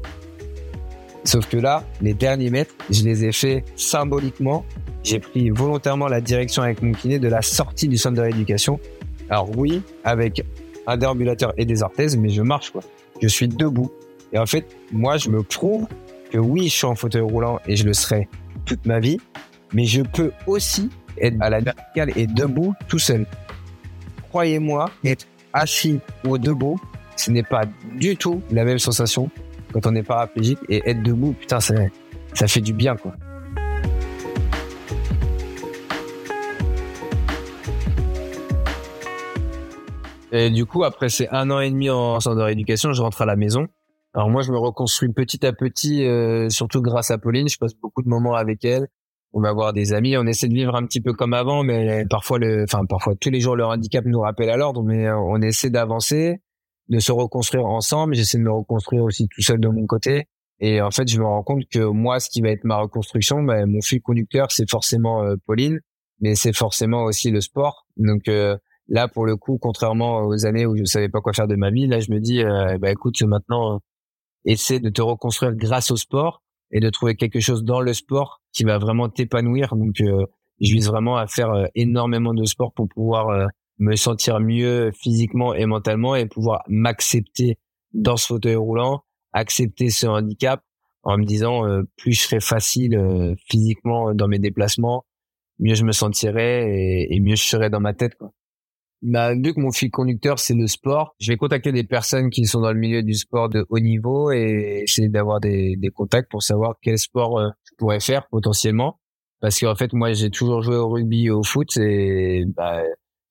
Sauf 1.25 1.47
que 1.49 1.57
là, 1.57 1.85
les 2.01 2.15
derniers 2.15 2.51
mètres, 2.51 2.75
je 2.91 3.05
les 3.05 3.25
ai 3.25 3.33
fait 3.33 3.65
symboliquement. 3.77 4.65
J'ai 5.03 5.19
pris 5.19 5.51
volontairement 5.51 6.09
la 6.09 6.21
direction 6.21 6.63
avec 6.63 6.83
mon 6.83 6.93
kiné 6.93 7.19
de 7.19 7.29
la 7.29 7.43
sortie 7.43 7.89
du 7.89 7.99
centre 7.99 8.17
de 8.17 8.23
rééducation. 8.23 8.81
Alors 9.29 9.51
oui, 9.57 9.83
avec 10.05 10.45
un 10.87 10.97
déambulateur 10.97 11.53
et 11.57 11.65
des 11.65 11.83
orthèses, 11.83 12.17
mais 12.17 12.31
je 12.31 12.43
marche 12.43 12.71
quoi. 12.71 12.83
Je 13.21 13.29
suis 13.29 13.49
debout. 13.49 13.91
Et 14.33 14.39
en 14.39 14.47
fait, 14.47 14.67
moi, 14.93 15.19
je 15.19 15.29
me 15.29 15.43
prouve 15.43 15.87
que 16.31 16.39
oui, 16.39 16.69
je 16.69 16.75
suis 16.75 16.87
en 16.87 16.95
fauteuil 16.95 17.23
roulant 17.23 17.61
et 17.67 17.77
je 17.77 17.85
le 17.85 17.93
serai 17.93 18.29
toute 18.65 18.87
ma 18.87 18.99
vie, 18.99 19.19
mais 19.73 19.85
je 19.85 20.03
peux 20.03 20.33
aussi 20.47 20.91
être 21.19 21.37
à 21.41 21.51
la 21.51 21.61
verticale 21.61 22.13
et 22.17 22.27
debout 22.27 22.75
tout 22.89 22.99
seul. 22.99 23.27
Croyez-moi, 24.31 24.91
être 25.05 25.27
assis 25.53 26.01
ou 26.25 26.39
debout, 26.39 26.81
ce 27.17 27.31
n'est 27.31 27.43
pas 27.43 27.63
du 27.97 28.17
tout 28.17 28.43
la 28.51 28.65
même 28.65 28.79
sensation 28.79 29.31
quand 29.73 29.87
on 29.87 29.95
est 29.95 30.03
paraplégique 30.03 30.59
et 30.69 30.83
être 30.89 31.03
debout, 31.03 31.33
putain, 31.33 31.61
ça, 31.61 31.75
ça 32.35 32.49
fait 32.49 32.61
du 32.61 32.73
bien, 32.73 32.97
quoi. 32.97 33.15
Et 40.33 40.51
du 40.51 40.65
coup, 40.65 40.85
après 40.85 41.09
ces 41.09 41.29
un 41.33 41.51
an 41.51 41.61
et 41.61 41.71
demi 41.71 41.91
en 41.91 42.21
centre 42.21 42.37
de 42.37 42.43
rééducation, 42.43 42.93
je 42.93 43.03
rentre 43.03 43.23
à 43.23 43.27
la 43.27 43.37
maison. 43.37 43.67
Alors 44.15 44.31
moi, 44.31 44.43
je 44.43 44.53
me 44.53 44.59
reconstruis 44.59 45.13
petit 45.13 45.45
à 45.45 45.53
petit, 45.53 46.05
euh, 46.05 46.49
surtout 46.49 46.83
grâce 46.83 47.11
à 47.11 47.19
Pauline. 47.19 47.49
Je 47.49 47.59
passe 47.59 47.75
beaucoup 47.75 48.03
de 48.03 48.09
moments 48.09 48.35
avec 48.35 48.65
elle. 48.65 48.89
On 49.33 49.41
va 49.41 49.53
voir 49.53 49.73
des 49.73 49.93
amis. 49.93 50.17
On 50.17 50.27
essaie 50.27 50.49
de 50.49 50.55
vivre 50.55 50.75
un 50.75 50.85
petit 50.85 51.01
peu 51.01 51.13
comme 51.13 51.35
avant, 51.35 51.63
mais 51.63 52.05
parfois, 52.09 52.39
le, 52.39 52.65
enfin 52.65 52.85
parfois 52.87 53.15
tous 53.15 53.31
les 53.31 53.41
jours, 53.41 53.57
le 53.57 53.65
handicap 53.65 54.05
nous 54.05 54.21
rappelle 54.21 54.51
à 54.51 54.57
l'ordre. 54.57 54.83
Mais 54.83 55.07
euh, 55.07 55.17
on 55.17 55.41
essaie 55.41 55.71
d'avancer, 55.71 56.41
de 56.89 56.99
se 56.99 57.13
reconstruire 57.13 57.67
ensemble. 57.67 58.15
J'essaie 58.15 58.39
de 58.39 58.43
me 58.43 58.53
reconstruire 58.53 59.05
aussi 59.05 59.29
tout 59.29 59.43
seul 59.43 59.61
de 59.61 59.69
mon 59.69 59.87
côté. 59.87 60.27
Et 60.59 60.81
en 60.83 60.91
fait, 60.91 61.09
je 61.09 61.19
me 61.19 61.25
rends 61.25 61.43
compte 61.43 61.65
que 61.71 61.81
moi, 61.81 62.21
ce 62.21 62.29
qui 62.29 62.43
va 62.43 62.51
être 62.51 62.65
ma 62.65 62.77
reconstruction, 62.77 63.43
ben, 63.43 63.67
mon 63.67 63.81
fil 63.81 64.03
conducteur, 64.03 64.53
c'est 64.53 64.69
forcément 64.69 65.23
euh, 65.23 65.37
Pauline, 65.47 65.81
mais 66.21 66.35
c'est 66.35 66.53
forcément 66.53 67.05
aussi 67.05 67.31
le 67.31 67.41
sport. 67.41 67.87
Donc 67.97 68.29
Là, 68.91 69.07
pour 69.07 69.25
le 69.25 69.37
coup, 69.37 69.57
contrairement 69.57 70.27
aux 70.27 70.47
années 70.47 70.67
où 70.67 70.77
je 70.77 70.85
savais 70.85 71.09
pas 71.09 71.21
quoi 71.21 71.33
faire 71.33 71.47
de 71.47 71.55
ma 71.55 71.71
vie, 71.71 71.87
là, 71.87 72.01
je 72.01 72.11
me 72.11 72.19
dis, 72.19 72.43
euh, 72.43 72.77
bah 72.79 72.91
écoute, 72.91 73.23
maintenant, 73.23 73.77
euh, 73.77 73.79
essaie 74.45 74.81
de 74.81 74.91
te 74.91 75.01
reconstruire 75.01 75.55
grâce 75.55 75.93
au 75.93 75.97
sport 75.97 76.43
et 76.73 76.81
de 76.81 76.91
trouver 76.91 77.15
quelque 77.15 77.39
chose 77.39 77.63
dans 77.63 77.81
le 77.81 77.95
sport 77.95 78.40
qui 78.53 78.65
va 78.65 78.79
vraiment 78.79 79.09
t'épanouir. 79.09 79.75
Donc, 79.77 80.01
euh, 80.01 80.27
je 80.61 80.73
vise 80.73 80.89
vraiment 80.89 81.17
à 81.17 81.27
faire 81.27 81.51
euh, 81.51 81.67
énormément 81.75 82.35
de 82.35 82.45
sport 82.45 82.73
pour 82.73 82.89
pouvoir 82.89 83.49
me 83.79 83.97
sentir 83.97 84.41
mieux 84.41 84.91
physiquement 84.93 85.55
et 85.55 85.65
mentalement 85.65 86.15
et 86.15 86.27
pouvoir 86.27 86.63
m'accepter 86.69 87.59
dans 87.93 88.17
ce 88.17 88.27
fauteuil 88.27 88.57
roulant, 88.57 89.05
accepter 89.33 89.89
ce 89.89 90.07
handicap 90.07 90.63
en 91.03 91.17
me 91.17 91.25
disant 91.25 91.63
plus 91.97 92.13
je 92.13 92.21
serai 92.21 92.41
facile 92.41 93.35
physiquement 93.49 94.13
dans 94.13 94.29
mes 94.29 94.39
déplacements, 94.39 95.07
mieux 95.59 95.75
je 95.75 95.85
me 95.85 95.93
sentirai 95.93 97.07
et, 97.09 97.21
mieux 97.21 97.37
je 97.37 97.45
serai 97.45 97.71
dans 97.71 97.81
ma 97.81 97.95
tête. 97.95 98.17
Quoi 98.17 98.33
bah, 99.03 99.35
vu 99.35 99.55
que 99.55 99.61
mon 99.61 99.73
fil 99.73 99.91
conducteur 99.91 100.39
c'est 100.39 100.55
le 100.55 100.67
sport, 100.67 101.15
je 101.19 101.33
vais 101.33 101.37
contacter 101.37 101.73
des 101.73 101.85
personnes 101.85 102.31
qui 102.31 102.45
sont 102.45 102.61
dans 102.61 102.73
le 102.73 102.79
milieu 102.79 103.03
du 103.03 103.15
sport 103.15 103.49
de 103.49 103.65
haut 103.71 103.79
niveau 103.79 104.31
et 104.31 104.83
essayer 104.85 105.09
d'avoir 105.09 105.41
des, 105.41 105.77
des 105.77 105.89
contacts 105.89 106.31
pour 106.31 106.43
savoir 106.43 106.75
quel 106.83 106.99
sport 106.99 107.39
euh, 107.39 107.49
pourrais 107.81 108.01
faire 108.01 108.29
potentiellement. 108.29 109.01
Parce 109.41 109.59
qu'en 109.59 109.75
fait, 109.75 109.93
moi, 109.93 110.13
j'ai 110.13 110.31
toujours 110.31 110.63
joué 110.63 110.77
au 110.77 110.89
rugby 110.89 111.27
et 111.27 111.31
au 111.31 111.43
foot 111.43 111.77
et 111.79 112.45
bah, 112.47 112.83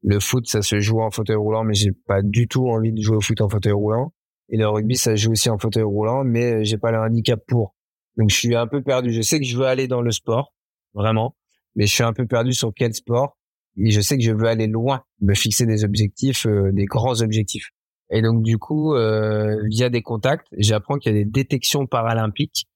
le 0.01 0.19
foot, 0.19 0.47
ça 0.47 0.61
se 0.61 0.79
joue 0.79 1.01
en 1.01 1.11
fauteuil 1.11 1.35
roulant, 1.35 1.63
mais 1.63 1.75
j'ai 1.75 1.91
pas 1.91 2.21
du 2.21 2.47
tout 2.47 2.67
envie 2.67 2.91
de 2.91 3.01
jouer 3.01 3.17
au 3.17 3.21
foot 3.21 3.39
en 3.41 3.47
fauteuil 3.47 3.73
roulant. 3.73 4.11
Et 4.49 4.57
le 4.57 4.67
rugby, 4.67 4.95
ça 4.95 5.11
se 5.11 5.21
joue 5.21 5.31
aussi 5.31 5.49
en 5.49 5.59
fauteuil 5.59 5.83
roulant, 5.83 6.23
mais 6.23 6.65
j'ai 6.65 6.77
pas 6.77 6.91
le 6.91 6.97
handicap 6.97 7.39
pour. 7.47 7.75
Donc, 8.17 8.31
je 8.31 8.35
suis 8.35 8.55
un 8.55 8.67
peu 8.67 8.81
perdu. 8.81 9.13
Je 9.13 9.21
sais 9.21 9.39
que 9.39 9.45
je 9.45 9.55
veux 9.55 9.67
aller 9.67 9.87
dans 9.87 10.01
le 10.01 10.11
sport, 10.11 10.53
vraiment, 10.93 11.35
mais 11.75 11.85
je 11.85 11.93
suis 11.93 12.03
un 12.03 12.13
peu 12.13 12.25
perdu 12.25 12.53
sur 12.53 12.73
quel 12.75 12.93
sport 12.93 13.37
et 13.77 13.91
je 13.91 14.01
sais 14.01 14.17
que 14.17 14.23
je 14.23 14.31
veux 14.31 14.47
aller 14.47 14.67
loin, 14.67 15.03
me 15.21 15.33
fixer 15.33 15.65
des 15.65 15.83
objectifs, 15.83 16.45
euh, 16.45 16.71
des 16.73 16.85
grands 16.85 17.21
objectifs. 17.21 17.69
Et 18.11 18.21
donc 18.21 18.43
du 18.43 18.57
coup, 18.57 18.95
euh, 18.95 19.55
via 19.69 19.89
des 19.89 20.01
contacts, 20.01 20.47
j'apprends 20.57 20.97
qu'il 20.97 21.13
y 21.13 21.15
a 21.15 21.23
des 21.23 21.29
détections 21.29 21.85
paralympiques 21.85 22.67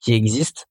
qui 0.00 0.14
existent, 0.14 0.62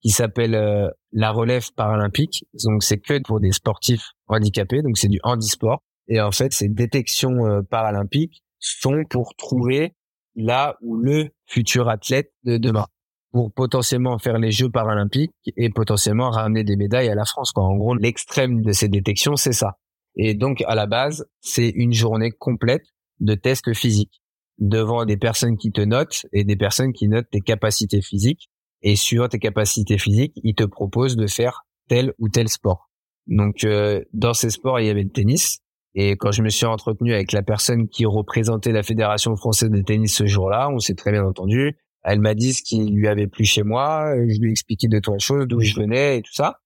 qui 0.00 0.10
s'appellent 0.10 0.54
euh, 0.54 0.88
la 1.12 1.30
relève 1.30 1.72
paralympique. 1.74 2.46
Donc 2.64 2.82
c'est 2.82 2.98
que 2.98 3.20
pour 3.22 3.40
des 3.40 3.52
sportifs 3.52 4.12
handicapés, 4.26 4.82
donc 4.82 4.98
c'est 4.98 5.08
du 5.08 5.20
handisport. 5.22 5.82
Et 6.08 6.20
en 6.20 6.30
fait, 6.30 6.52
ces 6.52 6.68
détections 6.68 7.62
paralympiques 7.68 8.42
sont 8.58 9.04
pour 9.10 9.34
trouver 9.36 9.94
là 10.36 10.76
où 10.80 10.96
le 10.96 11.28
futur 11.46 11.90
athlète 11.90 12.32
de 12.44 12.56
demain 12.56 12.86
pour 13.32 13.52
potentiellement 13.52 14.18
faire 14.18 14.38
les 14.38 14.50
Jeux 14.50 14.70
paralympiques 14.70 15.32
et 15.56 15.70
potentiellement 15.70 16.30
ramener 16.30 16.64
des 16.64 16.76
médailles 16.76 17.08
à 17.08 17.14
la 17.14 17.24
France. 17.24 17.52
En 17.56 17.76
gros, 17.76 17.94
l'extrême 17.94 18.62
de 18.62 18.72
ces 18.72 18.88
détections, 18.88 19.36
c'est 19.36 19.52
ça. 19.52 19.78
Et 20.16 20.34
donc, 20.34 20.62
à 20.66 20.74
la 20.74 20.86
base, 20.86 21.26
c'est 21.40 21.68
une 21.68 21.92
journée 21.92 22.30
complète 22.30 22.84
de 23.20 23.34
tests 23.34 23.74
physiques 23.74 24.22
devant 24.58 25.04
des 25.04 25.16
personnes 25.16 25.56
qui 25.56 25.70
te 25.70 25.80
notent 25.80 26.26
et 26.32 26.44
des 26.44 26.56
personnes 26.56 26.92
qui 26.92 27.08
notent 27.08 27.28
tes 27.30 27.40
capacités 27.40 28.02
physiques. 28.02 28.48
Et 28.82 28.96
sur 28.96 29.28
tes 29.28 29.38
capacités 29.38 29.98
physiques, 29.98 30.34
ils 30.42 30.54
te 30.54 30.64
proposent 30.64 31.16
de 31.16 31.26
faire 31.26 31.66
tel 31.88 32.12
ou 32.18 32.28
tel 32.28 32.48
sport. 32.48 32.90
Donc, 33.26 33.64
euh, 33.64 34.02
dans 34.12 34.34
ces 34.34 34.50
sports, 34.50 34.80
il 34.80 34.86
y 34.86 34.90
avait 34.90 35.02
le 35.02 35.10
tennis. 35.10 35.58
Et 35.94 36.12
quand 36.12 36.32
je 36.32 36.42
me 36.42 36.48
suis 36.48 36.66
entretenu 36.66 37.12
avec 37.12 37.32
la 37.32 37.42
personne 37.42 37.88
qui 37.88 38.06
représentait 38.06 38.72
la 38.72 38.82
Fédération 38.82 39.34
française 39.36 39.70
de 39.70 39.82
tennis 39.82 40.14
ce 40.14 40.26
jour-là, 40.26 40.70
on 40.70 40.78
s'est 40.78 40.94
très 40.94 41.12
bien 41.12 41.24
entendu. 41.24 41.76
Elle 42.02 42.20
m'a 42.20 42.34
dit 42.34 42.54
ce 42.54 42.62
qui 42.62 42.86
lui 42.86 43.08
avait 43.08 43.26
plu 43.26 43.44
chez 43.44 43.62
moi. 43.62 44.14
Je 44.28 44.40
lui 44.40 44.48
ai 44.48 44.50
expliqué 44.52 44.88
de 44.88 44.98
trois 45.00 45.18
choses, 45.18 45.46
d'où 45.46 45.60
je 45.60 45.74
venais 45.74 46.18
et 46.18 46.22
tout 46.22 46.32
ça. 46.32 46.60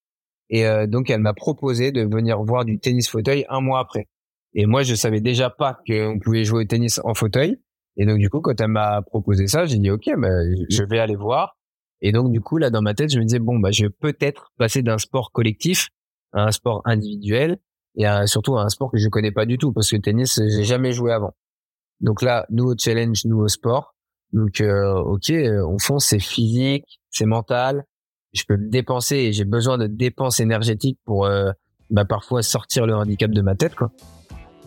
Et 0.51 0.67
euh, 0.67 0.87
donc, 0.87 1.09
elle 1.09 1.21
m'a 1.21 1.33
proposé 1.33 1.93
de 1.93 2.03
venir 2.03 2.43
voir 2.43 2.65
du 2.65 2.79
tennis 2.79 3.09
fauteuil 3.09 3.47
un 3.49 3.61
mois 3.61 3.81
après. 3.81 4.09
Et 4.55 4.67
moi, 4.67 4.83
je 4.83 4.95
savais 4.95 5.21
déjà 5.21 5.49
pas 5.49 5.79
qu'on 5.87 6.19
pouvait 6.19 6.45
jouer 6.45 6.65
au 6.65 6.67
tennis 6.67 7.01
en 7.05 7.15
fauteuil. 7.15 7.57
Et 7.97 8.07
donc, 8.07 8.19
du 8.19 8.29
coup, 8.29 8.41
quand 8.41 8.61
elle 8.61 8.69
m'a 8.69 9.03
proposé 9.03 9.47
ça, 9.47 9.65
j'ai 9.65 9.79
dit, 9.79 9.91
OK, 9.91 10.05
bah, 10.19 10.29
je 10.69 10.83
vais 10.85 10.99
aller 10.99 11.17
voir. 11.17 11.57
Et 12.03 12.13
donc, 12.13 12.31
du 12.31 12.41
coup, 12.41 12.59
là, 12.59 12.69
dans 12.69 12.83
ma 12.83 12.95
tête, 12.95 13.11
je 13.11 13.19
me 13.19 13.25
disais, 13.25 13.39
bon, 13.39 13.59
bah, 13.59 13.71
je 13.71 13.85
vais 13.85 13.91
peut-être 13.91 14.53
passer 14.59 14.83
d'un 14.83 14.99
sport 14.99 15.33
collectif 15.33 15.89
à 16.33 16.45
un 16.45 16.51
sport 16.51 16.83
individuel 16.85 17.59
et 17.95 18.05
surtout 18.27 18.57
à 18.57 18.65
un 18.65 18.69
sport 18.69 18.91
que 18.91 18.99
je 18.99 19.09
connais 19.09 19.33
pas 19.33 19.47
du 19.47 19.59
tout 19.59 19.73
parce 19.73 19.91
que 19.91 19.97
le 19.97 20.03
tennis, 20.03 20.41
j'ai 20.49 20.65
jamais 20.65 20.93
joué 20.93 21.13
avant. 21.13 21.35
Donc 22.01 22.21
là, 22.21 22.47
nouveau 22.51 22.75
challenge, 22.77 23.25
nouveau 23.25 23.49
sport. 23.49 23.95
Donc, 24.33 24.61
euh, 24.61 24.95
ok, 24.95 25.31
euh, 25.31 25.65
au 25.65 25.79
fond, 25.79 25.99
c'est 25.99 26.19
physique, 26.19 27.01
c'est 27.11 27.27
mental. 27.27 27.85
Je 28.33 28.43
peux 28.49 28.57
dépenser 28.57 29.17
et 29.17 29.33
j'ai 29.33 29.45
besoin 29.45 29.79
de 29.79 29.87
dépenses 29.87 30.41
énergétiques 30.41 30.99
pour 31.05 31.27
euh, 31.27 31.53
bah, 31.91 32.05
parfois 32.05 32.43
sortir 32.43 32.87
le 32.87 32.95
handicap 32.95 33.31
de 33.31 33.43
ma 33.43 33.55
tête, 33.55 33.75
quoi. 33.75 33.93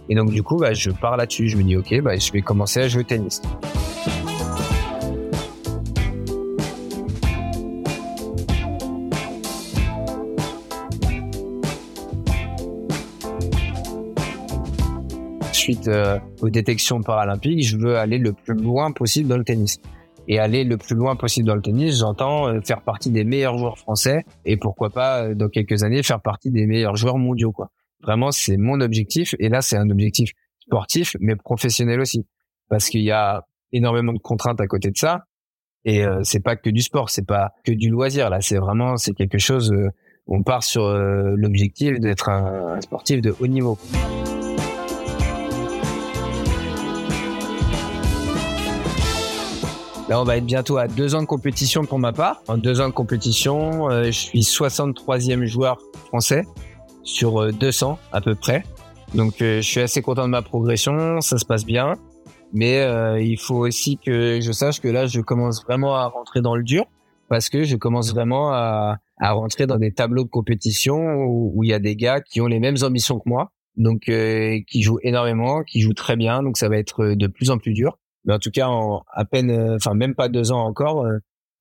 Et 0.07 0.15
donc, 0.15 0.29
du 0.29 0.43
coup, 0.43 0.57
bah, 0.57 0.73
je 0.73 0.91
pars 0.91 1.17
là-dessus. 1.17 1.49
Je 1.49 1.57
me 1.57 1.63
dis, 1.63 1.75
ok, 1.75 2.01
bah, 2.01 2.15
je 2.15 2.31
vais 2.31 2.41
commencer 2.41 2.81
à 2.81 2.87
jouer 2.87 3.01
au 3.01 3.05
tennis. 3.05 3.41
Suite 15.65 15.87
euh, 15.87 16.19
aux 16.41 16.49
détections 16.49 17.01
paralympiques, 17.01 17.65
je 17.65 17.77
veux 17.77 17.97
aller 17.97 18.19
le 18.19 18.33
plus 18.33 18.53
loin 18.53 18.91
possible 18.91 19.27
dans 19.27 19.37
le 19.37 19.43
tennis. 19.43 19.79
Et 20.27 20.37
aller 20.39 20.63
le 20.63 20.77
plus 20.77 20.95
loin 20.95 21.15
possible 21.15 21.47
dans 21.47 21.55
le 21.55 21.61
tennis, 21.61 21.99
j'entends 21.99 22.47
euh, 22.47 22.61
faire 22.61 22.81
partie 22.81 23.09
des 23.09 23.23
meilleurs 23.23 23.57
joueurs 23.57 23.79
français 23.79 24.25
et 24.45 24.57
pourquoi 24.57 24.91
pas 24.91 25.23
euh, 25.23 25.33
dans 25.33 25.49
quelques 25.49 25.83
années 25.83 26.03
faire 26.03 26.21
partie 26.21 26.51
des 26.51 26.67
meilleurs 26.67 26.95
joueurs 26.95 27.17
mondiaux. 27.17 27.53
Vraiment, 28.03 28.31
c'est 28.31 28.57
mon 28.57 28.79
objectif 28.79 29.33
et 29.39 29.49
là 29.49 29.61
c'est 29.61 29.77
un 29.77 29.89
objectif 29.89 30.31
sportif 30.59 31.15
mais 31.19 31.35
professionnel 31.35 31.99
aussi 31.99 32.27
parce 32.69 32.89
qu'il 32.89 33.01
y 33.01 33.11
a 33.11 33.43
énormément 33.71 34.13
de 34.13 34.19
contraintes 34.19 34.61
à 34.61 34.67
côté 34.67 34.91
de 34.91 34.97
ça 34.97 35.25
et 35.83 36.03
c'est 36.23 36.39
pas 36.39 36.55
que 36.55 36.69
du 36.71 36.81
sport, 36.81 37.09
c'est 37.11 37.25
pas 37.25 37.51
que 37.63 37.71
du 37.71 37.89
loisir 37.89 38.29
là, 38.29 38.41
c'est 38.41 38.57
vraiment 38.57 38.97
c'est 38.97 39.13
quelque 39.13 39.37
chose 39.37 39.71
on 40.27 40.41
part 40.41 40.63
sur 40.63 40.87
l'objectif 40.87 41.99
d'être 41.99 42.29
un 42.29 42.81
sportif 42.81 43.21
de 43.21 43.35
haut 43.39 43.47
niveau. 43.47 43.77
Là, 50.07 50.21
on 50.21 50.23
va 50.23 50.37
être 50.37 50.45
bientôt 50.45 50.77
à 50.77 50.87
deux 50.87 51.15
ans 51.15 51.21
de 51.21 51.25
compétition 51.25 51.83
pour 51.83 51.97
ma 51.97 52.13
part. 52.13 52.43
En 52.47 52.59
deux 52.59 52.79
ans 52.79 52.87
de 52.87 52.93
compétition, 52.93 53.89
euh, 53.89 54.05
je 54.05 54.11
suis 54.11 54.41
63e 54.41 55.45
joueur 55.45 55.79
français 56.05 56.43
sur 57.01 57.51
200 57.51 57.91
euh, 57.91 58.15
à 58.15 58.21
peu 58.21 58.35
près. 58.35 58.63
Donc, 59.15 59.41
euh, 59.41 59.61
je 59.61 59.67
suis 59.67 59.79
assez 59.79 60.03
content 60.03 60.25
de 60.25 60.29
ma 60.29 60.43
progression, 60.43 61.21
ça 61.21 61.39
se 61.39 61.45
passe 61.45 61.65
bien. 61.65 61.95
Mais 62.53 62.85
il 63.21 63.37
faut 63.37 63.65
aussi 63.65 63.97
que 63.97 64.39
je 64.39 64.51
sache 64.51 64.79
que 64.79 64.87
là, 64.87 65.07
je 65.07 65.19
commence 65.19 65.63
vraiment 65.63 65.95
à 65.95 66.05
rentrer 66.05 66.41
dans 66.41 66.55
le 66.55 66.63
dur 66.63 66.85
parce 67.27 67.49
que 67.49 67.63
je 67.63 67.75
commence 67.75 68.13
vraiment 68.13 68.53
à, 68.53 68.97
à 69.19 69.31
rentrer 69.31 69.65
dans 69.65 69.77
des 69.77 69.91
tableaux 69.91 70.23
de 70.23 70.29
compétition 70.29 71.25
où, 71.25 71.63
il 71.63 71.69
y 71.71 71.73
a 71.73 71.79
des 71.79 71.97
gars 71.97 72.21
qui 72.21 72.39
ont 72.39 72.47
les 72.47 72.59
mêmes 72.59 72.77
ambitions 72.83 73.19
que 73.19 73.27
moi, 73.27 73.51
donc 73.75 74.03
qui 74.03 74.81
jouent 74.83 74.99
énormément, 75.01 75.63
qui 75.63 75.81
jouent 75.81 75.95
très 75.95 76.15
bien. 76.15 76.43
Donc, 76.43 76.57
ça 76.57 76.69
va 76.69 76.77
être 76.77 77.07
de 77.07 77.27
plus 77.27 77.49
en 77.49 77.57
plus 77.57 77.73
dur 77.73 77.97
mais 78.25 78.33
en 78.33 78.39
tout 78.39 78.51
cas 78.51 78.67
en 78.67 79.03
à 79.11 79.25
peine, 79.25 79.51
euh, 79.51 79.75
enfin 79.75 79.93
même 79.93 80.15
pas 80.15 80.29
deux 80.29 80.51
ans 80.51 80.65
encore, 80.65 81.05
euh, 81.05 81.19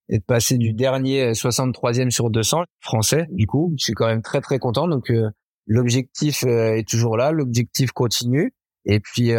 et 0.08 0.18
de 0.18 0.24
passer 0.24 0.58
du 0.58 0.74
dernier 0.74 1.32
63e 1.32 2.10
sur 2.10 2.30
200 2.30 2.64
français, 2.80 3.26
du 3.30 3.46
coup, 3.46 3.72
je 3.78 3.84
suis 3.84 3.94
quand 3.94 4.06
même 4.06 4.22
très 4.22 4.40
très 4.40 4.58
content. 4.58 4.86
Donc 4.88 5.10
euh, 5.10 5.30
l'objectif 5.66 6.44
est 6.44 6.86
toujours 6.86 7.16
là, 7.16 7.32
l'objectif 7.32 7.92
continue, 7.92 8.52
et 8.84 9.00
puis 9.00 9.30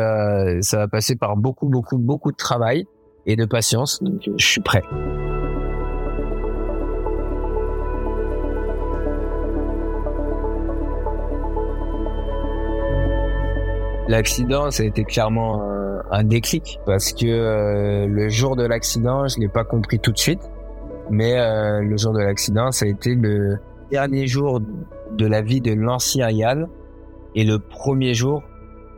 ça 0.62 0.78
va 0.78 0.88
passer 0.88 1.16
par 1.16 1.38
beaucoup 1.38 1.70
beaucoup 1.70 2.00
beaucoup 2.00 2.32
de 2.32 2.38
travail 2.38 2.86
et 3.28 3.36
de 3.36 3.46
patience. 3.46 4.02
Donc 4.02 4.22
je 4.38 4.46
suis 4.46 4.62
prêt. 4.62 4.82
L'accident, 14.08 14.70
ça 14.72 14.84
a 14.84 14.86
été 14.86 15.04
clairement 15.04 15.62
un 16.12 16.24
déclic 16.24 16.80
parce 16.86 17.14
que 17.14 17.26
euh, 17.26 18.08
le 18.08 18.30
jour 18.30 18.56
de 18.56 18.66
l'accident, 18.66 19.28
je 19.28 19.40
l'ai 19.40 19.48
pas 19.48 19.64
compris 19.64 20.00
tout 20.00 20.12
de 20.12 20.18
suite, 20.18 20.42
mais 21.10 21.38
euh, 21.38 21.82
le 21.82 21.98
jour 21.98 22.14
de 22.14 22.20
l'accident, 22.20 22.72
ça 22.72 22.86
a 22.86 22.90
été 22.90 23.16
le 23.16 23.58
dernier 23.92 24.28
jour 24.28 24.62
de 25.12 25.28
la 25.28 25.42
vie 25.42 25.62
de 25.62 25.74
l'ancien 25.74 26.30
Yann 26.30 26.68
et 27.36 27.44
le 27.44 27.60
premier 27.60 28.14
jour 28.14 28.44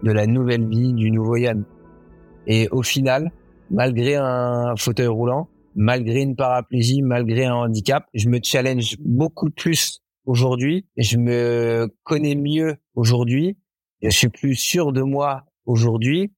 de 0.04 0.12
la 0.12 0.28
nouvelle 0.28 0.68
vie 0.68 0.94
du 0.94 1.12
nouveau 1.12 1.38
Yann. 1.38 1.64
Et 2.46 2.70
au 2.72 2.84
final, 2.84 3.32
malgré 3.72 4.16
un 4.16 4.76
fauteuil 4.78 5.08
roulant, 5.08 5.50
malgré 5.76 6.22
une 6.22 6.36
paraplégie, 6.36 7.02
malgré 7.02 7.46
un 7.46 7.56
handicap, 7.56 8.06
je 8.14 8.30
me 8.30 8.40
challenge 8.42 8.96
beaucoup 9.00 9.50
plus 9.50 10.02
aujourd'hui. 10.26 10.86
Je 10.98 11.18
me 11.18 11.88
connais 12.04 12.36
mieux 12.36 12.76
aujourd'hui. 12.96 13.58
Je 14.02 14.10
suis 14.10 14.30
plus 14.30 14.56
sûr 14.56 14.94
de 14.94 15.02
moi 15.02 15.44
aujourd'hui 15.66 16.32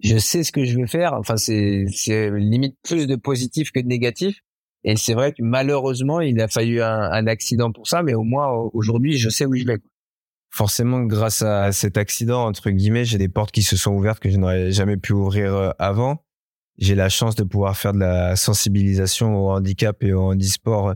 je 0.00 0.18
sais 0.18 0.44
ce 0.44 0.52
que 0.52 0.64
je 0.64 0.78
veux 0.78 0.86
faire. 0.86 1.14
Enfin, 1.14 1.36
c'est, 1.36 1.86
limite 2.30 2.76
plus 2.82 3.06
de 3.06 3.16
positif 3.16 3.70
que 3.72 3.80
de 3.80 3.86
négatif. 3.86 4.40
Et 4.84 4.96
c'est 4.96 5.14
vrai 5.14 5.32
que 5.32 5.42
malheureusement, 5.42 6.20
il 6.20 6.40
a 6.40 6.48
fallu 6.48 6.80
un, 6.82 7.10
un 7.10 7.26
accident 7.26 7.72
pour 7.72 7.88
ça, 7.88 8.02
mais 8.02 8.14
au 8.14 8.22
moins 8.22 8.48
aujourd'hui, 8.72 9.16
je 9.16 9.28
sais 9.28 9.46
où 9.46 9.56
je 9.56 9.64
vais. 9.64 9.78
Forcément, 10.50 11.02
grâce 11.02 11.42
à 11.42 11.72
cet 11.72 11.98
accident, 11.98 12.46
entre 12.46 12.70
guillemets, 12.70 13.04
j'ai 13.04 13.18
des 13.18 13.28
portes 13.28 13.50
qui 13.50 13.62
se 13.62 13.76
sont 13.76 13.92
ouvertes 13.92 14.20
que 14.20 14.30
je 14.30 14.36
n'aurais 14.36 14.70
jamais 14.70 14.96
pu 14.96 15.12
ouvrir 15.12 15.54
euh, 15.54 15.70
avant. 15.78 16.24
J'ai 16.78 16.94
la 16.94 17.08
chance 17.08 17.34
de 17.34 17.42
pouvoir 17.42 17.76
faire 17.76 17.92
de 17.92 17.98
la 17.98 18.36
sensibilisation 18.36 19.36
au 19.36 19.50
handicap 19.50 20.02
et 20.02 20.12
au 20.12 20.22
handisport 20.22 20.94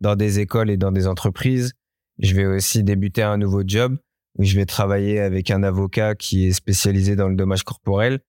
dans 0.00 0.16
des 0.16 0.38
écoles 0.38 0.70
et 0.70 0.76
dans 0.76 0.92
des 0.92 1.06
entreprises. 1.06 1.72
Je 2.18 2.34
vais 2.34 2.46
aussi 2.46 2.82
débuter 2.82 3.22
un 3.22 3.36
nouveau 3.36 3.62
job 3.66 3.98
où 4.38 4.44
je 4.44 4.56
vais 4.56 4.66
travailler 4.66 5.20
avec 5.20 5.50
un 5.50 5.62
avocat 5.62 6.14
qui 6.14 6.46
est 6.46 6.52
spécialisé 6.52 7.16
dans 7.16 7.28
le 7.28 7.36
dommage 7.36 7.64
corporel 7.64 8.20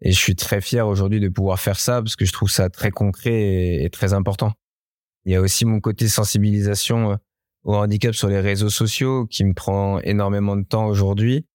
et 0.00 0.12
je 0.12 0.18
suis 0.18 0.36
très 0.36 0.60
fier 0.60 0.86
aujourd'hui 0.86 1.20
de 1.20 1.28
pouvoir 1.28 1.58
faire 1.58 1.78
ça 1.80 2.02
parce 2.02 2.16
que 2.16 2.24
je 2.24 2.32
trouve 2.32 2.50
ça 2.50 2.68
très 2.68 2.90
concret 2.90 3.82
et, 3.82 3.90
très 3.90 4.12
important. 4.12 4.52
Il 5.24 5.32
y 5.32 5.36
a 5.36 5.40
aussi 5.40 5.64
mon 5.64 5.80
côté 5.80 6.08
sensibilisation 6.08 7.12
euh, 7.12 7.16
au 7.64 7.74
handicap 7.74 8.14
sur 8.14 8.28
les 8.28 8.40
réseaux 8.40 8.70
sociaux 8.70 9.26
qui 9.26 9.44
me 9.44 9.54
prend 9.54 9.98
énormément 10.00 10.56
de 10.56 10.64
temps 10.64 10.86
aujourd'hui. 10.86 11.46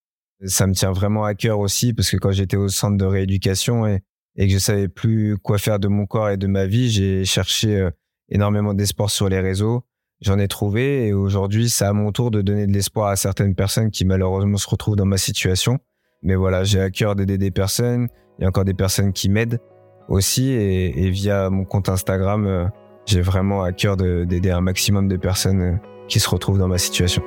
Ça 0.45 0.67
me 0.67 0.73
tient 0.73 0.91
vraiment 0.91 1.23
à 1.23 1.35
cœur 1.35 1.59
aussi 1.59 1.93
parce 1.93 2.09
que 2.09 2.17
quand 2.17 2.31
j'étais 2.31 2.57
au 2.57 2.67
centre 2.67 2.97
de 2.97 3.05
rééducation 3.05 3.85
et, 3.87 4.01
et 4.35 4.47
que 4.47 4.53
je 4.53 4.59
savais 4.59 4.87
plus 4.87 5.37
quoi 5.37 5.57
faire 5.57 5.79
de 5.79 5.87
mon 5.87 6.05
corps 6.05 6.29
et 6.29 6.37
de 6.37 6.47
ma 6.47 6.65
vie, 6.65 6.89
j'ai 6.89 7.23
cherché 7.25 7.77
euh, 7.77 7.91
énormément 8.29 8.73
d'espoir 8.73 9.09
sur 9.09 9.29
les 9.29 9.39
réseaux. 9.39 9.85
J'en 10.19 10.37
ai 10.37 10.47
trouvé 10.47 11.07
et 11.07 11.13
aujourd'hui, 11.13 11.69
c'est 11.69 11.85
à 11.85 11.93
mon 11.93 12.11
tour 12.11 12.31
de 12.31 12.41
donner 12.41 12.67
de 12.67 12.73
l'espoir 12.73 13.09
à 13.09 13.15
certaines 13.15 13.55
personnes 13.55 13.91
qui 13.91 14.05
malheureusement 14.05 14.57
se 14.57 14.69
retrouvent 14.69 14.95
dans 14.95 15.05
ma 15.05 15.17
situation. 15.17 15.79
Mais 16.21 16.35
voilà, 16.35 16.63
j'ai 16.63 16.79
à 16.79 16.91
cœur 16.91 17.15
d'aider 17.15 17.37
des 17.37 17.51
personnes. 17.51 18.07
Il 18.41 18.45
y 18.45 18.47
a 18.47 18.47
encore 18.47 18.65
des 18.65 18.73
personnes 18.73 19.13
qui 19.13 19.29
m'aident 19.29 19.59
aussi. 20.07 20.51
Et, 20.51 21.11
via 21.11 21.51
mon 21.51 21.63
compte 21.63 21.89
Instagram, 21.89 22.47
euh, 22.47 22.65
j'ai 23.05 23.21
vraiment 23.21 23.61
à 23.61 23.71
cœur 23.71 23.97
d'aider 23.97 24.49
un 24.49 24.61
maximum 24.61 25.07
de 25.07 25.15
personnes 25.15 25.61
euh, 25.61 25.75
qui 26.07 26.19
se 26.19 26.27
retrouvent 26.27 26.57
dans 26.57 26.67
ma 26.67 26.79
situation. 26.79 27.21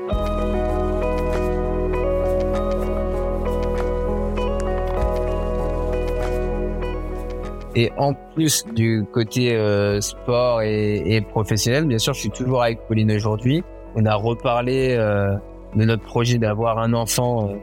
Et 7.76 7.92
en 7.96 8.14
plus 8.34 8.64
du 8.74 9.04
côté 9.12 9.54
euh, 9.54 10.00
sport 10.00 10.62
et, 10.62 11.24
professionnel, 11.30 11.86
bien 11.86 11.98
sûr, 11.98 12.12
je 12.12 12.22
suis 12.22 12.30
toujours 12.30 12.64
avec 12.64 12.80
Pauline 12.88 13.12
aujourd'hui. 13.12 13.62
On 13.94 14.04
a 14.04 14.16
reparlé 14.16 14.96
de 14.96 15.84
notre 15.84 16.02
projet 16.02 16.38
d'avoir 16.38 16.80
un 16.80 16.92
enfant 16.92 17.54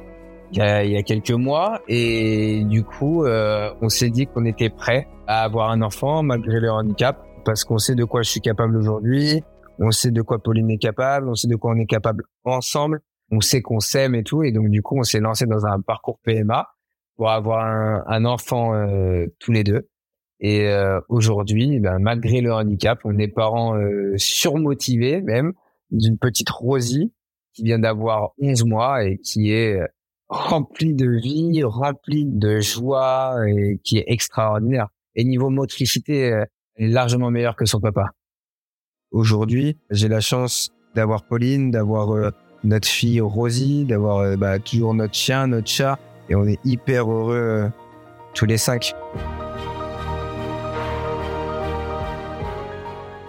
il 0.52 0.58
y 0.58 0.62
a, 0.62 0.84
il 0.84 0.92
y 0.92 0.98
a 0.98 1.04
quelques 1.04 1.32
mois. 1.32 1.82
Et 1.88 2.64
du 2.66 2.84
coup 2.84 3.26
euh, 3.26 3.74
on 3.82 3.90
s'est 3.90 4.10
dit 4.10 4.28
qu'on 4.28 4.46
était 4.46 4.70
prêt 4.70 5.08
à 5.28 5.44
avoir 5.44 5.72
un 5.72 5.82
enfant 5.82 6.24
malgré 6.24 6.60
le 6.60 6.72
handicap 6.72 7.24
parce 7.46 7.64
qu'on 7.64 7.78
sait 7.78 7.96
de 7.96 8.04
quoi 8.04 8.22
je 8.22 8.30
suis 8.30 8.42
capable 8.42 8.78
aujourd'hui, 8.78 9.42
on 9.80 9.92
sait 9.92 10.12
de 10.12 10.22
quoi 10.22 10.40
Pauline 10.40 10.70
est 10.70 10.78
capable, 10.78 11.28
on 11.28 11.36
sait 11.36 11.48
de 11.48 11.56
quoi 11.56 11.72
on 11.72 11.78
est 11.78 11.88
capable 11.88 12.24
ensemble, 12.44 13.02
on 13.32 13.42
sait 13.42 13.62
qu'on 13.62 13.80
s'aime 13.80 14.14
et 14.16 14.24
tout. 14.24 14.44
Et 14.44 14.52
donc 14.52 14.70
du 14.70 14.82
coup 14.82 14.98
on 14.98 15.04
s'est 15.04 15.20
lancé 15.20 15.46
dans 15.46 15.66
un 15.66 15.82
parcours 15.82 16.20
PMA 16.24 16.68
pour 17.16 17.30
avoir 17.30 17.66
un, 17.66 18.04
un 18.08 18.26
enfant 18.26 18.74
euh, 18.74 19.26
tous 19.40 19.52
les 19.52 19.64
deux. 19.64 19.88
Et 20.42 20.68
euh, 20.68 21.00
aujourd'hui, 21.08 21.80
ben, 21.80 22.00
malgré 22.00 22.42
le 22.42 22.52
handicap, 22.52 23.00
on 23.04 23.18
est 23.20 23.28
parents 23.28 23.76
euh, 23.78 24.16
surmotivés 24.18 25.22
même 25.22 25.54
d'une 25.92 26.18
petite 26.18 26.50
Rosie 26.50 27.14
qui 27.54 27.64
vient 27.64 27.78
d'avoir 27.78 28.32
11 28.40 28.66
mois 28.66 29.06
et 29.06 29.18
qui 29.20 29.52
est 29.52 29.80
rempli 30.32 30.94
de 30.94 31.10
vie, 31.10 31.62
rempli 31.64 32.26
de 32.26 32.62
joie 32.62 33.36
et 33.48 33.80
qui 33.84 33.98
est 33.98 34.06
extraordinaire. 34.08 34.88
Et 35.16 35.26
niveau 35.26 35.50
motricité, 35.50 36.32
euh, 36.32 36.46
elle 36.76 36.86
est 36.90 36.94
largement 36.94 37.30
meilleure 37.30 37.56
que 37.56 37.66
son 37.66 37.80
papa. 37.80 38.12
Aujourd'hui, 39.12 39.78
j'ai 39.90 40.08
la 40.08 40.22
chance 40.22 40.72
d'avoir 40.96 41.24
Pauline, 41.24 41.70
d'avoir 41.70 42.16
euh, 42.16 42.32
notre 42.64 42.88
fille 42.88 43.20
Rosie, 43.20 43.84
d'avoir 43.84 44.20
euh, 44.20 44.38
bah, 44.38 44.58
toujours 44.58 44.94
notre 44.94 45.14
chien, 45.14 45.48
notre 45.48 45.68
chat, 45.68 46.00
et 46.30 46.36
on 46.36 46.48
est 46.48 46.60
hyper 46.64 47.12
heureux 47.12 47.70
tous 48.34 48.46
les 48.46 48.58
cinq. 48.58 48.94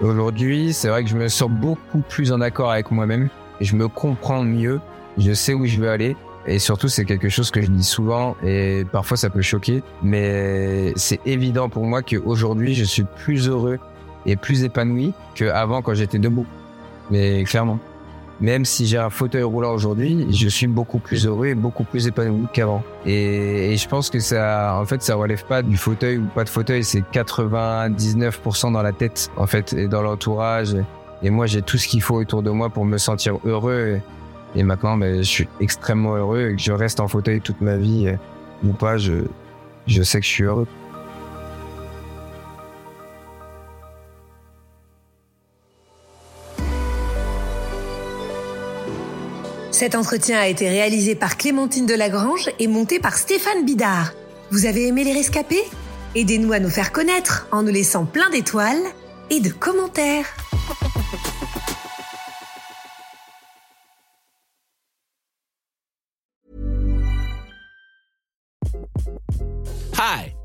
Aujourd'hui, 0.00 0.72
c'est 0.72 0.88
vrai 0.88 1.02
que 1.02 1.10
je 1.10 1.16
me 1.16 1.26
sens 1.26 1.50
beaucoup 1.50 2.00
plus 2.08 2.30
en 2.30 2.40
accord 2.40 2.70
avec 2.70 2.92
moi-même 2.92 3.28
je 3.62 3.76
me 3.76 3.88
comprends 3.88 4.42
mieux. 4.42 4.80
Je 5.18 5.32
sais 5.32 5.54
où 5.54 5.66
je 5.66 5.78
veux 5.78 5.90
aller 5.90 6.16
et 6.46 6.58
surtout, 6.58 6.88
c'est 6.88 7.04
quelque 7.04 7.28
chose 7.28 7.50
que 7.50 7.62
je 7.62 7.70
dis 7.70 7.84
souvent 7.84 8.36
et 8.44 8.84
parfois 8.90 9.16
ça 9.16 9.30
peut 9.30 9.42
choquer, 9.42 9.82
mais 10.02 10.92
c'est 10.96 11.20
évident 11.24 11.68
pour 11.68 11.84
moi 11.84 12.02
qu'aujourd'hui, 12.02 12.74
je 12.74 12.84
suis 12.84 13.04
plus 13.04 13.48
heureux 13.48 13.78
et 14.26 14.36
plus 14.36 14.64
épanoui 14.64 15.12
qu'avant 15.34 15.82
quand 15.82 15.94
j'étais 15.94 16.18
debout. 16.18 16.46
Mais 17.10 17.44
clairement. 17.44 17.78
Même 18.40 18.64
si 18.64 18.86
j'ai 18.86 18.98
un 18.98 19.10
fauteuil 19.10 19.44
roulant 19.44 19.72
aujourd'hui, 19.72 20.26
je 20.30 20.48
suis 20.48 20.66
beaucoup 20.66 20.98
plus 20.98 21.26
heureux 21.26 21.46
et 21.46 21.54
beaucoup 21.54 21.84
plus 21.84 22.08
épanoui 22.08 22.46
qu'avant. 22.52 22.82
Et, 23.06 23.76
je 23.76 23.88
pense 23.88 24.10
que 24.10 24.18
ça, 24.18 24.76
en 24.80 24.84
fait, 24.84 25.00
ça 25.00 25.14
relève 25.14 25.44
pas 25.44 25.62
du 25.62 25.76
fauteuil 25.76 26.18
ou 26.18 26.24
pas 26.26 26.42
de 26.42 26.48
fauteuil, 26.48 26.82
c'est 26.82 27.04
99% 27.12 28.72
dans 28.72 28.82
la 28.82 28.90
tête, 28.90 29.30
en 29.36 29.46
fait, 29.46 29.72
et 29.74 29.86
dans 29.86 30.02
l'entourage. 30.02 30.74
Et 31.22 31.30
moi, 31.30 31.46
j'ai 31.46 31.62
tout 31.62 31.78
ce 31.78 31.86
qu'il 31.86 32.02
faut 32.02 32.16
autour 32.16 32.42
de 32.42 32.50
moi 32.50 32.68
pour 32.68 32.84
me 32.84 32.98
sentir 32.98 33.38
heureux. 33.44 34.00
Maintenant, 34.62 34.96
ben, 34.96 35.18
je 35.18 35.28
suis 35.28 35.48
extrêmement 35.60 36.14
heureux 36.16 36.50
et 36.50 36.56
que 36.56 36.62
je 36.62 36.72
reste 36.72 37.00
en 37.00 37.08
fauteuil 37.08 37.40
toute 37.40 37.60
ma 37.60 37.76
vie 37.76 38.14
ou 38.64 38.72
pas, 38.72 38.98
je, 38.98 39.24
je 39.86 40.02
sais 40.02 40.20
que 40.20 40.26
je 40.26 40.30
suis 40.30 40.44
heureux. 40.44 40.66
Cet 49.70 49.96
entretien 49.96 50.38
a 50.38 50.46
été 50.46 50.68
réalisé 50.68 51.16
par 51.16 51.36
Clémentine 51.36 51.86
Delagrange 51.86 52.50
et 52.60 52.68
monté 52.68 53.00
par 53.00 53.16
Stéphane 53.16 53.64
Bidard. 53.64 54.12
Vous 54.52 54.66
avez 54.66 54.86
aimé 54.86 55.02
les 55.02 55.12
rescapés? 55.12 55.64
Aidez-nous 56.14 56.52
à 56.52 56.60
nous 56.60 56.70
faire 56.70 56.92
connaître 56.92 57.48
en 57.50 57.62
nous 57.62 57.72
laissant 57.72 58.04
plein 58.04 58.30
d'étoiles 58.30 58.84
et 59.30 59.40
de 59.40 59.48
commentaires. 59.48 60.26